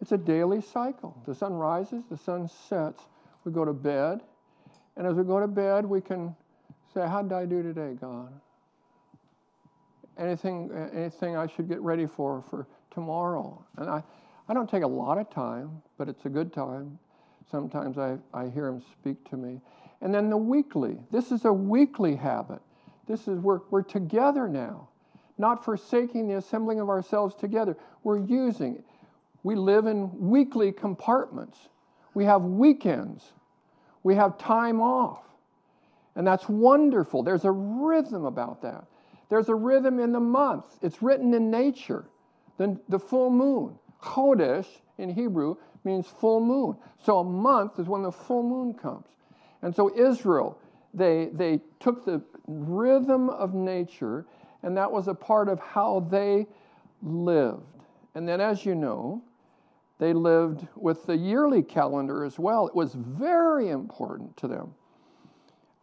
it's 0.00 0.12
a 0.12 0.18
daily 0.18 0.60
cycle. 0.60 1.20
The 1.26 1.34
sun 1.34 1.52
rises, 1.52 2.04
the 2.08 2.16
sun 2.16 2.48
sets, 2.48 3.02
we 3.44 3.52
go 3.52 3.64
to 3.64 3.72
bed, 3.72 4.20
and 4.96 5.06
as 5.06 5.14
we 5.14 5.24
go 5.24 5.40
to 5.40 5.48
bed, 5.48 5.84
we 5.84 6.00
can 6.00 6.34
say, 6.94 7.00
How 7.06 7.22
did 7.22 7.32
I 7.32 7.44
do 7.44 7.62
today, 7.62 7.96
God? 8.00 8.32
Anything, 10.18 10.70
anything 10.94 11.36
I 11.36 11.46
should 11.46 11.68
get 11.68 11.80
ready 11.80 12.06
for 12.06 12.42
for 12.50 12.66
tomorrow? 12.90 13.64
And 13.78 13.88
I, 13.88 14.02
I 14.48 14.54
don't 14.54 14.68
take 14.68 14.82
a 14.82 14.88
lot 14.88 15.18
of 15.18 15.30
time, 15.30 15.82
but 15.96 16.08
it's 16.08 16.26
a 16.26 16.28
good 16.28 16.52
time. 16.52 16.98
Sometimes 17.50 17.98
I, 17.98 18.18
I 18.32 18.48
hear 18.48 18.68
him 18.68 18.82
speak 18.92 19.28
to 19.30 19.36
me. 19.36 19.60
And 20.00 20.14
then 20.14 20.30
the 20.30 20.36
weekly. 20.36 20.98
This 21.10 21.32
is 21.32 21.44
a 21.44 21.52
weekly 21.52 22.16
habit. 22.16 22.60
This 23.06 23.28
is 23.28 23.38
we're, 23.38 23.60
we're 23.70 23.82
together 23.82 24.48
now, 24.48 24.88
not 25.38 25.64
forsaking 25.64 26.28
the 26.28 26.36
assembling 26.36 26.80
of 26.80 26.88
ourselves 26.88 27.34
together. 27.34 27.76
We're 28.02 28.18
using 28.18 28.76
it. 28.76 28.84
We 29.42 29.54
live 29.54 29.86
in 29.86 30.10
weekly 30.18 30.72
compartments. 30.72 31.58
We 32.14 32.24
have 32.24 32.42
weekends. 32.42 33.24
We 34.02 34.14
have 34.14 34.38
time 34.38 34.80
off. 34.80 35.22
And 36.14 36.26
that's 36.26 36.48
wonderful. 36.48 37.22
There's 37.22 37.44
a 37.44 37.50
rhythm 37.50 38.24
about 38.24 38.62
that. 38.62 38.84
There's 39.30 39.48
a 39.48 39.54
rhythm 39.54 39.98
in 39.98 40.12
the 40.12 40.20
month. 40.20 40.66
It's 40.82 41.02
written 41.02 41.32
in 41.32 41.50
nature. 41.50 42.04
The, 42.58 42.78
the 42.88 42.98
full 42.98 43.30
moon. 43.30 43.78
Chodesh 44.02 44.66
in 44.98 45.08
Hebrew 45.08 45.56
means 45.84 46.06
full 46.06 46.40
moon. 46.40 46.76
So 47.02 47.18
a 47.20 47.24
month 47.24 47.78
is 47.78 47.86
when 47.86 48.02
the 48.02 48.12
full 48.12 48.42
moon 48.42 48.74
comes. 48.74 49.06
And 49.62 49.74
so 49.74 49.96
Israel, 49.96 50.58
they, 50.92 51.30
they 51.32 51.60
took 51.80 52.04
the 52.04 52.22
rhythm 52.46 53.30
of 53.30 53.54
nature, 53.54 54.26
and 54.62 54.76
that 54.76 54.90
was 54.90 55.08
a 55.08 55.14
part 55.14 55.48
of 55.48 55.60
how 55.60 56.06
they 56.10 56.46
lived. 57.02 57.84
And 58.14 58.28
then, 58.28 58.40
as 58.40 58.64
you 58.64 58.74
know, 58.74 59.22
they 59.98 60.12
lived 60.12 60.66
with 60.76 61.06
the 61.06 61.16
yearly 61.16 61.62
calendar 61.62 62.24
as 62.24 62.38
well. 62.38 62.66
It 62.66 62.74
was 62.74 62.94
very 62.94 63.68
important 63.68 64.36
to 64.38 64.48
them. 64.48 64.74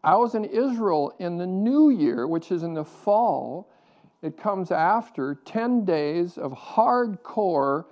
I 0.04 0.16
was 0.16 0.36
in 0.36 0.46
Israel 0.46 1.14
in 1.20 1.38
the 1.38 1.48
new 1.48 1.90
year, 1.90 2.28
which 2.28 2.52
is 2.52 2.64
in 2.64 2.74
the 2.74 2.86
fall. 2.86 3.70
It 4.22 4.38
comes 4.38 4.72
after 4.72 5.36
10 5.46 5.86
days 5.86 6.38
of 6.38 6.54
hardcore, 6.54 7.86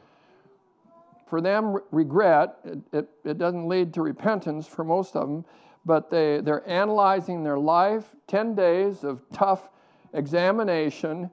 for 1.27 1.41
them, 1.41 1.77
regret. 1.91 2.57
It, 2.63 2.79
it, 2.93 3.09
it, 3.25 3.37
doesn't 3.37 3.67
lead 3.67 3.93
to 3.95 4.01
repentance 4.01 4.67
for 4.67 4.85
most 4.85 5.15
of 5.15 5.27
them, 5.27 5.45
but 5.85 6.09
they, 6.09 6.39
they're 6.41 6.67
analyzing 6.67 7.43
their 7.43 7.57
life, 7.57 8.15
10 8.27 8.55
days 8.55 9.03
of 9.03 9.21
tough 9.33 9.69
examination, 10.13 11.29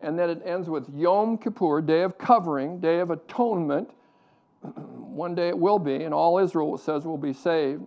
and 0.00 0.18
then 0.18 0.30
it 0.30 0.42
ends 0.44 0.68
with 0.68 0.88
Yom 0.94 1.38
Kippur, 1.38 1.80
Day 1.80 2.02
of 2.02 2.18
Covering, 2.18 2.80
Day 2.80 3.00
of 3.00 3.10
Atonement. 3.10 3.90
One 4.62 5.34
day 5.34 5.48
it 5.48 5.58
will 5.58 5.78
be, 5.78 6.04
and 6.04 6.12
all 6.12 6.38
Israel 6.38 6.76
says 6.78 7.04
will 7.04 7.18
be 7.18 7.32
saved. 7.32 7.82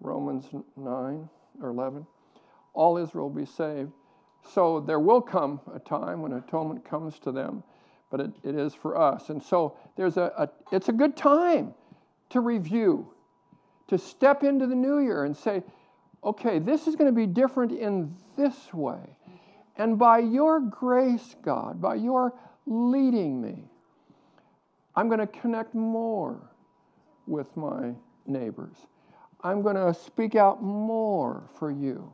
Romans 0.00 0.44
9 0.76 1.28
or 1.62 1.68
11. 1.70 2.06
All 2.74 2.98
Israel 2.98 3.30
will 3.30 3.40
be 3.40 3.46
saved. 3.46 3.90
So 4.52 4.80
there 4.80 5.00
will 5.00 5.20
come 5.20 5.60
a 5.74 5.78
time 5.78 6.22
when 6.22 6.32
atonement 6.32 6.84
comes 6.84 7.18
to 7.20 7.32
them, 7.32 7.62
but 8.10 8.20
it, 8.20 8.30
it 8.44 8.54
is 8.54 8.74
for 8.74 9.00
us. 9.00 9.30
And 9.30 9.42
so 9.42 9.76
there's 9.96 10.16
a, 10.16 10.32
a, 10.36 10.48
it's 10.74 10.88
a 10.88 10.92
good 10.92 11.16
time 11.16 11.74
to 12.30 12.40
review, 12.40 13.12
to 13.88 13.98
step 13.98 14.44
into 14.44 14.66
the 14.66 14.74
new 14.74 14.98
year 14.98 15.24
and 15.24 15.36
say, 15.36 15.62
okay, 16.22 16.58
this 16.58 16.86
is 16.86 16.96
going 16.96 17.12
to 17.12 17.16
be 17.16 17.26
different 17.26 17.72
in 17.72 18.14
this 18.36 18.72
way. 18.72 19.15
And 19.76 19.98
by 19.98 20.18
your 20.18 20.60
grace, 20.60 21.36
God, 21.42 21.80
by 21.80 21.96
your 21.96 22.34
leading 22.66 23.40
me, 23.40 23.70
I'm 24.94 25.08
going 25.08 25.20
to 25.20 25.26
connect 25.26 25.74
more 25.74 26.50
with 27.26 27.54
my 27.56 27.92
neighbors. 28.26 28.76
I'm 29.42 29.62
going 29.62 29.76
to 29.76 29.92
speak 29.92 30.34
out 30.34 30.62
more 30.62 31.48
for 31.58 31.70
you. 31.70 32.12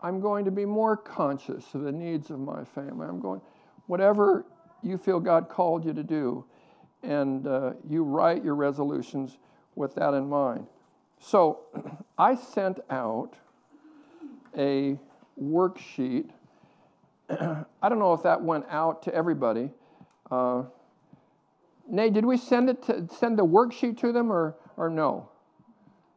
I'm 0.00 0.20
going 0.20 0.44
to 0.44 0.50
be 0.50 0.64
more 0.64 0.96
conscious 0.96 1.64
of 1.74 1.82
the 1.82 1.92
needs 1.92 2.30
of 2.30 2.38
my 2.38 2.64
family. 2.64 3.06
I'm 3.06 3.20
going, 3.20 3.40
whatever 3.86 4.44
you 4.82 4.98
feel 4.98 5.18
God 5.18 5.48
called 5.48 5.84
you 5.84 5.92
to 5.92 6.02
do, 6.02 6.44
and 7.02 7.46
uh, 7.46 7.72
you 7.88 8.04
write 8.04 8.44
your 8.44 8.54
resolutions 8.54 9.38
with 9.74 9.94
that 9.96 10.14
in 10.14 10.28
mind. 10.28 10.66
So 11.18 11.60
I 12.18 12.34
sent 12.34 12.80
out 12.90 13.34
a 14.56 14.98
worksheet. 15.40 16.30
I 17.30 17.88
don't 17.88 17.98
know 17.98 18.12
if 18.12 18.22
that 18.22 18.42
went 18.42 18.66
out 18.68 19.02
to 19.04 19.14
everybody. 19.14 19.70
Uh, 20.30 20.64
Nate, 21.88 22.14
did 22.14 22.24
we 22.24 22.36
send 22.36 22.70
it 22.70 22.82
to 22.84 23.08
send 23.18 23.38
the 23.38 23.44
worksheet 23.44 23.98
to 24.00 24.12
them 24.12 24.32
or, 24.32 24.56
or 24.76 24.88
no? 24.88 25.28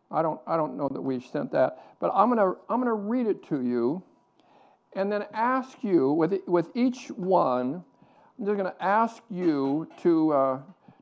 I 0.10 0.22
don't, 0.22 0.40
I 0.48 0.56
don't 0.56 0.78
know 0.78 0.88
that 0.90 1.02
we 1.02 1.20
sent 1.20 1.52
that, 1.52 1.98
but 2.00 2.12
I'm 2.14 2.30
gonna, 2.30 2.54
I'm 2.70 2.80
gonna 2.80 2.94
read 2.94 3.28
it 3.28 3.46
to 3.50 3.62
you 3.62 4.04
and 4.96 5.12
then 5.12 5.26
ask 5.34 5.84
you, 5.84 6.12
with, 6.12 6.40
with 6.48 6.70
each 6.76 7.08
one, 7.10 7.84
I'm 8.40 8.46
just 8.46 8.58
gonna 8.58 8.76
ask 8.80 9.22
you 9.30 9.90
to 10.02 10.32
uh, 10.32 10.60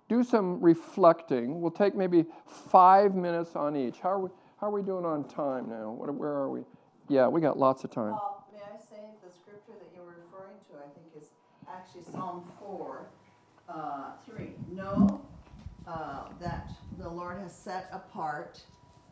do 0.09 0.23
some 0.23 0.59
reflecting. 0.59 1.61
We'll 1.61 1.71
take 1.71 1.95
maybe 1.95 2.25
five 2.47 3.13
minutes 3.13 3.55
on 3.55 3.75
each. 3.75 3.99
How 3.99 4.09
are 4.09 4.19
we, 4.19 4.29
how 4.59 4.67
are 4.67 4.71
we 4.71 4.81
doing 4.81 5.05
on 5.05 5.27
time 5.27 5.69
now? 5.69 5.91
What, 5.91 6.13
where 6.13 6.31
are 6.31 6.49
we? 6.49 6.61
Yeah, 7.07 7.27
we 7.27 7.41
got 7.41 7.59
lots 7.59 7.83
of 7.83 7.91
time. 7.91 8.13
Paul, 8.13 8.49
may 8.51 8.61
I 8.61 8.77
say 8.77 9.13
the 9.21 9.31
scripture 9.31 9.73
that 9.77 9.89
you're 9.93 10.05
referring 10.05 10.57
to, 10.71 10.77
I 10.81 10.89
think, 10.97 11.13
is 11.15 11.29
actually 11.75 12.03
Psalm 12.11 12.43
4, 12.59 13.05
uh, 13.69 14.11
3. 14.25 14.51
Know 14.71 15.21
uh, 15.87 16.23
that 16.39 16.69
the 16.99 17.09
Lord 17.09 17.39
has 17.39 17.53
set 17.53 17.89
apart 17.91 18.61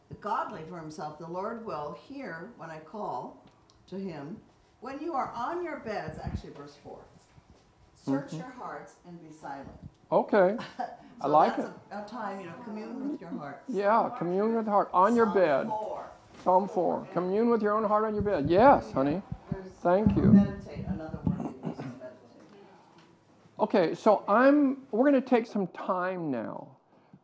the 0.10 0.16
godly 0.16 0.62
for 0.70 0.80
himself. 0.80 1.20
The 1.20 1.28
Lord 1.28 1.66
will 1.66 1.98
hear 2.08 2.50
when 2.58 2.70
I 2.70 2.80
call 2.80 3.38
to 3.90 3.96
him. 4.00 4.38
When 4.82 5.00
you 5.00 5.14
are 5.14 5.32
on 5.36 5.64
your 5.64 5.80
beds, 5.80 6.20
actually, 6.24 6.52
verse 6.52 6.78
4, 6.84 6.98
search 8.06 8.34
your 8.34 8.52
hearts 8.58 8.96
and 9.08 9.22
be 9.22 9.34
silent. 9.34 9.70
Okay, 10.12 10.58
I 11.22 11.28
like 11.28 11.58
it. 11.58 11.66
A, 11.92 12.00
a 12.00 12.06
time, 12.06 12.42
you 12.42 12.48
know, 12.48 12.54
commune 12.66 13.12
with 13.12 13.22
your 13.22 13.30
heart. 13.32 13.64
Yeah, 13.68 14.10
commune 14.18 14.56
with 14.56 14.66
the 14.66 14.72
heart 14.72 14.90
on 14.94 15.16
your 15.16 15.28
Psalm 15.28 15.36
bed. 15.36 15.68
4. 15.68 16.12
Psalm 16.44 16.68
4. 16.68 17.08
Commune 17.14 17.50
with 17.50 17.62
your 17.62 17.78
own 17.78 17.86
heart 17.86 18.04
on 18.04 18.14
your 18.14 18.24
bed. 18.24 18.50
Yes, 18.50 18.92
honey. 18.92 19.22
There's 19.52 19.66
Thank 19.82 20.16
you. 20.18 20.24
Meditate, 20.24 20.86
another 20.88 21.20
word 21.26 21.40
we 21.40 21.70
use, 21.70 21.78
meditate. 21.78 22.14
Okay, 23.64 23.96
so 23.96 24.26
I'm 24.28 24.80
we're 24.92 25.10
going 25.10 25.24
to 25.24 25.26
take 25.26 25.48
some 25.48 25.68
time 25.68 26.30
now 26.30 26.68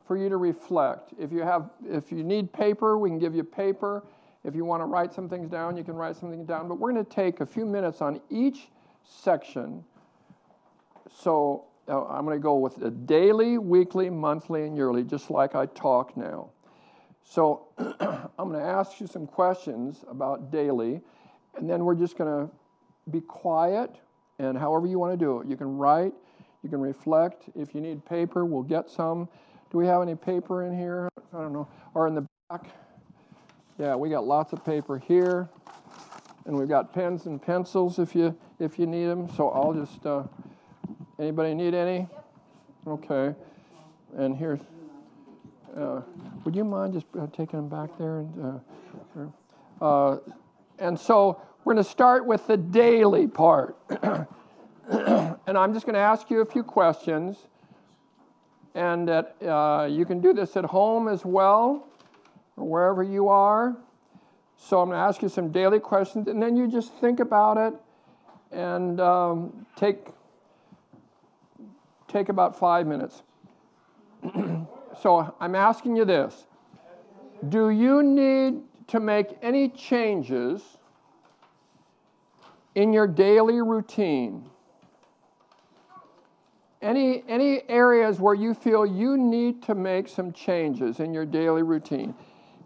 for 0.07 0.15
you 0.15 0.29
to 0.29 0.37
reflect. 0.37 1.11
If 1.19 1.33
you 1.33 1.41
have 1.41 1.69
if 1.85 2.13
you 2.13 2.23
need 2.23 2.53
paper, 2.53 2.97
we 2.97 3.09
can 3.09 3.19
give 3.19 3.35
you 3.35 3.43
paper. 3.43 4.05
If 4.45 4.55
you 4.55 4.63
want 4.63 4.79
to 4.81 4.85
write 4.85 5.13
some 5.13 5.27
things 5.27 5.49
down, 5.49 5.75
you 5.75 5.83
can 5.83 5.95
write 5.95 6.15
something 6.15 6.45
down, 6.45 6.69
but 6.69 6.79
we're 6.79 6.93
going 6.93 7.03
to 7.03 7.11
take 7.11 7.41
a 7.41 7.45
few 7.45 7.65
minutes 7.65 7.99
on 7.99 8.21
each 8.29 8.69
section. 9.03 9.83
So 11.13 11.65
uh, 11.89 12.05
I'm 12.05 12.23
going 12.23 12.37
to 12.37 12.41
go 12.41 12.55
with 12.55 12.81
a 12.83 12.89
daily, 12.89 13.57
weekly, 13.57 14.09
monthly, 14.09 14.65
and 14.65 14.77
yearly, 14.77 15.03
just 15.03 15.29
like 15.29 15.55
I 15.55 15.65
talk 15.65 16.15
now. 16.15 16.51
So 17.21 17.67
I'm 17.77 18.47
going 18.49 18.53
to 18.53 18.65
ask 18.65 19.01
you 19.01 19.07
some 19.07 19.27
questions 19.27 20.05
about 20.09 20.53
daily, 20.53 21.01
and 21.57 21.69
then 21.69 21.83
we're 21.83 21.95
just 21.95 22.17
going 22.17 22.47
to 22.47 22.53
be 23.11 23.19
quiet 23.19 23.99
and 24.39 24.57
however 24.57 24.87
you 24.87 24.97
want 24.97 25.11
to 25.11 25.17
do 25.17 25.41
it. 25.41 25.47
You 25.47 25.57
can 25.57 25.77
write, 25.77 26.13
you 26.63 26.69
can 26.69 26.81
reflect. 26.81 27.49
If 27.55 27.73
you 27.73 27.81
need 27.81 28.05
paper, 28.05 28.45
we'll 28.45 28.63
get 28.63 28.89
some. 28.89 29.29
Do 29.71 29.77
we 29.77 29.87
have 29.87 30.01
any 30.01 30.15
paper 30.15 30.63
in 30.63 30.77
here? 30.77 31.09
I 31.33 31.37
don't 31.37 31.53
know. 31.53 31.67
Or 31.93 32.07
in 32.07 32.15
the 32.15 32.27
back? 32.49 32.67
Yeah, 33.77 33.95
we 33.95 34.09
got 34.09 34.25
lots 34.25 34.51
of 34.51 34.65
paper 34.65 34.97
here. 34.97 35.49
And 36.45 36.57
we've 36.57 36.69
got 36.69 36.93
pens 36.93 37.27
and 37.27 37.41
pencils 37.41 37.99
if 37.99 38.15
you 38.15 38.35
if 38.59 38.79
you 38.79 38.87
need 38.87 39.05
them. 39.05 39.29
So 39.35 39.49
I'll 39.49 39.73
just 39.73 40.05
uh, 40.05 40.23
anybody 41.19 41.53
need 41.53 41.75
any? 41.75 42.07
Okay. 42.87 43.35
And 44.17 44.35
here's 44.35 44.59
uh, 45.77 46.01
would 46.43 46.55
you 46.55 46.63
mind 46.63 46.93
just 46.93 47.05
uh, 47.17 47.27
taking 47.27 47.59
them 47.59 47.69
back 47.69 47.95
there 47.99 48.19
and 48.19 48.61
uh, 49.79 49.85
uh, 49.85 50.17
and 50.79 50.99
so 50.99 51.41
we're 51.63 51.73
going 51.73 51.83
to 51.83 51.89
start 51.89 52.25
with 52.25 52.47
the 52.47 52.57
daily 52.57 53.27
part. 53.27 53.77
and 55.49 55.57
I'm 55.57 55.73
just 55.73 55.87
going 55.87 55.95
to 55.95 55.99
ask 55.99 56.29
you 56.29 56.41
a 56.41 56.45
few 56.45 56.61
questions. 56.61 57.47
And 58.75 59.07
that 59.07 59.35
uh, 59.41 59.87
you 59.89 60.05
can 60.05 60.21
do 60.21 60.31
this 60.31 60.55
at 60.55 60.63
home 60.63 61.07
as 61.07 61.25
well, 61.25 61.87
or 62.55 62.69
wherever 62.69 63.01
you 63.01 63.29
are. 63.29 63.75
So 64.57 64.79
I'm 64.79 64.89
going 64.89 64.99
to 64.99 65.03
ask 65.03 65.23
you 65.23 65.27
some 65.27 65.51
daily 65.51 65.79
questions, 65.79 66.27
and 66.27 66.39
then 66.41 66.55
you 66.55 66.67
just 66.67 66.93
think 66.93 67.19
about 67.19 67.57
it 67.57 67.73
and 68.51 69.01
um, 69.01 69.65
take, 69.75 70.09
take 72.07 72.29
about 72.29 72.57
five 72.57 72.85
minutes. 72.85 73.23
so 75.01 75.33
I'm 75.39 75.55
asking 75.55 75.95
you 75.95 76.05
this 76.05 76.45
Do 77.49 77.71
you 77.71 78.03
need 78.03 78.61
to 78.89 78.99
make 78.99 79.35
any 79.41 79.69
changes 79.69 80.61
in 82.75 82.93
your 82.93 83.07
daily 83.07 83.63
routine? 83.63 84.47
Any, 86.81 87.23
any 87.27 87.61
areas 87.67 88.19
where 88.19 88.33
you 88.33 88.53
feel 88.53 88.85
you 88.85 89.17
need 89.17 89.61
to 89.63 89.75
make 89.75 90.07
some 90.07 90.31
changes 90.31 90.99
in 90.99 91.13
your 91.13 91.25
daily 91.25 91.61
routine? 91.61 92.15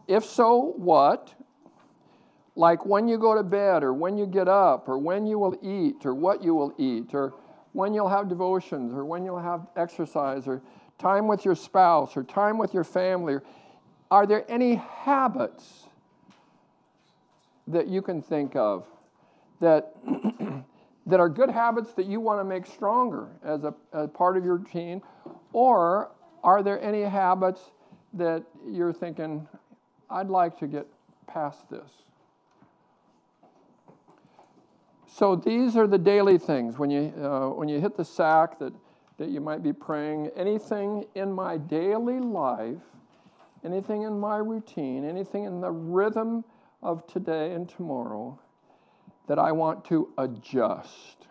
If 0.08 0.24
so, 0.24 0.74
what? 0.78 1.34
Like 2.56 2.86
when 2.86 3.08
you 3.08 3.18
go 3.18 3.34
to 3.34 3.42
bed, 3.42 3.84
or 3.84 3.94
when 3.94 4.16
you 4.16 4.28
get 4.28 4.48
up, 4.48 4.88
or 4.88 5.00
when 5.00 5.26
you 5.26 5.40
will 5.40 5.58
eat, 5.64 6.06
or 6.06 6.14
what 6.14 6.44
you 6.44 6.54
will 6.54 6.74
eat, 6.78 7.16
or 7.16 7.34
when 7.72 7.96
you'll 7.96 8.10
have 8.10 8.30
devotions, 8.30 8.94
or 8.94 9.04
when 9.04 9.26
you'll 9.26 9.40
have 9.40 9.66
exercise, 9.76 10.48
or 10.48 10.62
time 11.00 11.28
with 11.28 11.44
your 11.44 11.56
spouse, 11.56 12.16
or 12.16 12.24
time 12.24 12.60
with 12.60 12.72
your 12.72 12.84
family. 12.84 13.38
Are 14.12 14.28
there 14.28 14.46
any 14.48 14.76
habits 14.76 15.88
that 17.68 17.88
you 17.88 18.04
can 18.04 18.22
think 18.22 18.56
of 18.56 18.86
that, 19.60 19.96
that 21.06 21.20
are 21.20 21.30
good 21.30 21.50
habits 21.50 21.94
that 21.94 22.06
you 22.06 22.20
want 22.20 22.40
to 22.40 22.44
make 22.44 22.66
stronger 22.66 23.28
as 23.44 23.64
a, 23.64 23.74
as 23.94 24.10
part 24.12 24.38
of 24.38 24.46
your 24.46 24.58
routine? 24.58 25.02
Or 25.52 26.12
are 26.44 26.64
there 26.64 26.82
any 26.82 27.02
habits 27.02 27.72
that 28.14 28.44
you're 28.68 28.94
thinking, 28.94 29.48
I'd 30.10 30.30
like 30.30 30.58
to 30.60 30.68
get 30.68 30.88
past 31.28 31.70
this? 31.70 31.90
So 35.08 35.36
these 35.36 35.76
are 35.76 35.86
the 35.86 35.98
daily 35.98 36.38
things. 36.38 36.80
When 36.80 36.90
you, 36.90 37.14
uh, 37.22 37.50
when 37.50 37.70
you 37.70 37.80
hit 37.80 37.96
the 37.96 38.06
sack 38.06 38.58
that, 38.60 38.74
that 39.18 39.30
you 39.30 39.42
might 39.42 39.62
be 39.62 39.72
praying, 39.72 40.32
anything 40.36 41.06
in 41.14 41.32
my 41.32 41.58
daily 41.58 42.20
life, 42.20 42.82
anything 43.64 44.04
in 44.04 44.20
my 44.20 44.38
routine, 44.38 45.06
anything 45.06 45.44
in 45.44 45.62
the 45.62 45.72
rhythm 45.72 46.44
of 46.82 47.06
today 47.08 47.54
and 47.54 47.70
tomorrow 47.70 48.40
that 49.28 49.40
I 49.40 49.52
want 49.52 49.86
to 49.86 50.10
adjust. 50.18 51.28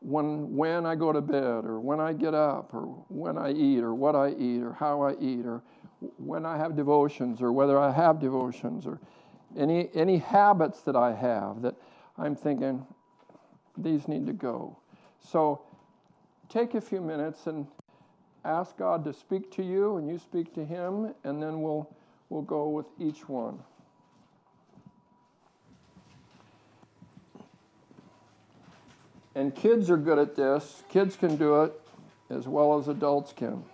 When, 0.00 0.56
when 0.56 0.86
I 0.86 0.94
go 0.94 1.12
to 1.12 1.20
bed, 1.20 1.64
or 1.64 1.80
when 1.80 2.00
I 2.00 2.12
get 2.12 2.34
up, 2.34 2.72
or 2.72 2.82
when 3.08 3.36
I 3.36 3.52
eat, 3.52 3.80
or 3.80 3.94
what 3.94 4.14
I 4.14 4.30
eat, 4.30 4.62
or 4.62 4.72
how 4.72 5.02
I 5.02 5.16
eat, 5.20 5.44
or 5.44 5.62
when 6.18 6.46
I 6.46 6.56
have 6.56 6.76
devotions, 6.76 7.42
or 7.42 7.52
whether 7.52 7.78
I 7.78 7.90
have 7.90 8.20
devotions, 8.20 8.86
or 8.86 9.00
any, 9.56 9.90
any 9.94 10.18
habits 10.18 10.82
that 10.82 10.94
I 10.96 11.14
have 11.14 11.62
that 11.62 11.74
I'm 12.16 12.36
thinking, 12.36 12.86
these 13.76 14.06
need 14.06 14.26
to 14.26 14.32
go. 14.32 14.78
So 15.20 15.62
take 16.48 16.74
a 16.74 16.80
few 16.80 17.00
minutes 17.00 17.46
and 17.46 17.66
ask 18.44 18.76
God 18.76 19.04
to 19.04 19.12
speak 19.12 19.50
to 19.52 19.62
you, 19.62 19.96
and 19.96 20.08
you 20.08 20.18
speak 20.18 20.54
to 20.54 20.64
Him, 20.64 21.12
and 21.24 21.42
then 21.42 21.60
we'll, 21.60 21.88
we'll 22.28 22.42
go 22.42 22.68
with 22.68 22.86
each 23.00 23.28
one. 23.28 23.58
And 29.34 29.54
kids 29.54 29.90
are 29.90 29.96
good 29.96 30.18
at 30.18 30.36
this. 30.36 30.82
Kids 30.88 31.16
can 31.16 31.36
do 31.36 31.62
it 31.62 31.80
as 32.30 32.46
well 32.46 32.78
as 32.78 32.88
adults 32.88 33.32
can. 33.32 33.64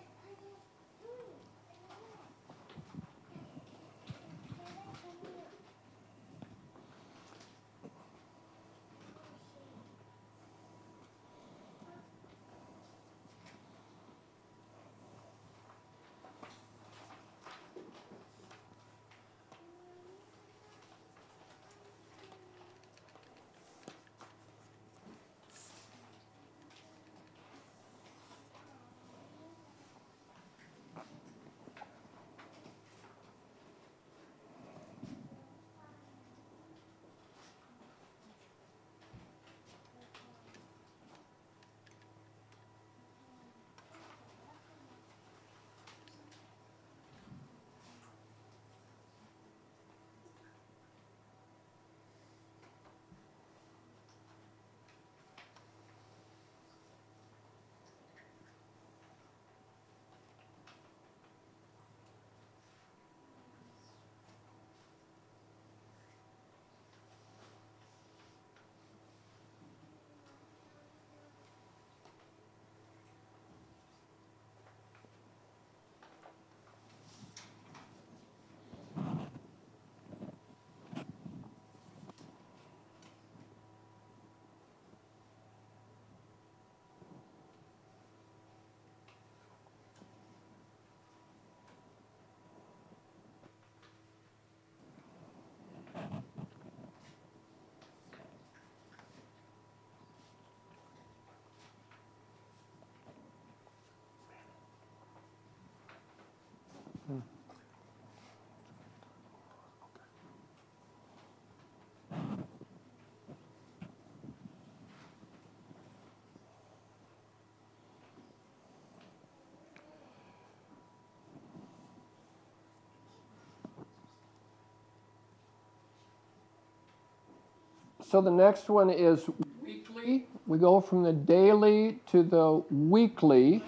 So 128.15 128.21
the 128.21 128.31
next 128.31 128.69
one 128.69 128.91
is 128.91 129.29
weekly. 129.61 130.29
We 130.47 130.59
go 130.59 130.81
from 130.81 131.03
the 131.03 131.13
daily 131.13 131.99
to 132.13 132.23
the 132.23 132.63
weekly. 132.71 133.61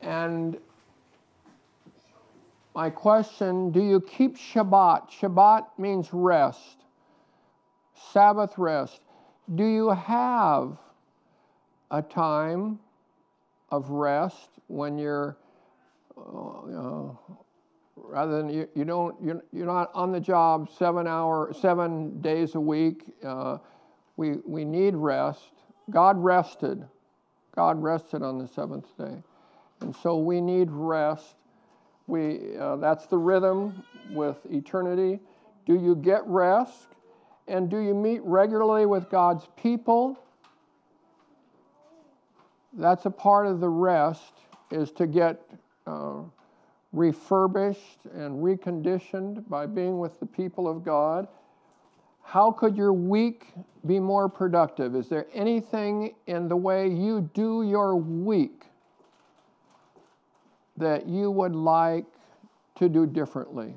And 0.00 0.56
My 2.76 2.90
question 2.90 3.72
Do 3.72 3.82
you 3.82 4.00
keep 4.00 4.36
Shabbat? 4.36 5.10
Shabbat 5.10 5.66
means 5.76 6.10
rest, 6.12 6.84
Sabbath 8.12 8.56
rest. 8.56 9.00
Do 9.52 9.64
you 9.64 9.88
have 9.88 10.78
a 11.90 12.02
time 12.02 12.78
of 13.72 13.90
rest 13.90 14.48
when 14.68 14.96
you're, 14.96 15.36
uh, 16.16 17.08
rather 18.08 18.36
than 18.38 18.48
you, 18.48 18.68
you 18.74 18.84
don't, 18.84 19.16
you're, 19.22 19.42
you're 19.52 19.66
not 19.66 19.90
on 19.94 20.12
the 20.12 20.20
job 20.20 20.70
seven 20.76 21.06
hour, 21.06 21.52
seven 21.52 22.20
days 22.20 22.54
a 22.54 22.60
week. 22.60 23.04
Uh, 23.24 23.58
we, 24.16 24.36
we 24.46 24.64
need 24.64 24.94
rest. 24.94 25.50
God 25.90 26.22
rested. 26.22 26.86
God 27.54 27.82
rested 27.82 28.22
on 28.22 28.38
the 28.38 28.48
seventh 28.48 28.96
day. 28.96 29.22
And 29.80 29.94
so 29.94 30.18
we 30.18 30.40
need 30.40 30.68
rest. 30.70 31.36
We, 32.06 32.56
uh, 32.58 32.76
that's 32.76 33.06
the 33.06 33.18
rhythm 33.18 33.82
with 34.10 34.38
eternity. 34.50 35.20
Do 35.66 35.74
you 35.74 35.96
get 35.96 36.26
rest? 36.26 36.88
And 37.48 37.70
do 37.70 37.78
you 37.78 37.94
meet 37.94 38.22
regularly 38.22 38.86
with 38.86 39.10
God's 39.10 39.46
people? 39.56 40.18
That's 42.72 43.06
a 43.06 43.10
part 43.10 43.46
of 43.46 43.60
the 43.60 43.68
rest, 43.68 44.32
is 44.70 44.90
to 44.92 45.06
get 45.06 45.40
uh, 45.86 46.22
refurbished 46.94 48.06
and 48.14 48.42
reconditioned 48.42 49.48
by 49.48 49.66
being 49.66 49.98
with 49.98 50.18
the 50.20 50.26
people 50.26 50.68
of 50.68 50.84
God. 50.84 51.26
How 52.22 52.50
could 52.50 52.76
your 52.76 52.92
week 52.92 53.46
be 53.84 53.98
more 53.98 54.28
productive? 54.28 54.94
Is 54.94 55.08
there 55.08 55.26
anything 55.34 56.14
in 56.26 56.48
the 56.48 56.56
way 56.56 56.88
you 56.88 57.28
do 57.34 57.64
your 57.64 57.96
week 57.96 58.64
that 60.76 61.06
you 61.06 61.30
would 61.30 61.54
like 61.54 62.06
to 62.76 62.88
do 62.88 63.06
differently? 63.06 63.74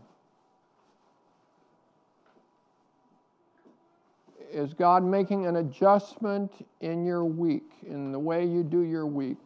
Is 4.51 4.74
God 4.74 5.03
making 5.03 5.45
an 5.45 5.57
adjustment 5.57 6.65
in 6.82 7.05
your 7.05 7.26
week, 7.26 7.70
in 7.86 8.11
the 8.11 8.20
way 8.20 8.45
you 8.45 8.63
do 8.63 8.82
your 8.82 9.05
week, 9.05 9.38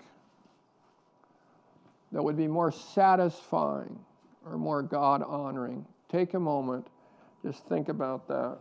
that 2.11 2.21
would 2.21 2.37
be 2.37 2.47
more 2.47 2.71
satisfying 2.71 3.97
or 4.45 4.57
more 4.57 4.81
God 4.81 5.23
honoring? 5.23 5.85
Take 6.09 6.33
a 6.33 6.39
moment, 6.39 6.87
just 7.43 7.65
think 7.67 7.89
about 7.89 8.27
that. 8.27 8.57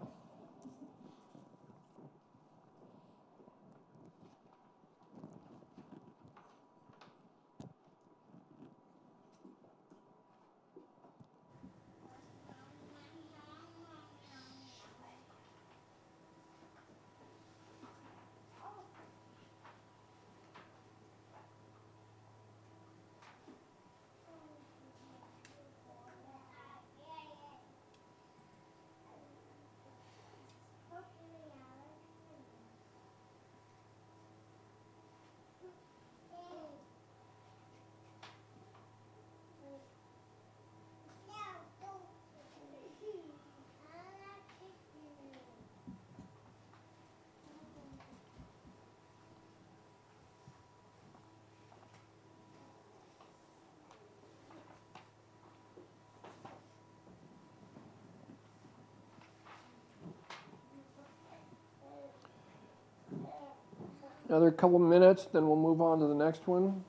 Another 64.30 64.52
couple 64.52 64.78
minutes, 64.78 65.26
then 65.32 65.48
we'll 65.48 65.56
move 65.56 65.80
on 65.80 65.98
to 65.98 66.06
the 66.06 66.14
next 66.14 66.46
one. 66.46 66.84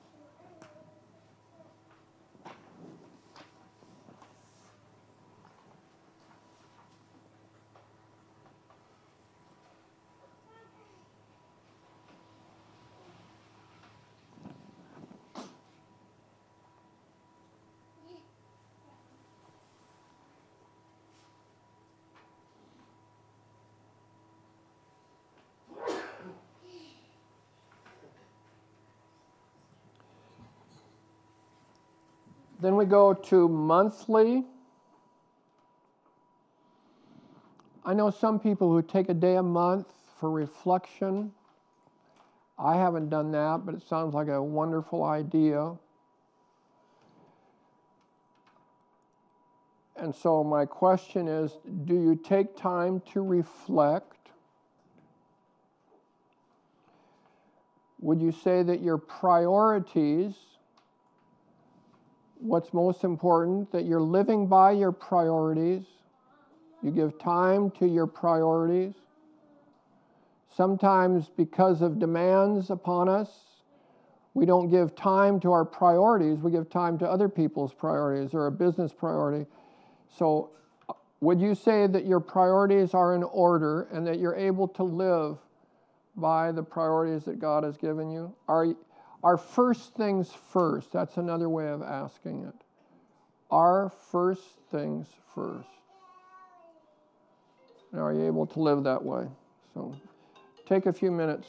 Then 32.62 32.76
we 32.76 32.84
go 32.84 33.12
to 33.12 33.48
monthly. 33.48 34.44
I 37.84 37.92
know 37.92 38.10
some 38.10 38.38
people 38.38 38.70
who 38.70 38.82
take 38.82 39.08
a 39.08 39.14
day 39.14 39.34
a 39.34 39.42
month 39.42 39.88
for 40.20 40.30
reflection. 40.30 41.32
I 42.56 42.76
haven't 42.76 43.10
done 43.10 43.32
that, 43.32 43.66
but 43.66 43.74
it 43.74 43.82
sounds 43.82 44.14
like 44.14 44.28
a 44.28 44.40
wonderful 44.40 45.02
idea. 45.02 45.72
And 49.96 50.14
so, 50.14 50.44
my 50.44 50.64
question 50.64 51.26
is 51.26 51.58
do 51.84 51.94
you 51.94 52.14
take 52.14 52.56
time 52.56 53.02
to 53.12 53.22
reflect? 53.22 54.30
Would 57.98 58.20
you 58.20 58.30
say 58.30 58.62
that 58.62 58.80
your 58.82 58.98
priorities 58.98 60.51
what's 62.42 62.74
most 62.74 63.04
important 63.04 63.70
that 63.72 63.84
you're 63.84 64.00
living 64.00 64.46
by 64.48 64.72
your 64.72 64.92
priorities. 64.92 65.84
You 66.82 66.90
give 66.90 67.18
time 67.18 67.70
to 67.78 67.86
your 67.86 68.06
priorities. 68.06 68.94
Sometimes, 70.54 71.30
because 71.36 71.80
of 71.80 71.98
demands 71.98 72.70
upon 72.70 73.08
us, 73.08 73.30
we 74.34 74.44
don't 74.44 74.70
give 74.70 74.94
time 74.96 75.38
to 75.40 75.52
our 75.52 75.64
priorities. 75.64 76.38
We 76.38 76.50
give 76.50 76.68
time 76.68 76.98
to 76.98 77.08
other 77.08 77.28
people's 77.28 77.72
priorities 77.72 78.34
or 78.34 78.46
a 78.46 78.52
business 78.52 78.92
priority. 78.92 79.46
So, 80.18 80.50
uh, 80.88 80.94
would 81.20 81.40
you 81.40 81.54
say 81.54 81.86
that 81.86 82.06
your 82.06 82.20
priorities 82.20 82.92
are 82.92 83.14
in 83.14 83.22
order 83.22 83.82
and 83.92 84.06
that 84.06 84.18
you're 84.18 84.34
able 84.34 84.68
to 84.68 84.82
live 84.82 85.38
by 86.16 86.50
the 86.52 86.62
priorities 86.62 87.24
that 87.24 87.38
God 87.38 87.62
has 87.62 87.76
given 87.76 88.10
you? 88.10 88.34
Are, 88.48 88.66
our 89.22 89.36
first 89.36 89.94
things 89.94 90.30
first. 90.52 90.92
That's 90.92 91.16
another 91.16 91.48
way 91.48 91.68
of 91.68 91.82
asking 91.82 92.44
it. 92.44 92.54
Our 93.50 93.92
first 94.10 94.42
things 94.70 95.06
first. 95.34 95.68
And 97.92 98.00
are 98.00 98.12
you 98.12 98.26
able 98.26 98.46
to 98.46 98.60
live 98.60 98.84
that 98.84 99.04
way? 99.04 99.26
So 99.74 99.94
take 100.66 100.86
a 100.86 100.92
few 100.92 101.10
minutes. 101.10 101.48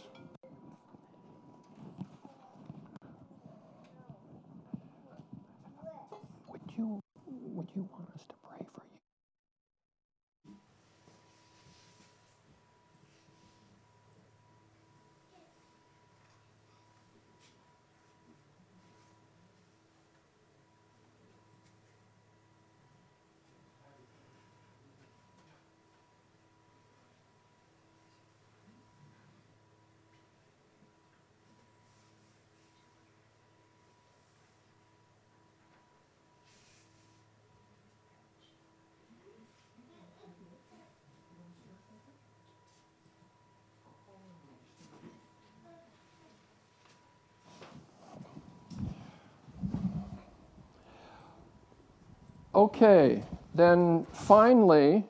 Okay, 52.64 53.22
then 53.54 54.08
finally, 54.14 55.04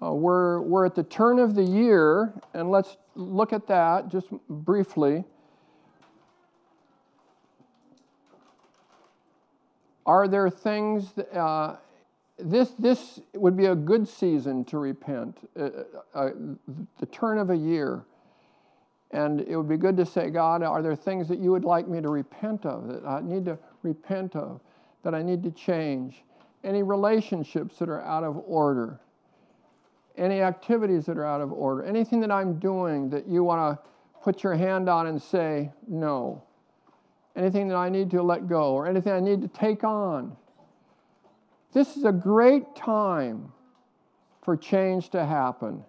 uh, 0.00 0.14
we're, 0.14 0.62
we're 0.62 0.86
at 0.86 0.94
the 0.94 1.02
turn 1.02 1.38
of 1.38 1.54
the 1.54 1.62
year, 1.62 2.32
and 2.54 2.70
let's 2.70 2.96
look 3.16 3.52
at 3.52 3.66
that 3.66 4.08
just 4.08 4.28
briefly. 4.48 5.24
Are 10.06 10.26
there 10.26 10.48
things, 10.48 11.12
that, 11.12 11.38
uh, 11.38 11.76
this, 12.38 12.70
this 12.78 13.20
would 13.34 13.54
be 13.54 13.66
a 13.66 13.74
good 13.74 14.08
season 14.08 14.64
to 14.64 14.78
repent, 14.78 15.36
uh, 15.60 15.68
uh, 16.14 16.30
the 16.98 17.06
turn 17.12 17.36
of 17.36 17.50
a 17.50 17.56
year. 17.56 18.04
And 19.10 19.42
it 19.42 19.54
would 19.54 19.68
be 19.68 19.76
good 19.76 19.98
to 19.98 20.06
say, 20.06 20.30
God, 20.30 20.62
are 20.62 20.80
there 20.80 20.96
things 20.96 21.28
that 21.28 21.40
you 21.40 21.50
would 21.50 21.66
like 21.66 21.88
me 21.88 22.00
to 22.00 22.08
repent 22.08 22.64
of, 22.64 22.88
that 22.88 23.04
I 23.04 23.20
need 23.20 23.44
to 23.44 23.58
repent 23.82 24.34
of, 24.34 24.62
that 25.02 25.14
I 25.14 25.22
need 25.22 25.42
to 25.44 25.50
change? 25.50 26.22
Any 26.64 26.82
relationships 26.82 27.78
that 27.78 27.88
are 27.88 28.02
out 28.02 28.24
of 28.24 28.36
order? 28.46 29.00
Any 30.16 30.42
activities 30.42 31.06
that 31.06 31.16
are 31.16 31.26
out 31.26 31.40
of 31.40 31.52
order? 31.52 31.84
Anything 31.84 32.20
that 32.20 32.30
I'm 32.30 32.58
doing 32.58 33.10
that 33.10 33.26
you 33.26 33.42
want 33.42 33.76
to 33.76 33.82
put 34.22 34.42
your 34.42 34.54
hand 34.54 34.88
on 34.88 35.06
and 35.06 35.20
say, 35.20 35.72
no? 35.88 36.42
Anything 37.34 37.68
that 37.68 37.76
I 37.76 37.88
need 37.88 38.10
to 38.10 38.22
let 38.22 38.46
go 38.46 38.74
or 38.74 38.86
anything 38.86 39.12
I 39.12 39.20
need 39.20 39.40
to 39.42 39.48
take 39.48 39.84
on? 39.84 40.36
This 41.72 41.96
is 41.96 42.04
a 42.04 42.12
great 42.12 42.76
time 42.76 43.50
for 44.42 44.56
change 44.56 45.08
to 45.10 45.24
happen. 45.24 45.82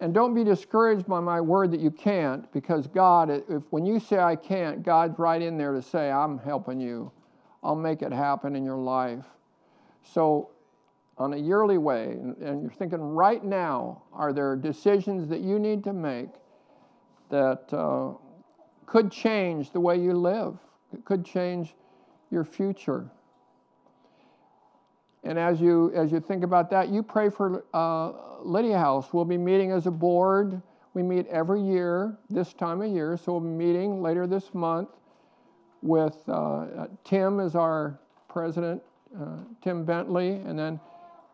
And 0.00 0.12
don't 0.12 0.34
be 0.34 0.42
discouraged 0.42 1.06
by 1.06 1.20
my 1.20 1.40
word 1.40 1.70
that 1.70 1.80
you 1.80 1.90
can't, 1.90 2.50
because 2.52 2.88
God, 2.88 3.30
if 3.30 3.62
when 3.70 3.86
you 3.86 4.00
say 4.00 4.18
I 4.18 4.34
can't, 4.34 4.82
God's 4.82 5.18
right 5.18 5.40
in 5.40 5.56
there 5.56 5.72
to 5.72 5.80
say, 5.80 6.10
I'm 6.10 6.38
helping 6.38 6.80
you. 6.80 7.12
I'll 7.64 7.74
make 7.74 8.02
it 8.02 8.12
happen 8.12 8.54
in 8.54 8.64
your 8.64 8.76
life. 8.76 9.24
So, 10.02 10.50
on 11.16 11.32
a 11.32 11.36
yearly 11.36 11.78
way, 11.78 12.18
and 12.40 12.60
you're 12.60 12.70
thinking 12.70 13.00
right 13.00 13.42
now, 13.42 14.02
are 14.12 14.32
there 14.32 14.54
decisions 14.54 15.28
that 15.28 15.40
you 15.40 15.58
need 15.58 15.82
to 15.84 15.92
make 15.92 16.28
that 17.30 17.72
uh, 17.72 18.12
could 18.84 19.10
change 19.10 19.70
the 19.70 19.80
way 19.80 19.96
you 19.96 20.12
live? 20.12 20.58
It 20.92 21.04
could 21.04 21.24
change 21.24 21.74
your 22.30 22.44
future. 22.44 23.08
And 25.22 25.38
as 25.38 25.60
you 25.60 25.90
as 25.94 26.12
you 26.12 26.20
think 26.20 26.44
about 26.44 26.68
that, 26.70 26.90
you 26.90 27.02
pray 27.02 27.30
for 27.30 27.64
uh, 27.72 28.42
Lydia 28.42 28.78
House. 28.78 29.12
We'll 29.12 29.24
be 29.24 29.38
meeting 29.38 29.70
as 29.70 29.86
a 29.86 29.90
board. 29.90 30.60
We 30.92 31.02
meet 31.02 31.26
every 31.28 31.62
year 31.62 32.18
this 32.28 32.52
time 32.52 32.82
of 32.82 32.90
year, 32.90 33.16
so 33.16 33.32
we'll 33.32 33.40
be 33.40 33.48
meeting 33.48 34.02
later 34.02 34.26
this 34.26 34.52
month 34.52 34.90
with 35.84 36.16
uh, 36.28 36.86
Tim 37.04 37.40
as 37.40 37.54
our 37.54 37.98
president, 38.28 38.82
uh, 39.20 39.36
Tim 39.62 39.84
Bentley, 39.84 40.30
and 40.46 40.58
then 40.58 40.80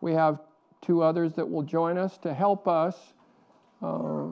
we 0.01 0.11
have 0.11 0.39
two 0.81 1.01
others 1.01 1.33
that 1.33 1.49
will 1.49 1.63
join 1.63 1.97
us 1.97 2.17
to 2.17 2.33
help 2.33 2.67
us 2.67 3.13
uh, 3.81 4.25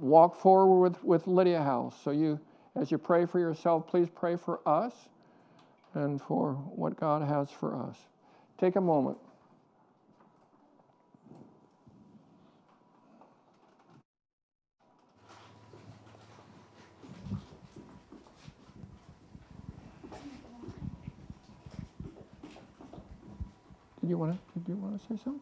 walk 0.00 0.34
forward 0.34 0.80
with, 0.90 1.04
with 1.04 1.26
Lydia 1.28 1.62
House. 1.62 1.94
So 2.02 2.10
you, 2.10 2.40
as 2.74 2.90
you 2.90 2.98
pray 2.98 3.24
for 3.24 3.38
yourself, 3.38 3.86
please 3.86 4.08
pray 4.12 4.34
for 4.34 4.60
us 4.66 4.92
and 5.94 6.20
for 6.20 6.54
what 6.54 6.98
God 6.98 7.22
has 7.22 7.48
for 7.48 7.80
us. 7.80 7.96
Take 8.58 8.74
a 8.74 8.80
moment. 8.80 9.18
You 24.12 24.18
want 24.18 24.32
to? 24.32 24.58
Did 24.60 24.68
you 24.68 24.76
want 24.76 25.00
to 25.00 25.06
say 25.06 25.18
something? 25.24 25.40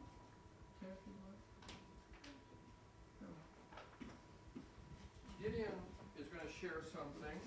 Gideon 5.43 5.73
is 6.19 6.27
going 6.27 6.47
to 6.47 6.53
share 6.53 6.83
something. 6.93 7.39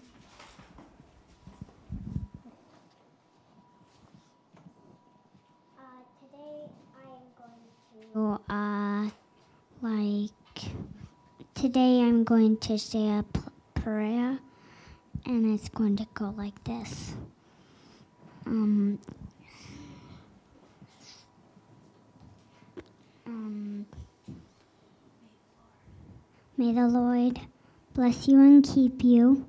Uh, 5.78 5.82
today 6.20 6.70
I 6.96 7.02
am 7.08 7.26
going 7.38 8.38
to 8.48 8.54
uh 8.54 9.10
like 9.82 10.72
today 11.54 12.02
I'm 12.02 12.24
going 12.24 12.58
to 12.58 12.78
say 12.78 13.10
a 13.20 13.24
p- 13.24 13.42
prayer 13.76 14.40
and 15.26 15.54
it's 15.60 15.70
going 15.70 15.96
to 15.98 16.08
go 16.14 16.34
like 16.38 16.64
this. 16.64 17.14
Um 18.46 19.00
um 23.34 23.86
May 26.56 26.72
the 26.72 26.88
Lord 26.88 27.40
bless 27.94 28.28
you 28.28 28.40
and 28.40 28.64
keep 28.64 29.04
you 29.04 29.48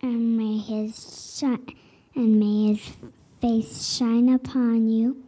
and 0.00 0.36
may 0.36 0.56
his 0.58 1.36
shi- 1.38 1.76
and 2.14 2.40
may 2.40 2.74
his 2.74 2.96
face 3.40 3.86
shine 3.96 4.28
upon 4.30 4.88
you. 4.88 5.22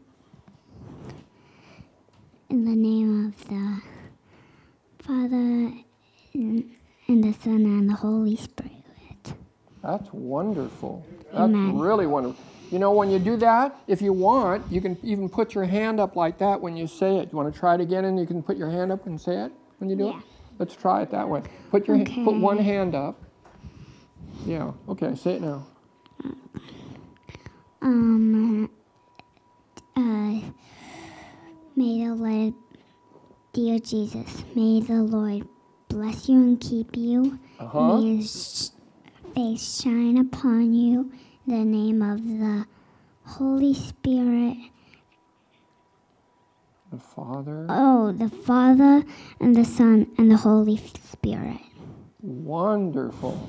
In 2.48 2.64
the 2.64 2.74
name 2.76 3.26
of 3.26 3.48
the 3.48 3.80
Father, 5.02 5.72
and 6.34 6.70
and 7.06 7.24
the 7.24 7.32
Son, 7.34 7.64
and 7.66 7.88
the 7.90 7.94
Holy 7.94 8.36
Spirit. 8.36 9.34
That's 9.82 10.10
wonderful. 10.12 11.04
That's 11.24 11.36
Amen. 11.38 11.78
really 11.78 12.06
wonderful. 12.06 12.42
You 12.70 12.78
know, 12.78 12.92
when 12.92 13.10
you 13.10 13.18
do 13.18 13.36
that, 13.36 13.76
if 13.86 14.02
you 14.02 14.12
want, 14.12 14.70
you 14.70 14.80
can 14.80 14.96
even 15.02 15.28
put 15.28 15.54
your 15.54 15.64
hand 15.64 16.00
up 16.00 16.16
like 16.16 16.38
that 16.38 16.60
when 16.60 16.76
you 16.76 16.86
say 16.86 17.18
it. 17.18 17.28
You 17.30 17.36
want 17.38 17.52
to 17.52 17.58
try 17.58 17.74
it 17.74 17.80
again, 17.80 18.04
and 18.06 18.18
you 18.18 18.26
can 18.26 18.42
put 18.42 18.56
your 18.56 18.70
hand 18.70 18.90
up 18.90 19.06
and 19.06 19.20
say 19.20 19.36
it 19.44 19.52
when 19.78 19.88
you 19.90 19.96
do 19.96 20.04
Yeah. 20.06 20.18
it. 20.18 20.24
Let's 20.58 20.74
try 20.74 21.02
it 21.02 21.10
that 21.10 21.28
way. 21.28 21.42
Put 21.70 21.86
your 21.88 21.98
ha- 21.98 22.24
put 22.24 22.34
one 22.40 22.58
hand 22.58 22.94
up. 22.94 23.20
Yeah. 24.46 24.72
Okay. 24.88 25.14
Say 25.14 25.34
it 25.34 25.42
now. 25.42 25.66
Um, 27.82 28.70
uh, 29.96 30.40
may 31.76 32.04
the 32.06 32.14
Lord, 32.14 32.54
dear 33.52 33.78
Jesus, 33.78 34.44
may 34.54 34.80
the 34.80 35.02
Lord 35.02 35.46
bless 35.88 36.28
you 36.28 36.40
and 36.40 36.60
keep 36.60 36.96
you. 36.96 37.38
Uh 37.60 37.66
huh. 37.66 37.98
May 37.98 38.16
his 38.16 38.72
face 39.34 39.82
shine 39.82 40.16
upon 40.18 40.72
you. 40.72 41.12
The 41.46 41.64
name 41.64 42.00
of 42.00 42.24
the 42.24 42.66
Holy 43.24 43.74
Spirit. 43.74 44.56
The 46.90 46.98
Father. 46.98 47.66
Oh, 47.68 48.12
the 48.12 48.30
Father 48.30 49.04
and 49.40 49.54
the 49.54 49.64
Son 49.64 50.10
and 50.16 50.30
the 50.30 50.38
Holy 50.38 50.76
Spirit. 50.76 51.60
Wonderful. 52.22 53.48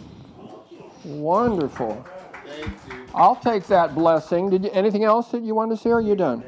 Wonderful. 1.05 2.05
I'll 3.13 3.37
take 3.37 3.67
that 3.67 3.95
blessing. 3.95 4.49
Did 4.49 4.65
you 4.65 4.71
anything 4.73 5.05
else 5.05 5.29
that 5.29 5.43
you 5.43 5.55
wanted 5.55 5.77
to 5.77 5.81
say? 5.81 5.89
Or 5.91 5.97
are 5.97 6.01
you 6.01 6.15
done? 6.15 6.43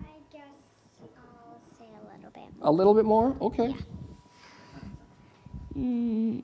I 0.00 0.06
guess 0.32 0.42
I'll 1.02 1.60
say 1.78 1.84
a 1.84 2.16
little 2.16 2.30
bit. 2.30 2.44
A 2.62 2.72
little 2.72 2.94
bit 2.94 3.04
more? 3.04 3.36
Okay. 3.42 3.74
Mm. 5.76 6.42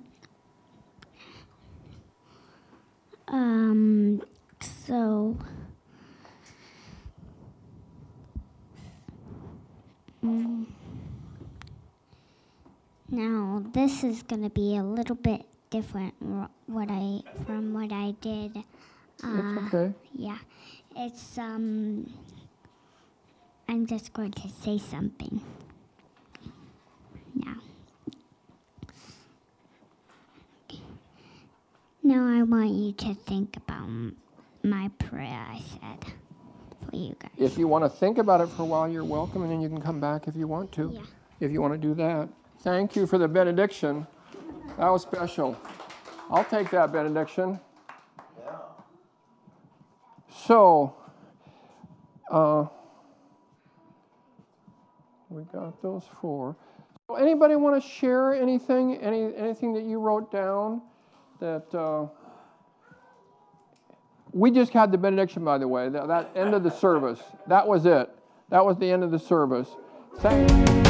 Um, 3.28 4.22
so. 4.60 5.36
Mm. 10.24 10.66
Now, 13.08 13.64
this 13.72 14.02
is 14.02 14.22
going 14.22 14.42
to 14.42 14.50
be 14.50 14.76
a 14.76 14.82
little 14.82 15.14
bit 15.14 15.46
different 15.70 16.14
what 16.66 16.88
I 16.90 17.20
from 17.44 17.72
what 17.74 17.92
I 17.92 18.14
did. 18.20 18.64
Uh, 19.22 19.66
okay. 19.66 19.92
yeah. 20.12 20.38
It's 20.96 21.38
um 21.38 22.12
I'm 23.68 23.86
just 23.86 24.12
going 24.12 24.32
to 24.32 24.48
say 24.48 24.78
something. 24.78 25.40
Now. 27.34 27.56
Now 32.06 32.24
I 32.24 32.44
want 32.44 32.70
you 32.70 32.92
to 32.92 33.14
think 33.14 33.56
about 33.56 33.88
my 34.62 34.88
prayer 34.96 35.44
I 35.50 35.60
said 35.72 36.12
for 36.88 36.94
you 36.94 37.16
guys. 37.18 37.32
If 37.36 37.58
you 37.58 37.66
want 37.66 37.82
to 37.82 37.88
think 37.88 38.18
about 38.18 38.40
it 38.40 38.46
for 38.46 38.62
a 38.62 38.64
while, 38.64 38.88
you're 38.88 39.02
welcome, 39.02 39.42
and 39.42 39.50
then 39.50 39.60
you 39.60 39.68
can 39.68 39.82
come 39.82 39.98
back 39.98 40.28
if 40.28 40.36
you 40.36 40.46
want 40.46 40.70
to. 40.74 40.92
Yeah. 40.94 41.00
If 41.40 41.50
you 41.50 41.60
want 41.60 41.74
to 41.74 41.78
do 41.78 41.94
that. 41.94 42.28
Thank 42.60 42.94
you 42.94 43.08
for 43.08 43.18
the 43.18 43.26
benediction. 43.26 44.06
That 44.78 44.88
was 44.88 45.02
special. 45.02 45.58
I'll 46.30 46.44
take 46.44 46.70
that 46.70 46.92
benediction. 46.92 47.58
Yeah. 48.38 48.52
So, 50.46 50.94
uh, 52.30 52.66
we 55.28 55.42
got 55.52 55.82
those 55.82 56.04
four. 56.20 56.54
Anybody 57.18 57.56
want 57.56 57.82
to 57.82 57.88
share 57.88 58.32
anything? 58.32 58.96
Any 58.98 59.34
anything 59.34 59.72
that 59.74 59.82
you 59.82 59.98
wrote 59.98 60.30
down 60.30 60.82
that 61.40 61.74
uh, 61.74 62.06
we 64.32 64.50
just 64.50 64.72
had 64.72 64.92
the 64.92 64.98
benediction, 64.98 65.44
by 65.44 65.58
the 65.58 65.68
way. 65.68 65.88
That, 65.88 66.08
that 66.08 66.30
end 66.34 66.54
of 66.54 66.62
the 66.62 66.70
service. 66.70 67.20
That 67.46 67.66
was 67.66 67.86
it. 67.86 68.10
That 68.50 68.64
was 68.64 68.78
the 68.78 68.90
end 68.90 69.02
of 69.02 69.10
the 69.10 69.18
service. 69.18 69.68
Thank 70.18 70.85